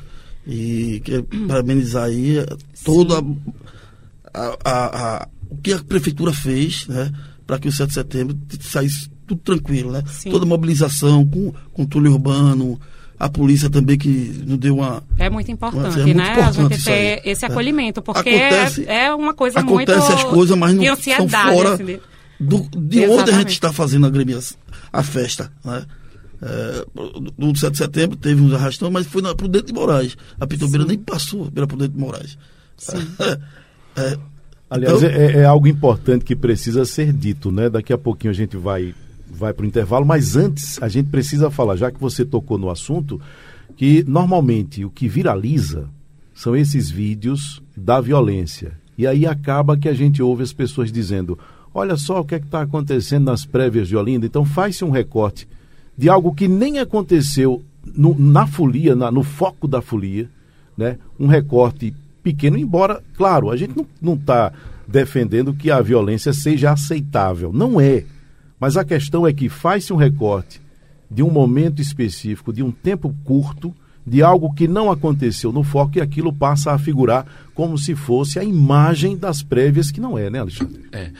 E 0.48 1.02
quero 1.06 1.24
parabenizar 1.48 2.06
aí 2.06 2.38
toda 2.84 3.24
a, 4.34 4.58
a, 4.66 5.18
a, 5.24 5.28
o 5.54 5.62
que 5.62 5.74
a 5.74 5.80
prefeitura 5.84 6.32
fez, 6.34 6.88
né? 6.88 7.12
Para 7.46 7.60
que 7.60 7.68
o 7.68 7.72
7 7.72 7.88
de 7.90 7.94
setembro 7.94 8.38
saísse 8.62 9.10
tudo 9.28 9.42
tranquilo, 9.42 9.92
né? 9.92 10.04
Sim. 10.08 10.32
Toda 10.32 10.46
a 10.46 10.48
mobilização 10.48 11.26
com 11.26 11.54
controle 11.74 12.08
urbano, 12.10 12.80
a 13.20 13.30
polícia 13.30 13.70
também 13.70 13.98
que 13.98 14.10
nos 14.46 14.58
deu 14.58 14.76
uma. 14.78 15.04
É 15.18 15.30
muito 15.30 15.52
importante, 15.52 16.00
É 16.00 16.04
muito 16.04 16.18
né? 16.18 16.32
importante 16.32 16.60
a 16.60 16.64
gente 16.76 16.84
ter 16.86 17.22
esse 17.26 17.46
É. 17.46 17.48
acolhimento, 17.48 18.02
porque 18.02 18.30
Acontece- 18.30 18.86
é, 18.86 19.06
é 19.06 19.16
uma 19.16 19.34
coisa 19.34 19.62
muito 19.62 19.92
Acontece 19.92 20.14
as 20.14 20.24
coisas, 20.24 20.58
mas 20.58 20.74
não 20.74 20.84
são 20.96 21.30
fora 21.30 21.74
assim, 21.74 21.86
de- 21.86 22.00
do, 22.40 22.60
de 22.62 22.78
onde 22.78 23.00
a 23.00 23.06
Exatamente. 23.06 23.38
gente 23.40 23.52
está 23.52 23.72
fazendo 23.72 24.06
a 24.06 24.10
gremiação, 24.10 24.58
a 24.92 25.04
festa, 25.04 25.52
né? 25.64 25.86
É, 26.42 26.86
no 27.38 27.56
7 27.56 27.72
de 27.72 27.78
setembro 27.78 28.18
teve 28.18 28.42
uns 28.42 28.54
arrastão, 28.54 28.92
mas 28.92 29.08
foi 29.08 29.22
na 29.22 29.34
Prudente 29.34 29.68
de 29.68 29.74
Moraes. 29.74 30.18
A 30.38 30.46
Pitombeira 30.46 30.86
nem 30.86 30.98
passou 30.98 31.50
pela 31.50 31.66
Prudente 31.68 31.94
de 31.94 32.00
Moraes. 32.00 32.38
É, 33.96 34.18
Aliás, 34.74 35.04
então- 35.04 35.10
é, 35.16 35.32
é 35.42 35.46
algo 35.46 35.68
importante 35.68 36.26
que 36.26 36.36
precisa 36.36 36.86
ser 36.86 37.12
dito, 37.14 37.52
né? 37.52 37.70
Daqui 37.70 37.94
a 37.94 37.98
pouquinho 37.98 38.32
a 38.32 38.36
gente 38.36 38.58
vai, 38.58 38.94
vai 39.30 39.54
para 39.54 39.64
o 39.64 39.68
intervalo, 39.68 40.06
mas 40.06 40.36
antes 40.36 40.82
a 40.82 40.88
gente 40.88 41.10
precisa 41.10 41.50
falar, 41.52 41.76
já 41.76 41.92
que 41.92 42.00
você 42.00 42.24
tocou 42.26 42.58
no 42.58 42.70
assunto, 42.70 43.20
que 43.76 44.04
normalmente 44.08 44.84
o 44.86 44.90
que 44.90 45.08
viraliza 45.08 45.88
são 46.34 46.56
esses 46.56 46.90
vídeos 46.90 47.62
da 47.76 48.00
violência. 48.02 48.74
E 48.98 49.06
aí 49.08 49.26
acaba 49.26 49.78
que 49.78 49.90
a 49.90 49.94
gente 49.94 50.22
ouve 50.22 50.44
as 50.44 50.54
pessoas 50.54 50.92
dizendo: 50.92 51.38
olha 51.74 51.96
só 51.98 52.20
o 52.22 52.26
que 52.26 52.36
é 52.36 52.38
está 52.38 52.62
acontecendo 52.62 53.26
nas 53.26 53.46
prévias 53.46 53.88
de 53.88 53.96
Olinda, 53.96 54.26
então 54.26 54.46
faz-se 54.46 54.84
um 54.86 54.92
recorte 54.92 55.48
de 55.98 56.10
algo 56.10 56.34
que 56.34 56.48
nem 56.48 56.80
aconteceu 56.80 57.64
no- 57.96 58.16
na 58.18 58.48
folia, 58.48 58.96
na- 58.96 59.12
no 59.12 59.24
foco 59.24 59.68
da 59.68 59.82
folia, 59.82 60.30
né? 60.78 60.98
um 61.20 61.28
recorte 61.28 61.94
pequeno, 62.24 62.58
embora, 62.58 63.04
claro, 63.16 63.52
a 63.52 63.58
gente 63.58 63.76
não 64.02 64.14
está 64.14 64.52
defendendo 64.88 65.54
que 65.54 65.70
a 65.70 65.82
violência 65.82 66.34
seja 66.34 66.72
aceitável. 66.72 67.52
Não 67.54 67.80
é. 67.80 68.06
Mas 68.60 68.78
a 68.78 68.86
questão 68.86 69.28
é 69.28 69.34
que 69.34 69.50
faz-se 69.50 69.92
um 69.92 69.98
recorte 69.98 70.62
de 71.12 71.22
um 71.22 71.30
momento 71.30 71.82
específico, 71.82 72.54
de 72.54 72.64
um 72.64 72.72
tempo 72.72 73.14
curto, 73.24 73.76
de 74.06 74.22
algo 74.22 74.54
que 74.54 74.68
não 74.68 74.92
aconteceu 74.92 75.52
no 75.52 75.64
foco 75.64 75.98
e 75.98 76.02
aquilo 76.02 76.34
passa 76.34 76.72
a 76.72 76.78
figurar 76.78 77.26
como 77.54 77.78
se 77.78 77.96
fosse 77.96 78.40
a 78.40 78.44
imagem 78.44 79.16
das 79.16 79.44
prévias, 79.44 79.92
que 79.92 80.02
não 80.02 80.18
é, 80.18 80.30
né, 80.30 80.40
Alexandre? 80.40 80.84
É. 80.92 81.12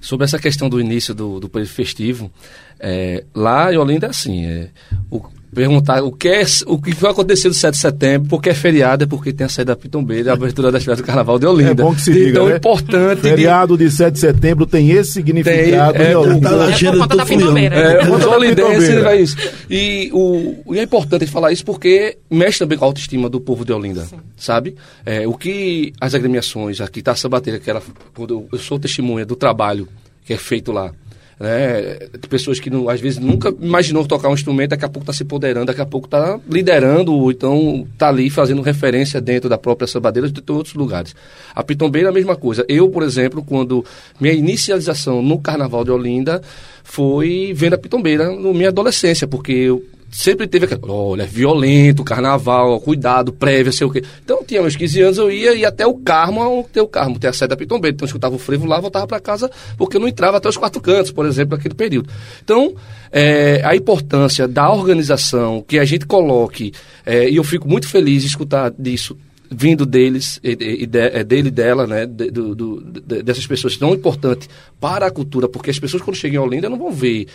Sobre 0.00 0.24
essa 0.24 0.38
questão 0.38 0.68
do 0.68 0.80
início 0.80 1.14
do, 1.14 1.40
do 1.40 1.48
período 1.48 1.70
festivo, 1.70 2.30
é, 2.78 3.24
lá 3.34 3.72
em 3.72 3.76
Olinda 3.76 4.06
é 4.06 4.10
assim, 4.10 4.44
é, 4.44 4.70
o, 5.10 5.20
perguntar 5.54 6.02
o 6.02 6.12
que, 6.12 6.28
é, 6.28 6.44
o 6.66 6.80
que 6.80 6.94
vai 6.94 7.10
acontecer 7.10 7.48
no 7.48 7.54
7 7.54 7.74
de 7.74 7.80
setembro, 7.80 8.28
porque 8.28 8.50
é 8.50 8.54
feriado, 8.54 9.04
é 9.04 9.06
porque 9.06 9.32
tem 9.32 9.46
a 9.46 9.48
saída 9.48 9.72
da 9.72 9.76
Pitombeira, 9.76 10.30
a 10.30 10.34
abertura 10.34 10.70
das 10.70 10.84
festas 10.84 10.98
do 10.98 11.06
Carnaval 11.06 11.38
de 11.38 11.46
Olinda. 11.46 11.70
É 11.70 11.74
bom 11.74 11.94
que 11.94 12.00
se 12.02 12.12
diga, 12.12 12.34
tão 12.34 12.48
né? 12.48 12.56
importante... 12.56 13.22
Feriado 13.22 13.76
de 13.76 13.90
7 13.90 14.14
de 14.14 14.20
setembro 14.20 14.66
tem 14.66 14.90
esse 14.90 15.12
significado. 15.12 15.94
Tem, 15.94 16.02
é, 16.02 16.08
né, 16.08 16.16
Olinda? 16.16 16.50
tá 16.50 16.56
na 16.56 16.70
É 16.70 16.76
por 16.76 16.98
conta 16.98 17.08
do 17.08 17.16
da. 17.16 17.26
Pitombeira. 17.26 17.76
É, 17.76 18.10
os 18.10 18.24
olindenses 18.24 19.04
é 19.04 19.20
isso. 19.20 19.36
E, 19.70 20.10
o, 20.12 20.74
e 20.74 20.78
é 20.78 20.82
importante 20.82 21.26
falar 21.26 21.52
isso 21.52 21.64
porque 21.64 22.18
mexe 22.30 22.58
também 22.58 22.76
com 22.76 22.84
a 22.84 22.88
autoestima 22.88 23.28
do 23.28 23.40
povo 23.40 23.64
de 23.64 23.72
Olinda, 23.72 24.06
sabe? 24.36 24.76
É, 25.04 25.26
o 25.26 25.34
que 25.34 25.92
as 26.00 26.14
agremiações, 26.14 26.80
aqui 26.80 27.02
tá 27.02 27.12
a 27.12 27.16
Sabateira, 27.16 27.58
que 27.58 27.70
ela, 27.70 27.82
quando 28.14 28.34
eu, 28.34 28.48
eu 28.52 28.58
sou 28.58 28.78
testemunha 28.78 29.24
do 29.24 29.36
trabalho 29.36 29.88
que 30.26 30.32
é 30.32 30.36
feito 30.36 30.72
lá, 30.72 30.92
né? 31.38 31.98
Pessoas 32.28 32.58
que 32.58 32.70
não, 32.70 32.88
às 32.88 33.00
vezes 33.00 33.18
nunca 33.18 33.54
imaginou 33.60 34.06
tocar 34.06 34.28
um 34.28 34.34
instrumento, 34.34 34.70
daqui 34.70 34.84
a 34.84 34.88
pouco 34.88 35.04
está 35.04 35.12
se 35.12 35.22
empoderando, 35.22 35.66
daqui 35.66 35.80
a 35.80 35.86
pouco 35.86 36.06
está 36.06 36.40
liderando, 36.48 37.12
ou 37.12 37.30
então 37.30 37.86
está 37.92 38.08
ali 38.08 38.30
fazendo 38.30 38.62
referência 38.62 39.20
dentro 39.20 39.48
da 39.48 39.58
própria 39.58 39.86
Sambadeira 39.86 40.28
de 40.28 40.42
outros 40.50 40.74
lugares. 40.74 41.14
A 41.54 41.62
Pitombeira 41.62 42.08
é 42.08 42.10
a 42.10 42.14
mesma 42.14 42.36
coisa. 42.36 42.64
Eu, 42.68 42.88
por 42.88 43.02
exemplo, 43.02 43.44
quando 43.44 43.84
minha 44.18 44.34
inicialização 44.34 45.22
no 45.22 45.38
Carnaval 45.38 45.84
de 45.84 45.90
Olinda 45.90 46.40
foi 46.82 47.52
vendo 47.54 47.74
a 47.74 47.78
Pitombeira 47.78 48.30
na 48.30 48.52
minha 48.52 48.68
adolescência, 48.68 49.26
porque 49.26 49.52
eu 49.52 49.84
sempre 50.10 50.46
teve 50.46 50.64
aquela, 50.64 50.92
olha, 50.92 51.22
é 51.24 51.26
violento, 51.26 52.02
carnaval, 52.04 52.80
cuidado, 52.80 53.32
prévia, 53.32 53.70
sei 53.72 53.86
o 53.86 53.90
quê. 53.90 54.02
Então, 54.24 54.42
tinha 54.44 54.60
meus 54.62 54.76
15 54.76 55.00
anos, 55.02 55.18
eu 55.18 55.30
ia, 55.30 55.54
ia 55.54 55.68
até 55.68 55.86
o 55.86 55.94
Carmo, 55.94 56.66
tem 56.72 56.82
o 56.82 56.86
Carmo, 56.88 57.18
tem 57.18 57.28
a 57.28 57.32
sede 57.32 57.50
da 57.50 57.56
Pitombeira. 57.56 57.94
Então, 57.94 58.04
eu 58.04 58.08
escutava 58.08 58.34
o 58.34 58.38
frevo 58.38 58.66
lá, 58.66 58.80
voltava 58.80 59.06
para 59.06 59.20
casa, 59.20 59.50
porque 59.76 59.96
eu 59.96 60.00
não 60.00 60.08
entrava 60.08 60.38
até 60.38 60.48
os 60.48 60.56
quatro 60.56 60.80
cantos, 60.80 61.10
por 61.12 61.26
exemplo, 61.26 61.56
naquele 61.56 61.74
período. 61.74 62.08
Então, 62.42 62.74
é, 63.12 63.60
a 63.64 63.76
importância 63.76 64.48
da 64.48 64.70
organização, 64.72 65.62
que 65.66 65.78
a 65.78 65.84
gente 65.84 66.06
coloque, 66.06 66.72
é, 67.04 67.28
e 67.28 67.36
eu 67.36 67.44
fico 67.44 67.68
muito 67.68 67.86
feliz 67.88 68.22
de 68.22 68.28
escutar 68.28 68.72
disso, 68.78 69.16
vindo 69.48 69.86
deles, 69.86 70.40
e, 70.42 70.50
e- 70.58 70.82
e 70.82 70.86
de- 70.86 70.98
é, 70.98 71.22
dele 71.22 71.48
e 71.48 71.50
dela, 71.52 71.86
né, 71.86 72.04
do- 72.04 72.52
do- 72.54 72.80
de- 72.82 73.22
dessas 73.22 73.46
pessoas 73.46 73.76
tão 73.76 73.92
importantes 73.94 74.48
para 74.80 75.06
a 75.06 75.10
cultura, 75.10 75.48
porque 75.48 75.70
as 75.70 75.78
pessoas 75.78 76.02
quando 76.02 76.16
chegam 76.16 76.42
em 76.42 76.46
Olinda 76.46 76.68
não 76.68 76.76
vão 76.76 76.90
ver 76.90 77.26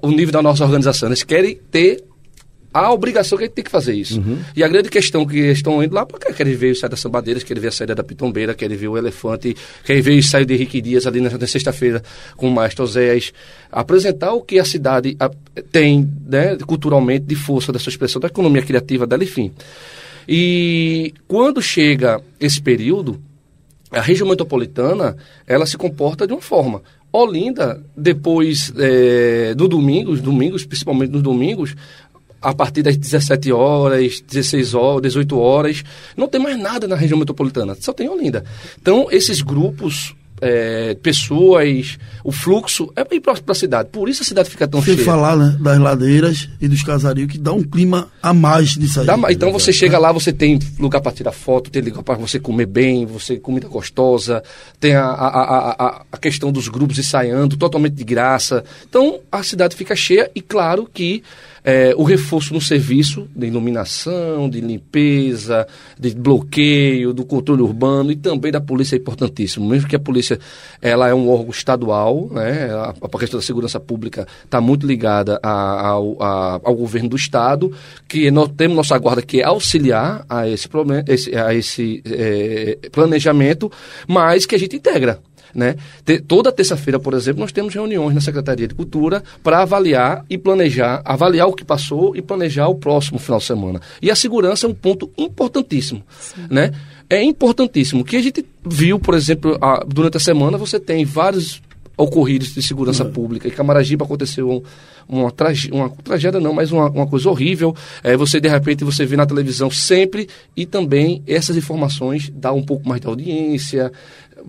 o 0.00 0.10
nível 0.10 0.32
da 0.32 0.42
nossa 0.42 0.64
organização, 0.64 1.08
eles 1.08 1.22
querem 1.22 1.58
ter 1.70 2.04
a 2.72 2.90
obrigação 2.90 3.36
que 3.36 3.44
a 3.44 3.46
gente 3.46 3.54
tem 3.54 3.64
que 3.64 3.70
fazer 3.70 3.92
isso. 3.92 4.22
E 4.56 4.64
a 4.64 4.68
grande 4.68 4.88
questão 4.88 5.26
que 5.26 5.38
eles 5.38 5.58
estão 5.58 5.82
indo 5.82 5.94
lá, 5.94 6.06
porque 6.06 6.32
querem 6.32 6.54
ver 6.54 6.72
o 6.72 6.74
saída 6.74 6.90
das 6.90 7.00
Sambadeiras, 7.00 7.42
querem 7.42 7.60
ver 7.60 7.68
a 7.68 7.72
saída 7.72 7.94
da 7.94 8.02
Pitombeira, 8.02 8.54
querem 8.54 8.76
ver 8.76 8.88
o 8.88 8.96
Elefante, 8.96 9.54
querem 9.84 10.00
ver 10.00 10.12
o 10.12 10.14
ensaio 10.14 10.46
de 10.46 10.54
Henrique 10.54 10.80
Dias 10.80 11.06
ali 11.06 11.20
na, 11.20 11.28
na 11.30 11.46
sexta-feira 11.46 12.02
com 12.34 12.48
o 12.48 12.50
Maestro 12.50 12.84
Oséias, 12.84 13.32
apresentar 13.70 14.32
o 14.32 14.40
que 14.40 14.58
a 14.58 14.64
cidade 14.64 15.16
ah, 15.20 15.30
tem, 15.70 16.10
né, 16.26 16.56
culturalmente, 16.66 17.26
de 17.26 17.34
força 17.34 17.72
da 17.72 17.78
sua 17.78 17.90
expressão, 17.90 18.20
da 18.20 18.28
economia 18.28 18.62
criativa 18.62 19.06
dela, 19.06 19.22
enfim. 19.22 19.52
E 20.26 21.12
quando 21.28 21.60
chega 21.60 22.22
esse 22.40 22.62
período, 22.62 23.20
a 23.90 24.00
região 24.00 24.26
metropolitana, 24.26 25.16
ela 25.46 25.66
se 25.66 25.76
comporta 25.76 26.26
de 26.26 26.32
uma 26.32 26.40
forma. 26.40 26.80
Olinda, 27.12 27.84
depois 27.96 28.72
é, 28.78 29.54
do 29.54 29.68
domingo, 29.68 30.12
os 30.12 30.20
domingos, 30.20 30.64
principalmente 30.64 31.10
nos 31.10 31.22
domingos, 31.22 31.74
a 32.40 32.54
partir 32.54 32.82
das 32.82 32.96
17 32.96 33.52
horas, 33.52 34.20
16 34.20 34.74
horas, 34.74 35.02
18 35.02 35.38
horas, 35.38 35.84
não 36.16 36.26
tem 36.26 36.40
mais 36.40 36.58
nada 36.58 36.88
na 36.88 36.96
região 36.96 37.18
metropolitana, 37.18 37.76
só 37.78 37.92
tem 37.92 38.08
Olinda. 38.08 38.44
Então, 38.80 39.06
esses 39.10 39.42
grupos, 39.42 40.14
é, 40.42 40.94
pessoas, 41.00 41.96
o 42.24 42.32
fluxo 42.32 42.92
é 42.96 43.04
para 43.04 43.16
ir 43.16 43.20
para 43.20 43.34
a 43.46 43.54
cidade. 43.54 43.88
Por 43.92 44.08
isso 44.08 44.22
a 44.22 44.26
cidade 44.26 44.50
fica 44.50 44.66
tão 44.66 44.82
Sem 44.82 44.94
cheia. 44.94 45.06
falar 45.06 45.36
né, 45.36 45.56
das 45.60 45.78
ladeiras 45.78 46.48
e 46.60 46.66
dos 46.66 46.82
casarios, 46.82 47.30
que 47.30 47.38
dá 47.38 47.52
um 47.52 47.62
clima 47.62 48.08
a 48.20 48.34
mais 48.34 48.76
nisso 48.76 49.00
aí. 49.00 49.06
Dá 49.06 49.16
então 49.30 49.52
você 49.52 49.72
chega 49.72 49.96
lá, 49.98 50.10
você 50.10 50.32
tem 50.32 50.58
lugar 50.78 51.00
para 51.00 51.12
tirar 51.12 51.32
foto, 51.32 51.70
tem 51.70 51.80
lugar 51.80 52.02
para 52.02 52.16
você 52.18 52.40
comer 52.40 52.66
bem, 52.66 53.06
você 53.06 53.36
comida 53.38 53.68
gostosa, 53.68 54.42
tem 54.80 54.94
a, 54.96 55.04
a, 55.04 55.28
a, 55.28 55.70
a- 55.86 56.02
a 56.12 56.18
questão 56.18 56.50
dos 56.50 56.66
grupos 56.68 56.98
ensaiando 56.98 57.56
totalmente 57.56 57.94
de 57.94 58.04
graça. 58.04 58.64
Então 58.88 59.20
a 59.30 59.42
cidade 59.44 59.76
fica 59.76 59.94
cheia 59.94 60.28
e 60.34 60.40
claro 60.42 60.88
que 60.92 61.22
eh, 61.64 61.94
o 61.96 62.02
reforço 62.02 62.52
no 62.54 62.60
serviço 62.60 63.28
de 63.34 63.46
iluminação, 63.46 64.48
de 64.50 64.60
limpeza, 64.60 65.66
de 65.98 66.14
bloqueio, 66.14 67.12
do 67.12 67.24
controle 67.24 67.62
urbano 67.62 68.10
e 68.12 68.16
também 68.16 68.50
da 68.50 68.60
polícia 68.60 68.96
é 68.96 68.98
importantíssimo. 68.98 69.68
Mesmo 69.68 69.88
que 69.88 69.96
a 69.96 70.00
polícia 70.00 70.38
ela 70.80 71.08
é 71.08 71.14
um 71.14 71.28
órgão 71.30 71.50
estadual, 71.50 72.28
né, 72.30 72.70
a, 72.72 72.94
a 73.02 73.18
questão 73.18 73.38
da 73.38 73.44
segurança 73.46 73.78
pública 73.78 74.26
está 74.44 74.60
muito 74.60 74.86
ligada 74.86 75.38
a- 75.42 75.88
ao, 75.88 76.22
a- 76.22 76.60
ao 76.64 76.74
governo 76.74 77.08
do 77.10 77.16
estado, 77.16 77.72
que 78.08 78.30
nós 78.30 78.48
temos 78.56 78.76
nossa 78.76 78.98
guarda 78.98 79.22
que 79.22 79.40
é 79.40 79.44
auxiliar 79.44 80.24
a 80.28 80.48
esse, 80.48 80.68
esse- 81.08 81.36
a 81.36 81.54
esse 81.54 82.02
eh, 82.06 82.78
planejamento, 82.90 83.70
mas 84.08 84.44
que 84.46 84.54
a 84.54 84.58
gente 84.58 84.76
integra. 84.76 85.20
Né? 85.54 85.76
Toda 86.26 86.50
terça-feira, 86.50 86.98
por 86.98 87.14
exemplo, 87.14 87.40
nós 87.40 87.52
temos 87.52 87.74
reuniões 87.74 88.14
na 88.14 88.20
Secretaria 88.20 88.66
de 88.66 88.74
Cultura 88.74 89.22
para 89.42 89.60
avaliar 89.62 90.24
e 90.30 90.38
planejar, 90.38 91.02
avaliar 91.04 91.46
o 91.48 91.52
que 91.52 91.64
passou 91.64 92.16
e 92.16 92.22
planejar 92.22 92.68
o 92.68 92.74
próximo 92.74 93.18
final 93.18 93.38
de 93.38 93.44
semana. 93.44 93.80
E 94.00 94.10
a 94.10 94.14
segurança 94.16 94.66
é 94.66 94.70
um 94.70 94.74
ponto 94.74 95.10
importantíssimo. 95.18 96.02
Né? 96.50 96.72
É 97.10 97.22
importantíssimo. 97.22 98.00
O 98.02 98.04
que 98.04 98.16
a 98.16 98.22
gente 98.22 98.44
viu, 98.64 98.98
por 98.98 99.14
exemplo, 99.14 99.58
a- 99.60 99.84
durante 99.86 100.16
a 100.16 100.20
semana, 100.20 100.56
você 100.56 100.80
tem 100.80 101.04
vários 101.04 101.60
ocorridos 101.96 102.54
de 102.54 102.62
segurança 102.62 103.04
pública. 103.04 103.46
Em 103.46 103.50
Camaragibe 103.50 104.02
aconteceu 104.02 104.50
um- 104.50 104.62
uma, 105.06 105.30
trage- 105.30 105.70
uma 105.70 105.90
tragédia, 105.90 106.40
não, 106.40 106.54
mas 106.54 106.72
uma, 106.72 106.88
uma 106.88 107.06
coisa 107.06 107.28
horrível. 107.28 107.76
É, 108.02 108.16
você, 108.16 108.40
de 108.40 108.48
repente, 108.48 108.82
você 108.82 109.04
vê 109.04 109.16
na 109.16 109.26
televisão 109.26 109.70
sempre 109.70 110.26
e 110.56 110.64
também 110.64 111.22
essas 111.26 111.56
informações 111.56 112.32
dá 112.34 112.50
um 112.52 112.62
pouco 112.62 112.88
mais 112.88 113.00
de 113.00 113.06
audiência, 113.06 113.92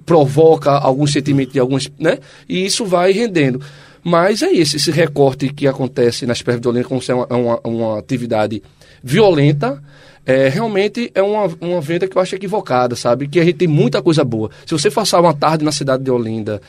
provoca 0.05 0.71
algum 0.71 1.07
sentimento 1.07 1.51
de 1.51 1.59
algumas, 1.59 1.89
né? 1.99 2.19
E 2.47 2.65
isso 2.65 2.85
vai 2.85 3.11
rendendo. 3.11 3.61
Mas 4.03 4.41
é 4.41 4.51
esse, 4.51 4.75
esse 4.75 4.91
recorte 4.91 5.49
que 5.49 5.65
acontece 5.65 6.25
nas 6.25 6.41
de 6.41 6.67
Olinda, 6.67 6.87
como 6.87 7.01
se 7.01 7.11
é 7.11 7.15
uma, 7.15 7.25
uma, 7.27 7.59
uma 7.63 7.99
atividade 7.99 8.61
violenta, 9.01 9.81
é, 10.26 10.47
realmente 10.47 11.11
é 11.13 11.21
uma, 11.21 11.49
uma 11.59 11.82
venda 11.82 12.07
que 12.07 12.17
eu 12.17 12.21
acho 12.21 12.36
equivocada, 12.36 12.95
sabe? 12.95 13.28
Que 13.28 13.39
a 13.39 13.43
gente 13.43 13.55
tem 13.57 13.67
muita 13.67 14.01
coisa 14.01 14.24
boa. 14.24 14.49
Se 14.65 14.71
você 14.71 14.89
passar 14.89 15.19
uma 15.19 15.34
tarde 15.34 15.65
na 15.65 15.71
cidade 15.71 16.03
de 16.03 16.09
Olinda, 16.09 16.61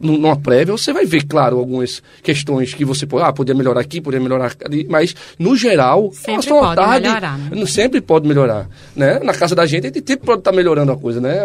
numa 0.00 0.36
prévia, 0.36 0.72
você 0.72 0.92
vai 0.92 1.06
ver, 1.06 1.24
claro, 1.24 1.58
algumas 1.58 2.02
questões 2.22 2.74
que 2.74 2.84
você 2.84 3.06
pode, 3.06 3.24
ah, 3.24 3.32
podia 3.32 3.54
melhorar 3.54 3.80
aqui, 3.80 4.00
podia 4.00 4.18
melhorar 4.18 4.52
ali, 4.64 4.86
mas, 4.90 5.14
no 5.38 5.56
geral, 5.56 6.10
Sempre 6.12 6.36
passar 6.36 6.54
uma 6.54 6.62
pode 6.62 6.76
tarde, 6.76 7.08
melhorar, 7.08 7.38
né? 7.38 7.50
não 7.54 7.66
sempre 7.66 8.00
pode 8.00 8.26
melhorar, 8.26 8.68
né? 8.94 9.20
Na 9.20 9.32
casa 9.32 9.54
da 9.54 9.64
gente, 9.66 9.84
a 9.86 9.92
gente 9.92 10.04
sempre 10.06 10.26
pode 10.26 10.40
estar 10.40 10.52
melhorando 10.52 10.90
a 10.90 10.96
coisa, 10.96 11.20
né? 11.20 11.36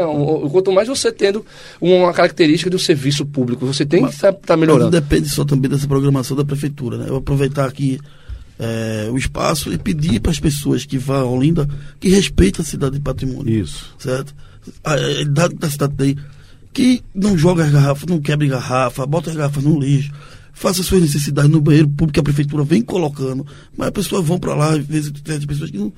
Quanto 0.52 0.72
mais 0.72 0.88
você 0.88 1.12
tendo 1.12 1.46
uma 1.80 2.12
característica 2.14 2.70
do 2.70 2.80
serviço 2.80 3.26
público, 3.26 3.66
você 3.66 3.86
tem 3.86 4.04
que 4.06 4.14
estar 4.14 4.32
Mas 4.32 4.50
não 4.50 4.58
melhorando. 4.58 4.92
depende 4.92 5.30
só 5.30 5.46
também 5.46 5.70
dessa 5.70 5.88
programação 5.88 6.36
da 6.36 6.44
prefeitura, 6.44 6.98
né? 6.98 7.04
Eu 7.06 7.10
vou 7.10 7.18
aproveitar 7.20 7.66
aqui 7.68 8.00
eh, 8.64 9.10
o 9.12 9.18
espaço 9.18 9.74
e 9.74 9.78
pedir 9.78 10.20
para 10.20 10.32
as 10.32 10.40
pessoas 10.40 10.86
que 10.86 10.96
vão 10.96 11.16
a 11.16 11.26
Olinda 11.26 11.68
que 12.00 12.10
respeitem 12.10 12.62
a 12.62 12.66
cidade 12.66 12.98
de 12.98 13.02
patrimônio. 13.02 13.64
Isso. 13.64 13.96
Certo? 13.98 14.36
A, 14.84 14.94
a 14.94 15.22
idade 15.22 15.56
da 15.56 15.68
cidade 15.68 15.96
tem 15.96 16.16
que 16.72 17.04
não 17.14 17.36
joga 17.36 17.64
as 17.64 17.72
garrafas, 17.72 18.06
não 18.08 18.22
quebre 18.22 18.48
garrafa, 18.48 19.06
bota 19.08 19.32
as 19.32 19.36
garrafas 19.36 19.64
no 19.64 19.80
lixo, 19.80 20.12
faça 20.54 20.84
suas 20.84 21.02
necessidades 21.02 21.50
no 21.50 21.60
banheiro 21.60 21.90
público 21.90 22.14
que 22.14 22.20
a 22.20 22.24
prefeitura 22.24 22.64
vem 22.64 22.84
colocando, 22.84 23.46
mas 23.76 23.88
as 23.88 23.94
pessoas 23.94 24.26
vão 24.26 24.40
para 24.40 24.54
lá, 24.54 24.76
às 24.76 24.86
vezes 24.86 25.12
tem 25.24 25.38
as 25.38 25.46
pessoas 25.46 25.72
que 25.72 25.80
não. 25.80 25.92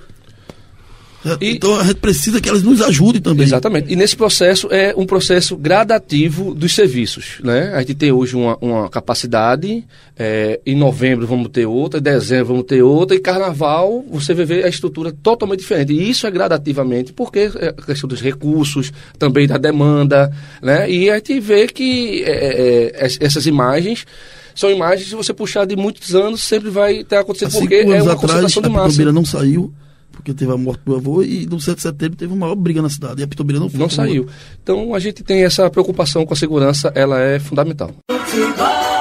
E- 1.39 1.51
então 1.55 1.79
a 1.79 1.83
gente 1.83 1.95
precisa 1.95 2.41
que 2.41 2.49
elas 2.49 2.63
nos 2.63 2.81
ajudem 2.81 3.21
também. 3.21 3.45
Exatamente. 3.45 3.91
E 3.91 3.95
nesse 3.95 4.15
processo 4.15 4.67
é 4.71 4.93
um 4.97 5.05
processo 5.05 5.55
gradativo 5.55 6.53
dos 6.53 6.73
serviços. 6.75 7.35
Né? 7.43 7.71
A 7.73 7.79
gente 7.79 7.95
tem 7.95 8.11
hoje 8.11 8.35
uma, 8.35 8.57
uma 8.61 8.89
capacidade, 8.89 9.85
é, 10.17 10.59
em 10.65 10.75
novembro 10.75 11.25
vamos 11.25 11.49
ter 11.49 11.65
outra, 11.65 11.99
em 11.99 12.03
dezembro 12.03 12.47
vamos 12.47 12.63
ter 12.65 12.81
outra, 12.81 13.15
e 13.15 13.19
carnaval 13.19 14.03
você 14.09 14.33
vai 14.33 14.45
ver 14.45 14.65
a 14.65 14.67
estrutura 14.69 15.11
totalmente 15.11 15.59
diferente. 15.59 15.93
E 15.93 16.09
isso 16.09 16.27
é 16.27 16.31
gradativamente, 16.31 17.13
porque 17.13 17.51
é 17.57 17.69
a 17.69 17.73
questão 17.85 18.07
dos 18.07 18.21
recursos, 18.21 18.91
também 19.17 19.47
da 19.47 19.57
demanda, 19.57 20.31
né? 20.61 20.89
e 20.89 21.09
a 21.09 21.15
gente 21.15 21.39
vê 21.39 21.67
que 21.67 22.23
é, 22.25 22.91
é, 23.01 23.05
es- 23.05 23.17
essas 23.21 23.45
imagens. 23.45 24.05
São 24.55 24.69
imagens, 24.69 25.09
se 25.09 25.15
você 25.15 25.33
puxar 25.33 25.65
de 25.65 25.75
muitos 25.75 26.13
anos, 26.13 26.43
sempre 26.43 26.69
vai 26.69 27.03
ter 27.03 27.15
acontecido, 27.15 27.57
Há 27.57 27.59
porque 27.61 27.73
é 27.75 27.85
uma 27.85 27.95
atrás, 28.13 28.19
concentração 28.21 28.61
a 28.63 28.67
de 28.67 28.71
massa. 28.71 28.85
Pitombeira 28.89 29.11
não 29.11 29.25
saiu, 29.25 29.73
porque 30.13 30.33
teve 30.33 30.51
a 30.51 30.57
morte 30.57 30.81
do 30.85 30.95
avô, 30.95 31.21
e 31.21 31.45
no 31.45 31.59
7 31.59 31.75
de 31.75 31.81
setembro 31.81 32.15
teve 32.15 32.31
uma 32.31 32.45
maior 32.45 32.55
briga 32.55 32.81
na 32.81 32.89
cidade. 32.89 33.19
E 33.19 33.23
a 33.23 33.27
Pitombeira 33.27 33.59
não 33.59 33.69
foi. 33.69 33.79
Não 33.79 33.89
saiu. 33.89 34.27
Então 34.61 34.95
a 34.95 34.99
gente 34.99 35.23
tem 35.23 35.43
essa 35.43 35.69
preocupação 35.69 36.25
com 36.25 36.33
a 36.33 36.37
segurança, 36.37 36.91
ela 36.95 37.19
é 37.19 37.39
fundamental. 37.39 37.91
E 38.09 38.92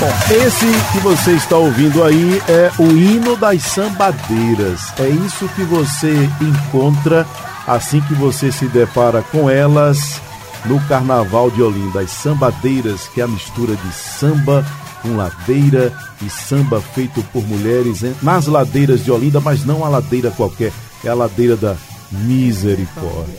Bom, 0.00 0.08
esse 0.34 0.64
que 0.92 0.98
você 1.00 1.32
está 1.32 1.58
ouvindo 1.58 2.02
aí 2.02 2.40
é 2.48 2.72
o 2.78 2.90
hino 2.90 3.36
das 3.36 3.60
sambadeiras. 3.60 4.98
É 4.98 5.06
isso 5.06 5.46
que 5.48 5.62
você 5.62 6.14
encontra 6.40 7.26
assim 7.66 8.00
que 8.00 8.14
você 8.14 8.50
se 8.50 8.66
depara 8.66 9.22
com 9.22 9.50
elas 9.50 10.18
no 10.64 10.80
Carnaval 10.88 11.50
de 11.50 11.62
Olinda. 11.62 12.00
As 12.00 12.12
sambadeiras, 12.12 13.08
que 13.08 13.20
é 13.20 13.24
a 13.24 13.28
mistura 13.28 13.76
de 13.76 13.92
samba 13.92 14.64
com 15.02 15.16
ladeira 15.16 15.92
e 16.22 16.30
samba 16.30 16.80
feito 16.80 17.22
por 17.24 17.46
mulheres 17.46 18.00
nas 18.22 18.46
ladeiras 18.46 19.04
de 19.04 19.10
Olinda, 19.10 19.38
mas 19.38 19.66
não 19.66 19.84
a 19.84 19.88
ladeira 19.90 20.30
qualquer, 20.30 20.72
é 21.04 21.10
a 21.10 21.14
ladeira 21.14 21.56
da 21.56 21.76
misericórdia. 22.10 23.36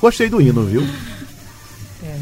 Gostei 0.00 0.28
do 0.28 0.40
hino, 0.40 0.64
viu? 0.66 0.86
É, 2.04 2.16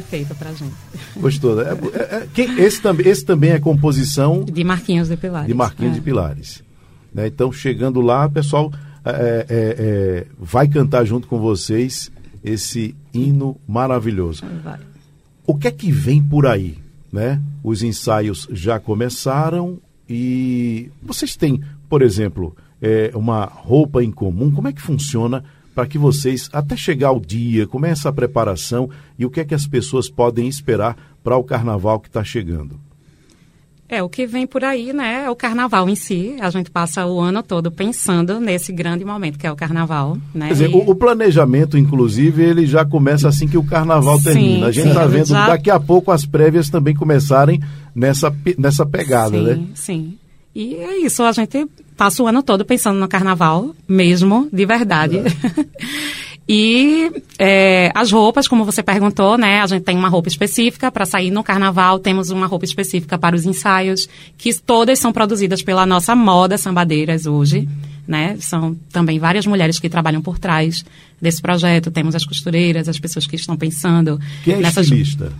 perfeito 0.00 0.34
pra 0.34 0.52
gente. 0.52 0.74
Gostou, 1.16 1.56
né? 1.56 1.64
É- 1.64 1.98
é- 1.98 2.16
é- 2.22 2.28
quem- 2.34 2.58
esse, 2.58 2.80
também, 2.80 3.06
esse 3.08 3.24
também 3.24 3.50
é 3.50 3.58
composição 3.58 4.44
De 4.44 4.62
Marquinhos 4.64 5.08
de 5.08 5.16
Pilares. 5.16 5.48
de 5.48 5.54
Marquinhos 5.54 5.92
É. 5.92 5.94
de 5.94 6.00
Pilares. 6.00 6.62
Né? 7.14 7.26
Então, 7.28 7.50
chegando 7.52 8.00
lá, 8.00 8.28
pessoal 8.28 8.70
é, 9.04 9.10
é, 9.10 9.46
é, 9.48 10.26
vai 10.38 10.66
cantar 10.68 11.04
junto 11.04 11.28
com 11.28 11.38
vocês 11.38 12.10
esse 12.44 12.94
hino 13.14 13.56
maravilhoso. 13.66 14.42
Vai. 14.64 14.80
O 15.46 15.54
que 15.56 15.68
é 15.68 15.70
que 15.70 15.90
vem 15.92 16.20
por 16.22 16.46
aí? 16.46 16.76
Né? 17.12 17.40
Os 17.62 17.82
ensaios 17.82 18.48
já 18.50 18.78
começaram 18.80 19.78
e 20.08 20.90
vocês 21.02 21.36
têm, 21.36 21.60
por 21.88 22.02
exemplo, 22.02 22.54
é, 22.82 23.10
uma 23.14 23.44
roupa 23.44 24.02
em 24.02 24.10
comum? 24.10 24.50
Como 24.50 24.66
é 24.68 24.72
que 24.72 24.82
funciona 24.82 25.42
para 25.76 25.86
que 25.86 25.98
vocês, 25.98 26.48
até 26.54 26.74
chegar 26.74 27.12
o 27.12 27.20
dia, 27.20 27.66
como 27.66 27.84
é 27.84 27.90
essa 27.90 28.10
preparação 28.10 28.88
e 29.18 29.26
o 29.26 29.30
que 29.30 29.40
é 29.40 29.44
que 29.44 29.54
as 29.54 29.66
pessoas 29.66 30.08
podem 30.08 30.48
esperar 30.48 30.96
para 31.22 31.36
o 31.36 31.44
carnaval 31.44 32.00
que 32.00 32.08
está 32.08 32.24
chegando? 32.24 32.80
É, 33.86 34.02
o 34.02 34.08
que 34.08 34.26
vem 34.26 34.46
por 34.46 34.64
aí, 34.64 34.92
né, 34.94 35.24
é 35.26 35.30
o 35.30 35.36
carnaval 35.36 35.86
em 35.88 35.94
si. 35.94 36.34
A 36.40 36.48
gente 36.48 36.70
passa 36.70 37.06
o 37.06 37.20
ano 37.20 37.42
todo 37.42 37.70
pensando 37.70 38.40
nesse 38.40 38.72
grande 38.72 39.04
momento 39.04 39.38
que 39.38 39.46
é 39.46 39.52
o 39.52 39.54
carnaval, 39.54 40.16
né? 40.34 40.46
Quer 40.48 40.52
dizer, 40.54 40.70
E- 40.70 40.74
o, 40.74 40.90
o 40.90 40.94
planejamento, 40.96 41.76
inclusive, 41.76 42.42
ele 42.42 42.66
já 42.66 42.82
começa 42.84 43.28
assim 43.28 43.46
que 43.46 43.58
o 43.58 43.62
carnaval 43.62 44.16
Sim, 44.16 44.24
termina. 44.24 44.66
A 44.68 44.72
gente 44.72 44.84
sim, 44.84 44.88
está 44.88 45.02
a 45.02 45.06
vendo 45.06 45.26
já- 45.28 45.46
daqui 45.46 45.70
a 45.70 45.78
pouco 45.78 46.10
as 46.10 46.24
prévias 46.24 46.70
também 46.70 46.94
começarem 46.96 47.60
nessa, 47.94 48.34
nessa 48.58 48.84
pegada, 48.86 49.36
sim, 49.38 49.44
né? 49.44 49.66
Sim. 49.74 50.18
E 50.56 50.74
é 50.76 50.96
isso, 51.04 51.22
a 51.22 51.32
gente 51.32 51.68
passa 51.98 52.22
o 52.22 52.26
ano 52.26 52.42
todo 52.42 52.64
pensando 52.64 52.98
no 52.98 53.06
carnaval, 53.06 53.76
mesmo, 53.86 54.48
de 54.50 54.64
verdade. 54.64 55.20
e 56.48 57.12
é, 57.38 57.92
as 57.94 58.10
roupas, 58.10 58.48
como 58.48 58.64
você 58.64 58.82
perguntou, 58.82 59.36
né? 59.36 59.60
A 59.60 59.66
gente 59.66 59.82
tem 59.82 59.94
uma 59.94 60.08
roupa 60.08 60.30
específica 60.30 60.90
para 60.90 61.04
sair 61.04 61.30
no 61.30 61.44
carnaval, 61.44 61.98
temos 61.98 62.30
uma 62.30 62.46
roupa 62.46 62.64
específica 62.64 63.18
para 63.18 63.36
os 63.36 63.44
ensaios, 63.44 64.08
que 64.38 64.50
todas 64.58 64.98
são 64.98 65.12
produzidas 65.12 65.62
pela 65.62 65.84
nossa 65.84 66.16
moda 66.16 66.56
Sambadeiras 66.56 67.26
hoje. 67.26 67.68
Né? 68.08 68.38
São 68.40 68.74
também 68.90 69.18
várias 69.18 69.44
mulheres 69.46 69.78
que 69.78 69.90
trabalham 69.90 70.22
por 70.22 70.38
trás 70.38 70.86
desse 71.20 71.42
projeto. 71.42 71.90
Temos 71.90 72.14
as 72.14 72.24
costureiras, 72.24 72.88
as 72.88 72.98
pessoas 72.98 73.26
que 73.26 73.36
estão 73.36 73.58
pensando 73.58 74.18
Quem 74.42 74.54
é 74.54 74.56
nessas. 74.58 74.84
estilista? 74.86 75.30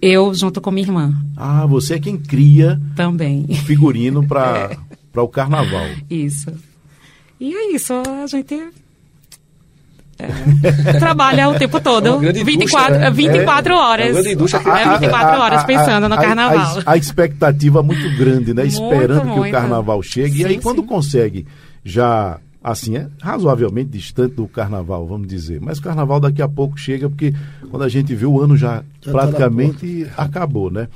Eu, 0.00 0.32
junto 0.34 0.60
com 0.60 0.70
minha 0.70 0.86
irmã, 0.86 1.12
Ah, 1.36 1.66
você 1.66 1.94
é 1.94 1.98
quem 1.98 2.16
cria 2.16 2.80
também. 2.94 3.44
o 3.48 3.54
figurino 3.54 4.26
para 4.26 4.70
para 5.12 5.22
o 5.22 5.28
carnaval. 5.28 5.86
Isso. 6.08 6.52
E 7.40 7.52
é 7.54 7.72
isso, 7.74 7.92
a 7.94 8.26
gente 8.26 8.54
é, 10.18 10.98
trabalha 10.98 11.48
o 11.48 11.54
tempo 11.58 11.80
todo. 11.80 12.06
É 12.06 12.10
uma 12.10 12.18
grande 12.20 12.42
24, 12.44 12.94
indústria, 12.96 12.98
né? 12.98 13.10
24 13.10 13.72
É, 13.72 13.76
é 13.76 13.80
horas. 13.80 14.16
É 14.16 14.22
criativa. 14.22 14.98
24 14.98 15.40
horas 15.40 15.64
pensando 15.64 16.08
no 16.08 16.14
a- 16.14 16.18
a- 16.18 16.20
carnaval. 16.22 16.78
A, 16.84 16.92
a 16.92 16.96
expectativa 16.96 17.82
muito 17.82 18.16
grande, 18.16 18.52
né? 18.52 18.62
Muito, 18.64 18.74
Esperando 18.82 19.22
que 19.22 19.28
o 19.30 19.36
muito. 19.36 19.52
carnaval 19.52 20.02
chegue. 20.02 20.40
e 20.40 20.42
Sim, 20.42 20.48
aí, 20.48 20.60
quando 20.60 20.80
sim. 20.82 20.86
consegue, 20.88 21.46
já, 21.84 22.38
assim, 22.70 22.96
é 22.96 23.08
razoavelmente 23.20 23.90
distante 23.90 24.34
do 24.34 24.46
carnaval, 24.48 25.06
vamos 25.06 25.26
dizer. 25.28 25.60
Mas 25.60 25.78
o 25.78 25.82
carnaval 25.82 26.20
daqui 26.20 26.42
a 26.42 26.48
pouco 26.48 26.78
chega, 26.78 27.08
porque 27.08 27.32
quando 27.70 27.82
a 27.82 27.88
gente 27.88 28.14
vê 28.14 28.26
o 28.26 28.40
ano 28.40 28.56
já, 28.56 28.84
Já 29.00 29.12
tá 29.12 29.18
praticamente 29.18 30.06
acabou, 30.16 30.70
né? 30.70 30.88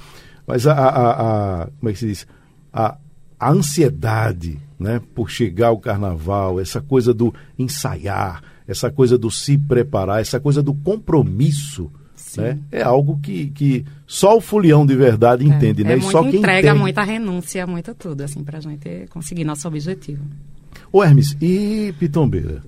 Mas 0.47 0.67
a, 0.67 0.73
a- 0.73 0.89
a- 0.89 1.63
a- 1.63 1.67
como 1.79 1.89
é 1.91 1.93
que 1.93 1.99
se 1.99 2.07
diz? 2.07 2.27
A, 2.73 2.97
a 3.39 3.51
ansiedade, 3.51 4.59
né? 4.79 5.01
Por 5.15 5.31
chegar 5.31 5.71
o 5.71 5.79
carnaval, 5.79 6.61
essa 6.61 6.81
coisa 6.81 7.13
do 7.15 7.33
ensaiar, 7.59 8.43
essa 8.67 8.91
coisa 8.91 9.17
do 9.19 9.31
se 9.31 9.57
preparar, 9.59 10.21
essa 10.21 10.39
coisa 10.41 10.63
do 10.63 10.75
compromisso, 10.75 11.91
né? 12.37 12.59
É 12.71 12.83
algo 12.83 13.19
que, 13.23 13.49
que 13.51 13.85
só 14.07 14.37
o 14.37 14.41
fulião 14.41 14.87
de 14.87 14.95
verdade 14.97 15.47
entende, 15.47 15.83
é, 15.83 15.85
né? 15.85 15.93
É 15.95 15.99
e 15.99 16.03
só 16.03 16.23
muita 16.23 16.31
quem 16.31 16.39
entrega, 16.39 16.71
tem. 16.73 16.81
muita 16.81 17.03
renúncia, 17.03 17.67
muito 17.67 17.95
tudo, 17.95 18.23
assim, 18.23 18.43
pra 18.43 18.59
gente 18.61 19.07
conseguir 19.11 19.45
nosso 19.45 19.67
objetivo. 19.69 20.23
Ô 20.93 21.03
Hermes, 21.03 21.37
e 21.41 21.95
Pitombeira? 21.99 22.63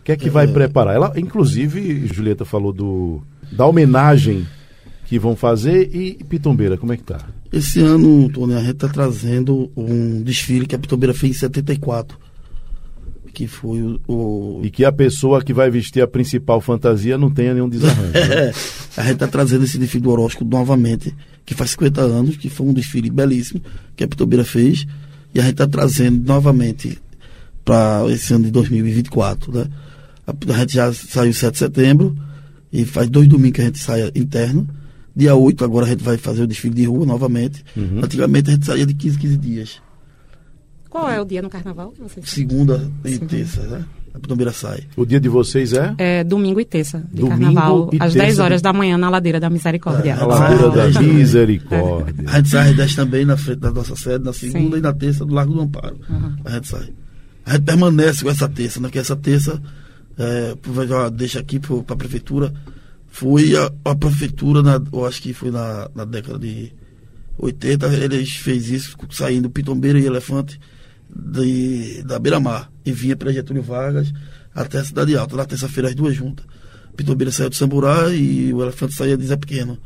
O 0.00 0.04
que 0.04 0.12
é 0.12 0.16
que 0.16 0.28
vai 0.28 0.46
preparar? 0.46 0.94
Ela, 0.94 1.12
inclusive, 1.16 2.06
Julieta 2.06 2.44
falou 2.44 2.72
do, 2.72 3.22
da 3.50 3.66
homenagem 3.66 4.46
que 5.06 5.18
vão 5.18 5.34
fazer 5.34 5.90
e 5.94 6.22
Pitombeira, 6.24 6.76
como 6.76 6.92
é 6.92 6.96
que 6.96 7.04
tá? 7.04 7.18
Esse 7.52 7.80
ano, 7.80 8.28
Tony, 8.30 8.54
a 8.54 8.60
gente 8.60 8.72
está 8.72 8.88
trazendo 8.88 9.70
um 9.76 10.22
desfile 10.22 10.66
que 10.66 10.74
a 10.74 10.78
Pitombeira 10.78 11.14
fez 11.14 11.36
em 11.36 11.38
74. 11.38 12.18
Que 13.32 13.46
foi 13.48 13.82
o. 13.82 14.00
o- 14.06 14.60
E 14.62 14.70
que 14.70 14.84
a 14.84 14.92
pessoa 14.92 15.42
que 15.42 15.52
vai 15.52 15.68
vestir 15.70 16.00
a 16.02 16.06
principal 16.06 16.60
fantasia 16.60 17.18
não 17.18 17.30
tenha 17.30 17.52
nenhum 17.54 17.68
desarranjo. 17.68 18.12
né? 18.12 18.52
a 18.96 19.02
gente 19.02 19.12
está 19.14 19.26
trazendo 19.26 19.64
esse 19.64 19.76
desfile 19.78 20.04
do 20.04 20.10
horóscopo 20.10 20.48
novamente, 20.48 21.12
que 21.44 21.52
faz 21.54 21.70
50 21.70 22.00
anos, 22.00 22.36
que 22.36 22.48
foi 22.48 22.66
um 22.66 22.72
desfile 22.72 23.10
belíssimo 23.10 23.60
que 23.96 24.04
a 24.04 24.08
Pitombeira 24.08 24.44
fez. 24.44 24.86
E 25.34 25.40
a 25.40 25.42
gente 25.42 25.52
está 25.54 25.66
trazendo 25.66 26.24
novamente 26.24 26.96
para 27.64 28.04
esse 28.10 28.32
ano 28.34 28.44
de 28.44 28.50
2024. 28.50 29.52
Né? 29.52 29.66
A, 30.26 30.32
a 30.54 30.58
gente 30.58 30.74
já 30.74 30.92
saiu 30.92 31.32
7 31.32 31.52
de 31.52 31.58
setembro 31.58 32.16
E 32.72 32.84
faz 32.84 33.08
dois 33.08 33.28
domingos 33.28 33.52
que 33.56 33.60
a 33.62 33.64
gente 33.64 33.78
sai 33.78 34.10
interno. 34.14 34.68
Dia 35.16 35.34
8 35.36 35.64
agora 35.64 35.86
a 35.86 35.88
gente 35.88 36.02
vai 36.02 36.16
fazer 36.16 36.42
o 36.42 36.46
desfile 36.46 36.74
de 36.74 36.84
rua 36.84 37.06
novamente. 37.06 37.64
Antigamente 38.02 38.50
a 38.50 38.54
gente 38.54 38.66
saía 38.66 38.84
de 38.84 38.92
15, 38.94 39.18
15 39.18 39.36
dias. 39.36 39.82
Qual 40.90 41.08
é 41.10 41.20
o 41.20 41.24
dia 41.24 41.40
no 41.42 41.48
carnaval? 41.50 41.90
que 41.92 42.00
vocês- 42.02 42.28
Segunda 42.28 42.90
e 43.04 43.18
terça, 43.18 43.62
né? 43.62 43.84
A 44.14 44.18
Pitombeira 44.20 44.52
sai. 44.52 44.84
O 44.96 45.04
dia 45.04 45.18
de 45.18 45.28
vocês 45.28 45.72
é? 45.72 45.92
É 45.98 46.22
domingo 46.24 46.60
e 46.60 46.64
terça 46.64 46.98
de 47.12 47.20
Domingo 47.22 47.40
carnaval, 47.54 47.90
e 47.92 47.96
às 47.96 48.12
terça 48.12 48.18
10 48.26 48.38
horas 48.38 48.60
de- 48.60 48.62
da 48.64 48.72
manhã 48.72 48.96
na 48.96 49.08
Ladeira 49.10 49.40
da 49.40 49.50
Misericórdia. 49.50 50.14
A 50.16 50.24
Ladeira 50.24 50.70
da 50.70 51.00
Misericórdia. 51.00 52.24
A 52.28 52.36
gente 52.36 52.48
sai 52.48 52.70
às 52.70 52.76
10 52.76 52.94
também 52.94 53.24
na 53.24 53.36
frente 53.36 53.58
da 53.58 53.72
nossa 53.72 53.96
sede, 53.96 54.24
na 54.24 54.32
segunda 54.32 54.76
Sim. 54.76 54.78
e 54.78 54.80
na 54.80 54.92
terça 54.92 55.24
do 55.24 55.34
Largo 55.34 55.52
do 55.54 55.60
Amparo. 55.62 55.96
A 56.44 56.50
gente 56.50 56.68
sai. 56.68 56.88
A 57.44 57.52
gente 57.52 57.64
permanece 57.64 58.22
com 58.22 58.30
essa 58.30 58.48
terça, 58.48 58.80
né? 58.80 58.88
Porque 58.88 58.98
essa 58.98 59.16
terça, 59.16 59.62
é, 60.18 60.54
deixa 61.10 61.40
aqui 61.40 61.58
para 61.58 61.94
a 61.94 61.96
prefeitura, 61.96 62.52
foi 63.08 63.56
a, 63.56 63.70
a 63.84 63.94
prefeitura, 63.94 64.62
na, 64.62 64.80
eu 64.92 65.06
acho 65.06 65.22
que 65.22 65.32
foi 65.32 65.50
na, 65.50 65.88
na 65.94 66.04
década 66.04 66.38
de 66.38 66.72
80, 67.38 67.86
eles 67.94 68.36
fez 68.36 68.70
isso 68.70 68.96
saindo 69.10 69.50
Pitombeira 69.50 69.98
e 69.98 70.06
Elefante 70.06 70.58
de, 71.14 72.02
da 72.02 72.18
Beira-Mar 72.18 72.70
e 72.84 72.92
vinha 72.92 73.16
para 73.16 73.32
Getúlio 73.32 73.62
Vargas 73.62 74.12
até 74.54 74.78
a 74.78 74.84
Cidade 74.84 75.16
Alta, 75.16 75.36
na 75.36 75.44
terça-feira 75.44 75.88
as 75.88 75.94
duas 75.94 76.14
juntas. 76.14 76.46
Pitombeira 76.96 77.32
saiu 77.32 77.50
de 77.50 77.56
Samburá 77.56 78.10
e 78.10 78.52
o 78.52 78.62
Elefante 78.62 78.94
saía 78.94 79.16
de 79.16 79.26
Zé 79.26 79.36
Pequeno. 79.36 79.78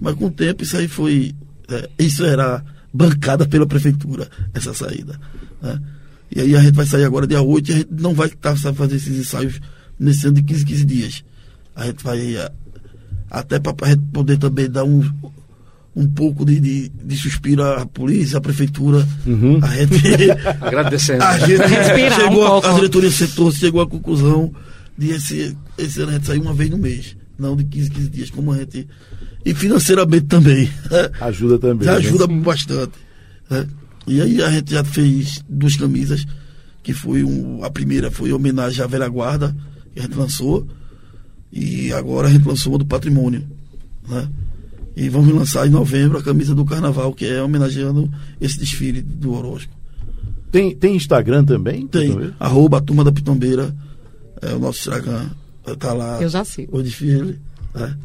Mas 0.00 0.14
com 0.14 0.26
o 0.26 0.30
tempo 0.30 0.62
isso 0.62 0.76
aí 0.76 0.88
foi. 0.88 1.34
é, 1.68 1.88
isso 1.98 2.24
era 2.24 2.64
bancada 2.92 3.46
pela 3.46 3.66
prefeitura, 3.66 4.28
essa 4.52 4.74
saída. 4.74 5.18
né? 5.60 5.80
E 6.34 6.40
aí 6.40 6.56
a 6.56 6.60
gente 6.60 6.74
vai 6.74 6.86
sair 6.86 7.04
agora 7.04 7.26
dia 7.26 7.42
8 7.42 7.70
e 7.70 7.74
a 7.74 7.76
gente 7.78 7.88
não 7.90 8.14
vai 8.14 8.28
estar 8.28 8.56
fazer 8.56 8.96
esses 8.96 9.18
ensaios 9.18 9.60
nesse 9.98 10.26
ano 10.26 10.36
de 10.36 10.42
15, 10.42 10.64
15 10.64 10.84
dias. 10.84 11.24
A 11.76 11.86
gente 11.86 12.02
vai. 12.02 12.36
é, 12.36 12.50
Até 13.30 13.58
para 13.60 13.74
a 13.82 13.90
gente 13.90 14.02
poder 14.12 14.38
também 14.38 14.70
dar 14.70 14.84
um, 14.84 15.02
um 15.94 16.06
pouco 16.08 16.44
de, 16.44 16.58
de, 16.58 16.88
de 16.88 17.16
suspiro 17.16 17.62
à 17.62 17.84
polícia, 17.84 18.38
à 18.38 18.40
prefeitura. 18.40 19.06
A 19.62 19.66
gente. 19.76 20.30
Agradecendo. 20.60 21.22
A 21.22 21.38
gente 21.38 21.60
Respirar 21.62 22.18
um 22.18 22.22
chegou, 22.22 22.46
a- 22.46 22.70
a, 22.70 22.74
diretoria 22.74 23.10
do 23.10 23.14
setor 23.14 23.52
chegou 23.52 23.80
à 23.82 23.86
conclusão 23.86 24.52
de 24.96 25.10
esse, 25.10 25.56
esse 25.78 26.00
ano 26.00 26.10
a 26.10 26.14
gente 26.14 26.26
sair 26.26 26.38
uma 26.40 26.54
vez 26.54 26.70
no 26.70 26.78
mês, 26.78 27.16
não 27.38 27.56
de 27.56 27.64
15, 27.64 27.90
15 27.90 28.08
dias, 28.10 28.30
como 28.30 28.52
a 28.52 28.56
gente. 28.58 28.86
E 29.44 29.52
financeiramente 29.54 30.26
também. 30.26 30.64
né? 30.90 31.10
Ajuda 31.20 31.58
também. 31.58 31.84
Já 31.84 31.92
né? 31.92 31.98
ajuda 31.98 32.26
bastante. 32.26 32.92
né? 33.50 33.66
E 34.06 34.20
aí 34.20 34.42
a 34.42 34.50
gente 34.50 34.72
já 34.72 34.84
fez 34.84 35.42
duas 35.48 35.76
camisas, 35.76 36.26
que 36.82 36.92
foi 36.92 37.22
um, 37.22 37.64
a 37.64 37.70
primeira 37.70 38.10
foi 38.10 38.30
em 38.30 38.32
homenagem 38.32 38.82
à 38.82 38.86
velha 38.86 39.08
guarda, 39.08 39.54
que 39.92 40.00
a 40.00 40.02
gente 40.02 40.16
lançou, 40.16 40.66
e 41.52 41.92
agora 41.92 42.28
a 42.28 42.30
gente 42.30 42.46
lançou 42.46 42.72
uma 42.72 42.78
do 42.78 42.86
patrimônio. 42.86 43.46
Né? 44.08 44.28
E 44.96 45.08
vamos 45.08 45.32
lançar 45.32 45.66
em 45.66 45.70
novembro 45.70 46.18
a 46.18 46.22
camisa 46.22 46.54
do 46.54 46.64
carnaval, 46.64 47.12
que 47.14 47.24
é 47.24 47.42
homenageando 47.42 48.10
esse 48.40 48.58
desfile 48.58 49.00
do 49.00 49.32
horóscopo. 49.32 49.74
Tem, 50.50 50.74
tem 50.74 50.96
Instagram 50.96 51.44
também? 51.44 51.86
Tem, 51.86 52.32
arroba 52.38 52.78
a 52.78 52.80
turma 52.80 53.02
da 53.02 53.12
Pitombeira, 53.12 53.74
é 54.42 54.52
o 54.52 54.58
nosso 54.58 54.80
Instagram, 54.80 55.30
tá 55.78 55.92
lá. 55.94 56.20
Eu 56.20 56.28
já 56.28 56.44
sigo. 56.44 56.76
O 56.76 56.82
desfile, 56.82 57.40
né? 57.74 57.96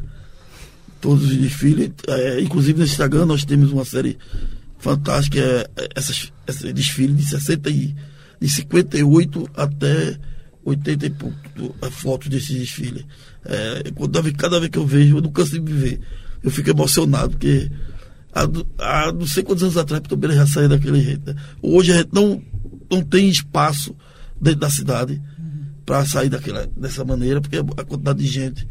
Todos 1.00 1.24
os 1.24 1.36
desfiles, 1.36 1.90
é, 2.08 2.40
inclusive 2.40 2.78
no 2.78 2.84
Instagram 2.84 3.26
nós 3.26 3.44
temos 3.44 3.70
uma 3.70 3.84
série 3.84 4.18
fantástica, 4.78 5.38
é, 5.38 5.70
é, 5.76 5.88
essas, 5.94 6.32
esse 6.46 6.72
desfile 6.72 7.14
de 7.14 7.24
60 7.24 7.70
e, 7.70 7.94
de 8.40 8.48
58 8.48 9.50
até 9.54 10.18
80 10.64 11.06
e 11.06 11.10
pouco 11.10 11.36
é, 11.82 11.90
fotos 11.90 12.28
desse 12.28 12.54
desfile. 12.54 13.06
É, 13.44 13.90
cada, 13.98 14.22
vez, 14.22 14.36
cada 14.36 14.60
vez 14.60 14.70
que 14.70 14.78
eu 14.78 14.86
vejo, 14.86 15.16
eu 15.16 15.22
não 15.22 15.30
canso 15.30 15.58
de 15.58 15.72
ver. 15.72 16.00
Eu 16.42 16.50
fico 16.50 16.70
emocionado, 16.70 17.30
porque 17.30 17.70
há, 18.32 18.46
há 18.78 19.12
não 19.12 19.26
sei 19.26 19.42
quantos 19.42 19.64
anos 19.64 19.76
atrás 19.76 20.00
Pitombeira 20.00 20.34
já 20.34 20.46
saía 20.46 20.68
daquele 20.68 21.00
jeito. 21.02 21.32
né? 21.32 21.40
Hoje 21.60 21.92
a 21.92 21.96
gente 21.96 22.10
não, 22.12 22.40
não 22.90 23.02
tem 23.02 23.28
espaço 23.28 23.94
dentro 24.40 24.60
da 24.60 24.70
cidade 24.70 25.20
para 25.84 26.04
sair 26.04 26.28
daquela, 26.28 26.66
dessa 26.76 27.04
maneira, 27.04 27.40
porque 27.40 27.56
a 27.56 27.84
quantidade 27.84 28.18
de 28.20 28.26
gente 28.26 28.68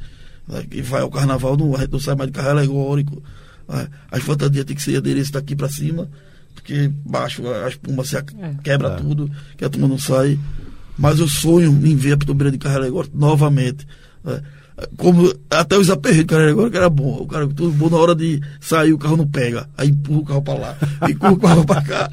né, 0.47 0.63
que 0.69 0.81
vai 0.81 1.01
ao 1.01 1.09
carnaval 1.09 1.57
não, 1.57 1.73
não 1.91 1.99
sai 1.99 2.15
mais 2.15 2.29
de 2.29 2.33
carro 2.33 2.49
alegórico. 2.49 3.15
Né? 3.15 3.21
As 4.11 4.23
fantasias 4.23 4.65
tem 4.65 4.75
que 4.75 4.81
ser 4.81 4.97
adereço 4.97 5.31
daqui 5.33 5.55
para 5.55 5.67
cima, 5.69 6.07
porque 6.53 6.89
baixo 7.05 7.47
a 7.47 7.67
espuma 7.69 8.03
se 8.03 8.15
É. 8.17 8.23
quebra 8.63 8.91
tudo, 8.91 9.29
que 9.57 9.65
a 9.65 9.69
turma 9.69 9.87
não 9.87 9.97
sai. 9.99 10.39
Mas 10.97 11.19
eu 11.19 11.27
sonho 11.27 11.69
em 11.85 11.95
ver 11.95 12.13
a 12.13 12.17
Pitombeira 12.17 12.51
de 12.51 12.57
carro 12.57 12.77
alegórico 12.77 13.17
novamente. 13.17 13.85
né? 14.23 14.41
Como 14.95 15.33
até 15.49 15.75
os 15.77 15.89
aperreios 15.89 16.23
de 16.25 16.27
carro 16.29 16.43
alegórico 16.43 16.77
era 16.77 16.89
bom. 16.89 17.17
O 17.21 17.27
cara 17.27 17.47
tudo 17.47 17.71
bom 17.71 17.89
na 17.89 17.97
hora 17.97 18.15
de 18.15 18.41
sair, 18.59 18.93
o 18.93 18.97
carro 18.97 19.17
não 19.17 19.27
pega. 19.27 19.67
Aí 19.77 19.89
empurra 19.89 20.19
o 20.19 20.25
carro 20.25 20.41
para 20.43 20.59
lá, 20.59 20.77
empurra 21.09 21.31
o 21.33 21.37
carro 21.39 21.65
para 21.65 21.81
cá. 21.83 22.11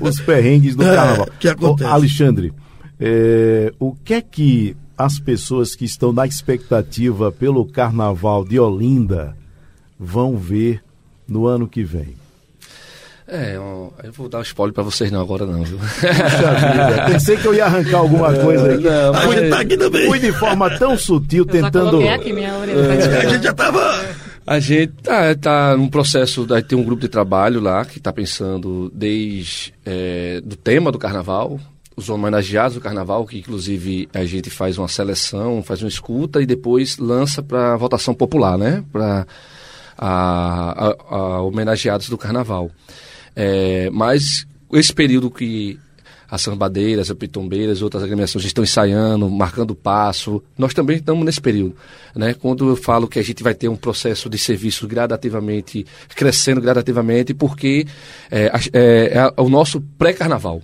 Os 0.00 0.20
perrengues 0.20 0.74
do 0.76 0.82
É, 0.86 0.94
carnaval. 0.94 1.28
que 1.38 1.48
acontece. 1.48 1.90
Ô, 1.90 1.92
Alexandre, 1.94 2.52
é, 2.98 3.72
o 3.78 3.92
que 3.94 4.14
é 4.14 4.20
que 4.22 4.76
as 4.96 5.18
pessoas 5.18 5.74
que 5.74 5.84
estão 5.84 6.12
na 6.12 6.26
expectativa 6.26 7.30
pelo 7.30 7.66
carnaval 7.66 8.44
de 8.44 8.58
Olinda 8.58 9.36
vão 9.98 10.36
ver 10.36 10.82
no 11.28 11.46
ano 11.46 11.66
que 11.68 11.82
vem? 11.82 12.14
É, 13.28 13.56
eu 13.56 13.92
vou 14.12 14.28
dar 14.28 14.38
um 14.38 14.42
spoiler 14.42 14.72
pra 14.72 14.84
vocês 14.84 15.10
não 15.10 15.20
agora 15.20 15.44
não, 15.44 15.64
viu? 15.64 15.78
Puxa 15.78 17.04
pensei 17.06 17.36
que 17.36 17.44
eu 17.44 17.54
ia 17.54 17.64
arrancar 17.64 17.98
alguma 17.98 18.32
coisa 18.32 18.72
aqui. 18.72 18.84
Não, 18.84 19.14
A 19.14 19.26
gente 19.34 19.50
tá 19.50 19.60
aqui 19.60 19.76
também. 19.76 20.06
Fui 20.06 20.18
de 20.20 20.32
forma 20.32 20.78
tão 20.78 20.96
sutil, 20.96 21.44
Eu 21.44 21.46
tentando. 21.46 22.08
aqui 22.08 22.32
minha 22.32 22.54
orelha. 22.56 22.84
pra 23.08 23.18
A 23.18 23.26
gente 23.28 23.42
já 23.42 23.52
tava. 23.52 24.04
A 24.46 24.60
gente 24.60 24.92
tá, 25.02 25.34
tá 25.34 25.76
num 25.76 25.88
processo, 25.88 26.46
daí 26.46 26.62
tem 26.62 26.78
um 26.78 26.84
grupo 26.84 27.02
de 27.02 27.08
trabalho 27.08 27.60
lá 27.60 27.84
que 27.84 27.98
está 27.98 28.12
pensando 28.12 28.92
desde 28.94 29.74
é, 29.84 30.40
do 30.44 30.54
tema 30.54 30.92
do 30.92 30.98
carnaval, 31.00 31.58
os 31.96 32.08
homenageados 32.08 32.74
do 32.76 32.80
carnaval, 32.80 33.26
que 33.26 33.38
inclusive 33.38 34.08
a 34.14 34.24
gente 34.24 34.48
faz 34.50 34.78
uma 34.78 34.86
seleção, 34.86 35.64
faz 35.64 35.82
uma 35.82 35.88
escuta 35.88 36.40
e 36.40 36.46
depois 36.46 36.96
lança 36.96 37.42
para 37.42 37.76
votação 37.76 38.14
popular, 38.14 38.56
né? 38.56 38.84
Para 38.92 39.26
a, 39.98 40.88
a- 40.88 41.14
a 41.16 41.42
homenageados 41.42 42.08
do 42.08 42.18
carnaval. 42.18 42.70
É, 43.34 43.90
mas 43.90 44.46
esse 44.72 44.92
período 44.92 45.30
que 45.30 45.78
as 46.28 46.42
sambadeiras, 46.42 47.08
as 47.08 47.16
pitombeiras, 47.16 47.82
outras 47.82 48.02
agremiações 48.02 48.44
estão 48.44 48.64
ensaiando, 48.64 49.30
marcando 49.30 49.76
passo. 49.76 50.42
Nós 50.58 50.74
também 50.74 50.96
estamos 50.96 51.24
nesse 51.24 51.40
período. 51.40 51.76
Né? 52.16 52.34
Quando 52.34 52.68
eu 52.68 52.74
falo 52.76 53.06
que 53.06 53.20
a 53.20 53.22
gente 53.22 53.44
vai 53.44 53.54
ter 53.54 53.68
um 53.68 53.76
processo 53.76 54.28
de 54.28 54.36
serviço 54.36 54.88
gradativamente, 54.88 55.86
crescendo 56.16 56.60
gradativamente, 56.60 57.32
porque 57.32 57.86
é, 58.30 58.50
é- 58.72 59.12
é 59.36 59.40
o 59.40 59.48
nosso 59.48 59.80
pré-carnaval. 59.96 60.60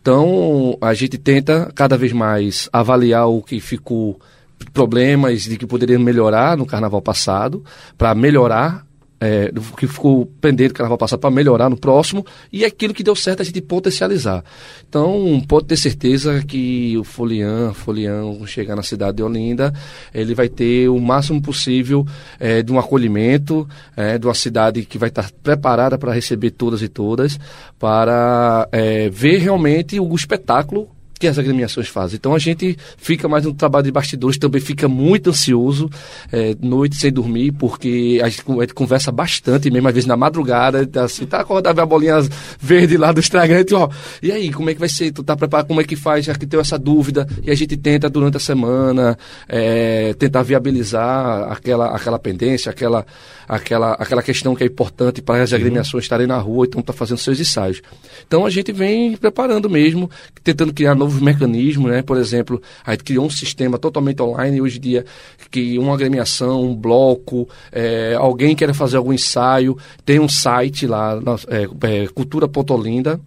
Então, 0.00 0.78
a 0.80 0.94
gente 0.94 1.18
tenta 1.18 1.70
cada 1.74 1.96
vez 1.96 2.12
mais 2.12 2.68
avaliar 2.72 3.28
o 3.28 3.42
que 3.42 3.60
ficou 3.60 4.18
problemas 4.64 5.42
de 5.42 5.56
que 5.56 5.66
poderiam 5.66 6.00
melhorar 6.00 6.56
no 6.56 6.66
carnaval 6.66 7.02
passado, 7.02 7.64
para 7.96 8.14
melhorar 8.14 8.86
é, 9.22 9.52
que 9.78 9.86
ficou 9.86 10.26
pendente 10.40 10.70
do 10.70 10.74
carnaval 10.74 10.98
passado 10.98 11.20
para 11.20 11.30
melhorar 11.30 11.70
no 11.70 11.76
próximo 11.76 12.26
e 12.52 12.64
aquilo 12.64 12.92
que 12.92 13.04
deu 13.04 13.14
certo 13.14 13.40
a 13.40 13.44
gente 13.44 13.60
potencializar. 13.60 14.42
Então, 14.88 15.40
pode 15.46 15.66
ter 15.68 15.76
certeza 15.76 16.42
que 16.42 16.98
o 16.98 17.04
Folian, 17.04 17.72
Folião, 17.72 18.44
chegar 18.48 18.74
na 18.74 18.82
cidade 18.82 19.18
de 19.18 19.22
Olinda, 19.22 19.72
ele 20.12 20.34
vai 20.34 20.48
ter 20.48 20.88
o 20.88 20.98
máximo 20.98 21.40
possível 21.40 22.04
é, 22.40 22.62
de 22.62 22.72
um 22.72 22.80
acolhimento, 22.80 23.68
é, 23.96 24.18
de 24.18 24.26
uma 24.26 24.34
cidade 24.34 24.84
que 24.84 24.98
vai 24.98 25.08
estar 25.08 25.30
preparada 25.40 25.96
para 25.96 26.12
receber 26.12 26.50
todas 26.50 26.82
e 26.82 26.88
todas, 26.88 27.38
para 27.78 28.68
é, 28.72 29.08
ver 29.08 29.38
realmente 29.38 30.00
o 30.00 30.12
espetáculo 30.16 30.88
que 31.22 31.28
as 31.28 31.38
agremiações 31.38 31.86
fazem. 31.86 32.16
Então 32.16 32.34
a 32.34 32.38
gente 32.38 32.76
fica 32.96 33.28
mais 33.28 33.44
no 33.44 33.54
trabalho 33.54 33.84
de 33.84 33.92
bastidores, 33.92 34.36
também 34.36 34.60
fica 34.60 34.88
muito 34.88 35.30
ansioso, 35.30 35.88
é, 36.32 36.56
noite 36.60 36.96
sem 36.96 37.12
dormir, 37.12 37.52
porque 37.52 38.20
a 38.20 38.28
gente, 38.28 38.42
a 38.48 38.60
gente 38.62 38.74
conversa 38.74 39.12
bastante, 39.12 39.70
mesmo 39.70 39.86
às 39.86 39.94
vezes 39.94 40.08
na 40.08 40.16
madrugada, 40.16 40.84
tá 40.84 41.04
assim, 41.04 41.24
tá 41.24 41.38
acordado, 41.38 41.78
a 41.78 41.86
bolinha 41.86 42.18
verde 42.60 42.96
lá 42.96 43.12
do 43.12 43.20
Instagram, 43.20 43.64
e, 43.70 43.74
ó, 43.74 43.88
e 44.20 44.32
aí, 44.32 44.50
como 44.50 44.68
é 44.68 44.74
que 44.74 44.80
vai 44.80 44.88
ser? 44.88 45.12
Tu 45.12 45.22
tá 45.22 45.36
preparado, 45.36 45.68
como 45.68 45.80
é 45.80 45.84
que 45.84 45.94
faz? 45.94 46.24
Já 46.24 46.34
que 46.34 46.44
tem 46.44 46.58
essa 46.58 46.76
dúvida, 46.76 47.24
e 47.40 47.52
a 47.52 47.54
gente 47.54 47.76
tenta 47.76 48.10
durante 48.10 48.36
a 48.36 48.40
semana 48.40 49.16
é, 49.48 50.14
tentar 50.14 50.42
viabilizar 50.42 51.52
aquela, 51.52 51.94
aquela 51.94 52.18
pendência, 52.18 52.68
aquela, 52.68 53.06
aquela, 53.46 53.92
aquela 53.92 54.22
questão 54.24 54.56
que 54.56 54.64
é 54.64 54.66
importante 54.66 55.22
para 55.22 55.40
as 55.40 55.52
agremiações 55.52 56.02
estarem 56.02 56.26
na 56.26 56.38
rua, 56.38 56.66
então 56.66 56.82
tá 56.82 56.92
fazendo 56.92 57.18
seus 57.18 57.38
ensaios. 57.38 57.80
Então 58.26 58.44
a 58.44 58.50
gente 58.50 58.72
vem 58.72 59.16
preparando 59.16 59.70
mesmo, 59.70 60.10
tentando 60.42 60.72
criar 60.72 60.96
novos 60.96 61.11
mecanismos, 61.20 61.90
né? 61.90 62.02
Por 62.02 62.16
exemplo, 62.16 62.60
a 62.84 62.92
gente 62.92 63.04
criou 63.04 63.26
um 63.26 63.30
sistema 63.30 63.78
totalmente 63.78 64.22
online 64.22 64.60
hoje 64.60 64.78
em 64.78 64.80
dia, 64.80 65.04
que 65.50 65.78
uma 65.78 65.94
agremiação, 65.94 66.62
um 66.62 66.74
bloco, 66.74 67.48
é, 67.70 68.14
alguém 68.14 68.54
quer 68.54 68.72
fazer 68.74 68.96
algum 68.96 69.12
ensaio, 69.12 69.76
tem 70.04 70.18
um 70.18 70.28
site 70.28 70.86
lá, 70.86 71.20
é, 71.48 72.02
é, 72.02 72.06
cultura.olinda, 72.08 73.20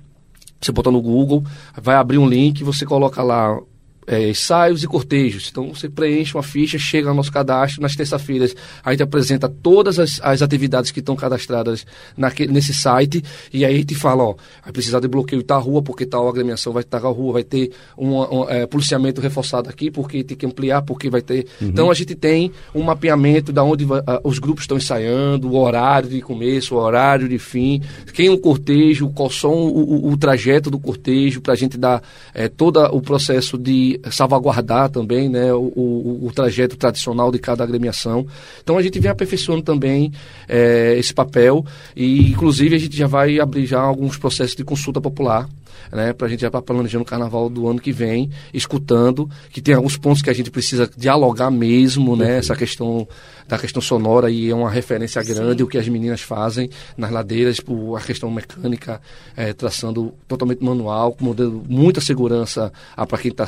você 0.59 0.71
botar 0.71 0.91
no 0.91 1.01
Google, 1.01 1.43
vai 1.79 1.95
abrir 1.95 2.17
um 2.17 2.27
link, 2.27 2.63
você 2.63 2.85
coloca 2.85 3.21
lá 3.21 3.59
é, 4.07 4.29
ensaios 4.29 4.83
e 4.83 4.87
cortejos. 4.87 5.47
Então 5.51 5.73
você 5.73 5.89
preenche 5.89 6.35
uma 6.35 6.43
ficha, 6.43 6.77
chega 6.77 7.09
no 7.09 7.15
nosso 7.15 7.31
cadastro, 7.31 7.81
nas 7.81 7.95
terça-feiras 7.95 8.55
a 8.83 8.91
gente 8.91 9.03
apresenta 9.03 9.47
todas 9.49 9.97
as, 9.99 10.19
as 10.23 10.41
atividades 10.41 10.91
que 10.91 10.99
estão 10.99 11.15
cadastradas 11.15 11.85
naque, 12.17 12.47
nesse 12.47 12.73
site 12.73 13.23
e 13.53 13.65
aí 13.65 13.73
a 13.75 13.77
gente 13.77 13.95
fala, 13.95 14.23
ó, 14.23 14.35
vai 14.63 14.71
precisar 14.71 14.99
de 14.99 15.07
bloqueio 15.07 15.41
tal 15.43 15.61
rua, 15.61 15.81
porque 15.81 16.05
tal 16.05 16.27
agremiação 16.27 16.71
vai 16.73 16.83
estar 16.83 16.97
a 17.05 17.09
rua, 17.09 17.33
vai 17.33 17.43
ter 17.43 17.71
um, 17.97 18.19
um, 18.21 18.49
é, 18.49 18.65
policiamento 18.65 19.19
reforçado 19.21 19.69
aqui, 19.69 19.89
porque 19.89 20.23
tem 20.23 20.37
que 20.37 20.45
ampliar, 20.45 20.81
porque 20.81 21.09
vai 21.09 21.21
ter. 21.21 21.47
Então 21.61 21.89
a 21.89 21.93
gente 21.93 22.15
tem 22.15 22.51
um 22.73 22.81
mapeamento 22.83 23.51
da 23.51 23.63
onde 23.63 23.85
vai- 23.85 24.01
ah, 24.05 24.21
os 24.23 24.39
grupos 24.39 24.63
estão 24.63 24.77
ensaiando, 24.77 25.49
o 25.49 25.57
horário 25.57 26.09
de 26.09 26.21
começo, 26.21 26.75
o 26.75 26.77
horário 26.77 27.27
de 27.27 27.37
fim, 27.37 27.81
quem 28.13 28.29
o 28.29 28.37
cortejo, 28.37 29.09
qual 29.09 29.29
são 29.29 29.53
o, 29.53 30.07
o- 30.07 30.11
o 30.11 30.17
trajeto 30.17 30.69
do 30.69 30.79
cortejo, 30.79 31.41
para 31.41 31.53
a 31.53 31.55
gente 31.57 31.77
dar 31.77 32.01
é, 32.33 32.47
todo 32.47 32.79
o 32.95 33.01
processo 33.01 33.57
de 33.57 33.94
salvaguardar 34.11 34.89
também 34.89 35.29
né, 35.29 35.53
o, 35.53 35.71
o- 35.75 36.27
o 36.27 36.31
trajeto 36.33 36.75
tradicional 36.75 37.31
de 37.31 37.39
cada 37.39 37.63
agremiação. 37.63 38.25
Então 38.63 38.77
a 38.77 38.81
gente 38.81 38.99
vem 38.99 39.11
aperfeiçoando 39.11 39.61
também 39.63 40.11
é, 40.47 40.95
esse 40.97 41.13
papel 41.13 41.65
e 41.95 42.29
inclusive 42.31 42.75
a 42.75 42.79
gente 42.79 42.95
já 42.95 43.07
vai 43.07 43.39
abrir 43.39 43.65
já 43.65 43.79
alguns 43.79 44.17
processos 44.17 44.55
de 44.55 44.63
consulta 44.63 44.99
popular 45.01 45.47
né, 45.91 46.13
para 46.13 46.27
a 46.27 46.29
gente 46.29 46.41
já 46.41 46.47
estar 46.47 46.61
planejando 46.61 47.03
o 47.03 47.07
carnaval 47.07 47.49
do 47.49 47.67
ano 47.67 47.79
que 47.79 47.91
vem, 47.91 48.29
escutando, 48.53 49.29
que 49.49 49.61
tem 49.61 49.73
alguns 49.73 49.97
pontos 49.97 50.21
que 50.21 50.29
a 50.29 50.33
gente 50.33 50.51
precisa 50.51 50.89
dialogar 50.97 51.51
mesmo, 51.51 52.15
né, 52.15 52.37
essa 52.37 52.55
questão 52.55 53.07
da 53.47 53.59
questão 53.59 53.81
sonora 53.81 54.29
e 54.29 54.49
é 54.49 54.55
uma 54.55 54.69
referência 54.69 55.21
grande 55.21 55.61
o 55.61 55.67
que 55.67 55.77
as 55.77 55.87
meninas 55.87 56.21
fazem 56.21 56.69
nas 56.97 57.11
ladeiras, 57.11 57.59
por 57.59 57.95
a 57.95 58.01
questão 58.01 58.31
mecânica, 58.31 58.99
eh, 59.37 59.53
traçando 59.53 60.13
totalmente 60.27 60.63
manual, 60.63 61.13
com 61.13 61.33
dando 61.33 61.63
muita 61.67 62.01
segurança 62.01 62.71
para 62.95 63.17
quem 63.17 63.31
está 63.31 63.47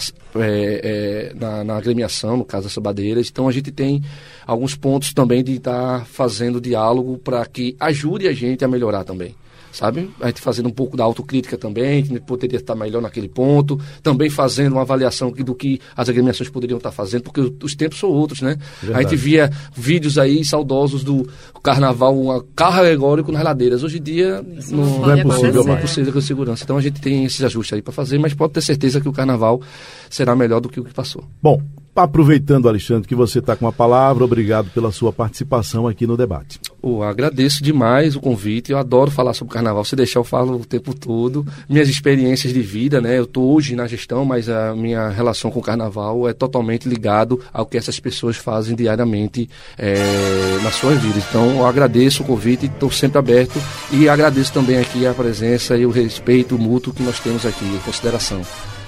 na, 1.36 1.64
na 1.64 1.78
agremiação, 1.78 2.38
no 2.38 2.46
caso 2.46 2.66
das 2.66 2.74
sabadeiras. 2.74 3.30
Então 3.30 3.48
a 3.48 3.52
gente 3.52 3.72
tem 3.72 4.04
alguns 4.46 4.76
pontos 4.76 5.14
também 5.14 5.44
de 5.44 5.54
estar 5.54 6.06
fazendo 6.06 6.62
diálogo 6.62 7.18
para 7.18 7.44
que 7.46 7.76
ajude 7.80 8.28
a 8.28 8.34
gente 8.34 8.64
a 8.64 8.68
melhorar 8.68 9.04
também 9.04 9.36
sabe? 9.78 10.10
A 10.20 10.28
gente 10.28 10.42
fazendo 10.42 10.68
um 10.68 10.72
pouco 10.72 10.98
da 10.98 11.04
autocrítica 11.04 11.56
também, 11.56 12.04
que 12.04 12.20
poderia 12.20 12.58
estar 12.58 12.76
melhor 12.76 13.00
naquele 13.00 13.30
ponto, 13.30 13.80
também 14.02 14.28
fazendo 14.28 14.74
uma 14.74 14.82
avaliação 14.82 15.32
do 15.32 15.54
que 15.54 15.80
as 15.96 16.10
agremiações 16.10 16.50
poderiam 16.50 16.78
estar 16.78 16.92
fazendo, 16.92 17.22
porque 17.24 17.40
os, 17.40 17.52
os 17.64 17.76
tempos 17.76 18.00
são 18.00 18.10
outros, 18.10 18.42
né? 18.42 18.58
A 18.94 19.04
gente 19.04 19.16
via 19.16 19.52
vídeos 19.76 20.18
aí 20.18 20.44
saudosos 20.44 21.04
do 21.04 21.30
carnaval, 21.62 22.18
um 22.18 22.44
carro 22.56 22.80
alegórico 22.80 23.32
nas 23.32 23.44
ladeiras. 23.44 23.84
Hoje 23.84 24.00
em 24.00 24.02
dia 24.02 24.44
não, 24.72 25.00
Não 25.00 25.12
é 25.12 25.24
possível 25.24 25.64
não 25.64 25.74
é 25.74 25.82
possível 25.82 26.14
com 26.14 26.22
segurança. 26.22 26.64
Então 26.64 26.78
a 26.78 26.82
gente 26.82 27.00
tem 27.00 27.26
esses 27.26 27.44
ajustes 27.44 27.74
aí 27.74 27.82
para 27.82 27.94
fazer, 27.94 28.18
mas 28.18 28.34
pode 28.34 28.54
ter 28.54 28.62
certeza 28.62 29.00
que 29.00 29.08
o 29.08 29.14
carnaval 29.14 29.62
será 30.10 30.36
melhor 30.36 30.60
do 30.60 30.70
que 30.70 30.80
o 30.80 30.84
que 30.84 30.94
passou. 30.94 31.24
Bom, 31.42 31.62
aproveitando, 31.96 32.68
Alexandre, 32.68 33.08
que 33.08 33.16
você 33.16 33.40
está 33.40 33.56
com 33.56 33.68
a 33.68 33.72
palavra, 33.72 34.24
obrigado 34.24 34.72
pela 34.72 34.92
sua 34.92 35.14
participação 35.14 35.88
aqui 35.88 36.08
no 36.08 36.18
debate. 36.18 36.60
Pô, 36.80 37.02
agradeço 37.02 37.64
demais 37.64 38.16
o 38.16 38.20
convite. 38.20 38.72
Eu 38.72 38.78
adoro 38.78 39.10
falar 39.10 39.34
sobre 39.34 39.54
carnaval. 39.54 39.84
Se 39.84 39.96
deixar, 39.96 40.20
eu 40.20 40.24
falo 40.24 40.56
o 40.56 40.66
tempo 40.66 40.94
todo. 40.94 41.46
Minhas 41.68 41.90
experiências 41.90 42.54
de 42.54 42.62
vida, 42.62 43.02
né? 43.02 43.18
Eu 43.18 43.24
estou 43.24 43.54
hoje 43.54 43.76
na 43.76 43.88
gestão, 43.88 44.24
mas 44.24 44.48
a 44.48 44.76
minha 44.76 45.10
relação 45.10 45.50
com 45.50 45.60
o 45.60 45.64
carnaval 45.64 46.30
é 46.30 46.34
totalmente 46.34 46.88
ligado 46.88 47.42
ao 47.52 47.66
que 47.66 47.78
essas 47.78 48.00
pessoas 48.00 48.38
fazem 48.38 48.76
diariamente 48.76 49.50
eh, 49.78 50.60
nas 50.64 50.76
suas 50.76 51.02
vidas. 51.02 51.24
Então, 51.30 51.58
eu 51.58 51.66
agradeço 51.66 52.22
o 52.22 52.26
convite, 52.26 52.68
estou 52.68 52.92
sempre 52.92 53.18
aberto 53.18 53.60
e 53.92 54.08
agradeço 54.08 54.54
também 54.54 54.78
aqui 54.78 55.06
a 55.06 55.14
presença 55.14 55.76
e 55.76 55.86
o 55.86 55.90
respeito 55.90 56.58
mútuo 56.58 56.94
que 56.94 57.04
nós 57.04 57.20
temos 57.20 57.46
aqui, 57.46 57.66
em 57.66 57.80
consideração. 57.80 58.42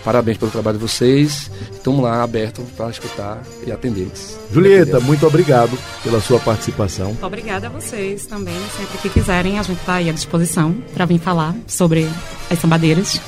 Parabéns 0.04 0.38
pelo 0.38 0.52
trabalho 0.52 0.78
de 0.78 0.82
vocês. 0.82 1.52
Estamos 1.72 2.02
lá 2.02 2.24
aberto 2.24 2.62
para 2.76 2.90
escutar 2.90 3.42
e 3.66 3.72
atendê-los. 3.72 4.38
Julieta, 4.52 5.00
muito 5.00 5.26
obrigado 5.28 5.78
pela 6.04 6.22
sua 6.22 6.40
participação. 6.40 7.16
Obrigada 7.22 7.68
a 7.68 7.70
vocês 7.70 8.26
também. 8.26 8.56
Sempre 8.78 8.98
que 9.00 9.10
quiserem, 9.10 9.60
a 9.60 9.64
gente 9.64 9.80
está 9.80 9.96
aí 9.96 10.10
à 10.10 10.14
disposição 10.14 10.76
para 10.94 11.06
vir 11.06 11.20
falar 11.20 11.56
sobre 11.68 12.08
as 12.50 12.60
sambadeiras. 12.60 13.20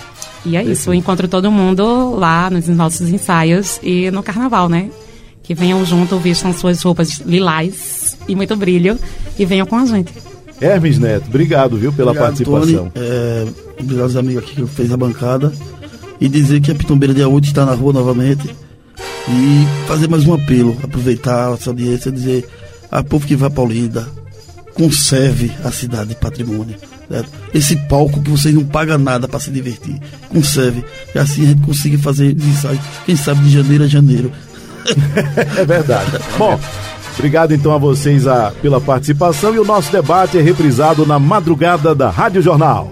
E 0.44 0.58
é 0.58 0.64
isso, 0.64 0.90
eu 0.90 0.94
encontro 0.96 1.28
todo 1.28 1.52
mundo 1.52 2.16
lá 2.16 2.50
nos 2.50 2.68
nossos 2.68 3.08
ensaios 3.10 3.80
e 3.84 4.10
no 4.10 4.24
carnaval, 4.24 4.68
né? 4.68 4.90
Que 5.44 5.54
venham 5.54 5.86
junto, 5.86 6.18
vistam 6.18 6.52
suas 6.52 6.82
roupas 6.82 7.20
lilás 7.20 8.18
e 8.28 8.36
muito 8.36 8.56
brilho 8.56 8.98
e 9.38 9.46
venham 9.46 9.68
com 9.68 9.76
a 9.76 9.86
gente. 9.86 10.12
Hermes 10.60 10.98
Neto, 10.98 11.28
obrigado, 11.28 11.78
viu, 11.78 11.92
pela 11.92 12.12
Obrigado, 12.12 12.28
participação. 12.28 12.90
Tony. 12.90 13.06
É, 13.06 13.48
obrigado 13.80 14.04
aos 14.04 14.16
amigos 14.16 14.44
aqui 14.44 14.56
que 14.56 14.66
fez 14.68 14.92
a 14.92 14.98
bancada. 14.98 15.52
E 16.22 16.30
dizer 16.30 16.62
que 16.62 16.72
a 16.72 16.76
Pitombeira 16.76 17.14
dia 17.14 17.28
8 17.28 17.44
está 17.44 17.66
na 17.66 17.74
rua 17.74 17.92
novamente. 17.92 18.56
E 19.28 19.88
fazer 19.88 20.08
mais 20.08 20.26
um 20.26 20.34
apelo, 20.34 20.78
aproveitar 20.84 21.54
essa 21.54 21.72
audiência 21.72 22.10
e 22.10 22.12
dizer 22.14 22.50
a 22.92 23.04
povo 23.04 23.26
que 23.26 23.36
vai 23.36 23.50
para 23.50 23.64
Olinda, 23.64 24.08
conserve 24.74 25.52
a 25.64 25.72
cidade 25.72 26.10
de 26.10 26.16
patrimônio. 26.16 26.76
certo? 27.10 27.30
Esse 27.54 27.76
palco 27.88 28.22
que 28.22 28.30
vocês 28.30 28.54
não 28.54 28.66
pagam 28.66 28.98
nada 28.98 29.28
para 29.28 29.40
se 29.40 29.52
divertir. 29.52 30.00
Conserve. 30.30 30.84
E 31.14 31.20
assim 31.20 31.44
a 31.44 31.48
gente 31.48 31.62
consiga 31.62 31.98
fazer 31.98 32.32
ensaios, 32.32 32.80
quem 33.06 33.16
sabe 33.16 33.42
de 33.42 33.52
janeiro 33.52 33.84
a 33.84 33.88
janeiro. 33.88 34.32
É 35.58 35.64
verdade. 35.64 36.12
Bom, 36.40 36.60
obrigado 37.14 37.54
então 37.54 37.72
a 37.72 37.78
vocês 37.78 38.26
a, 38.26 38.52
pela 38.62 38.82
participação 38.82 39.54
e 39.54 39.60
o 39.60 39.64
nosso 39.64 39.92
debate 39.92 40.40
é 40.40 40.42
reprisado 40.42 41.06
na 41.06 41.20
madrugada 41.20 41.94
da 41.94 42.10
Rádio 42.10 42.42
Jornal. 42.42 42.92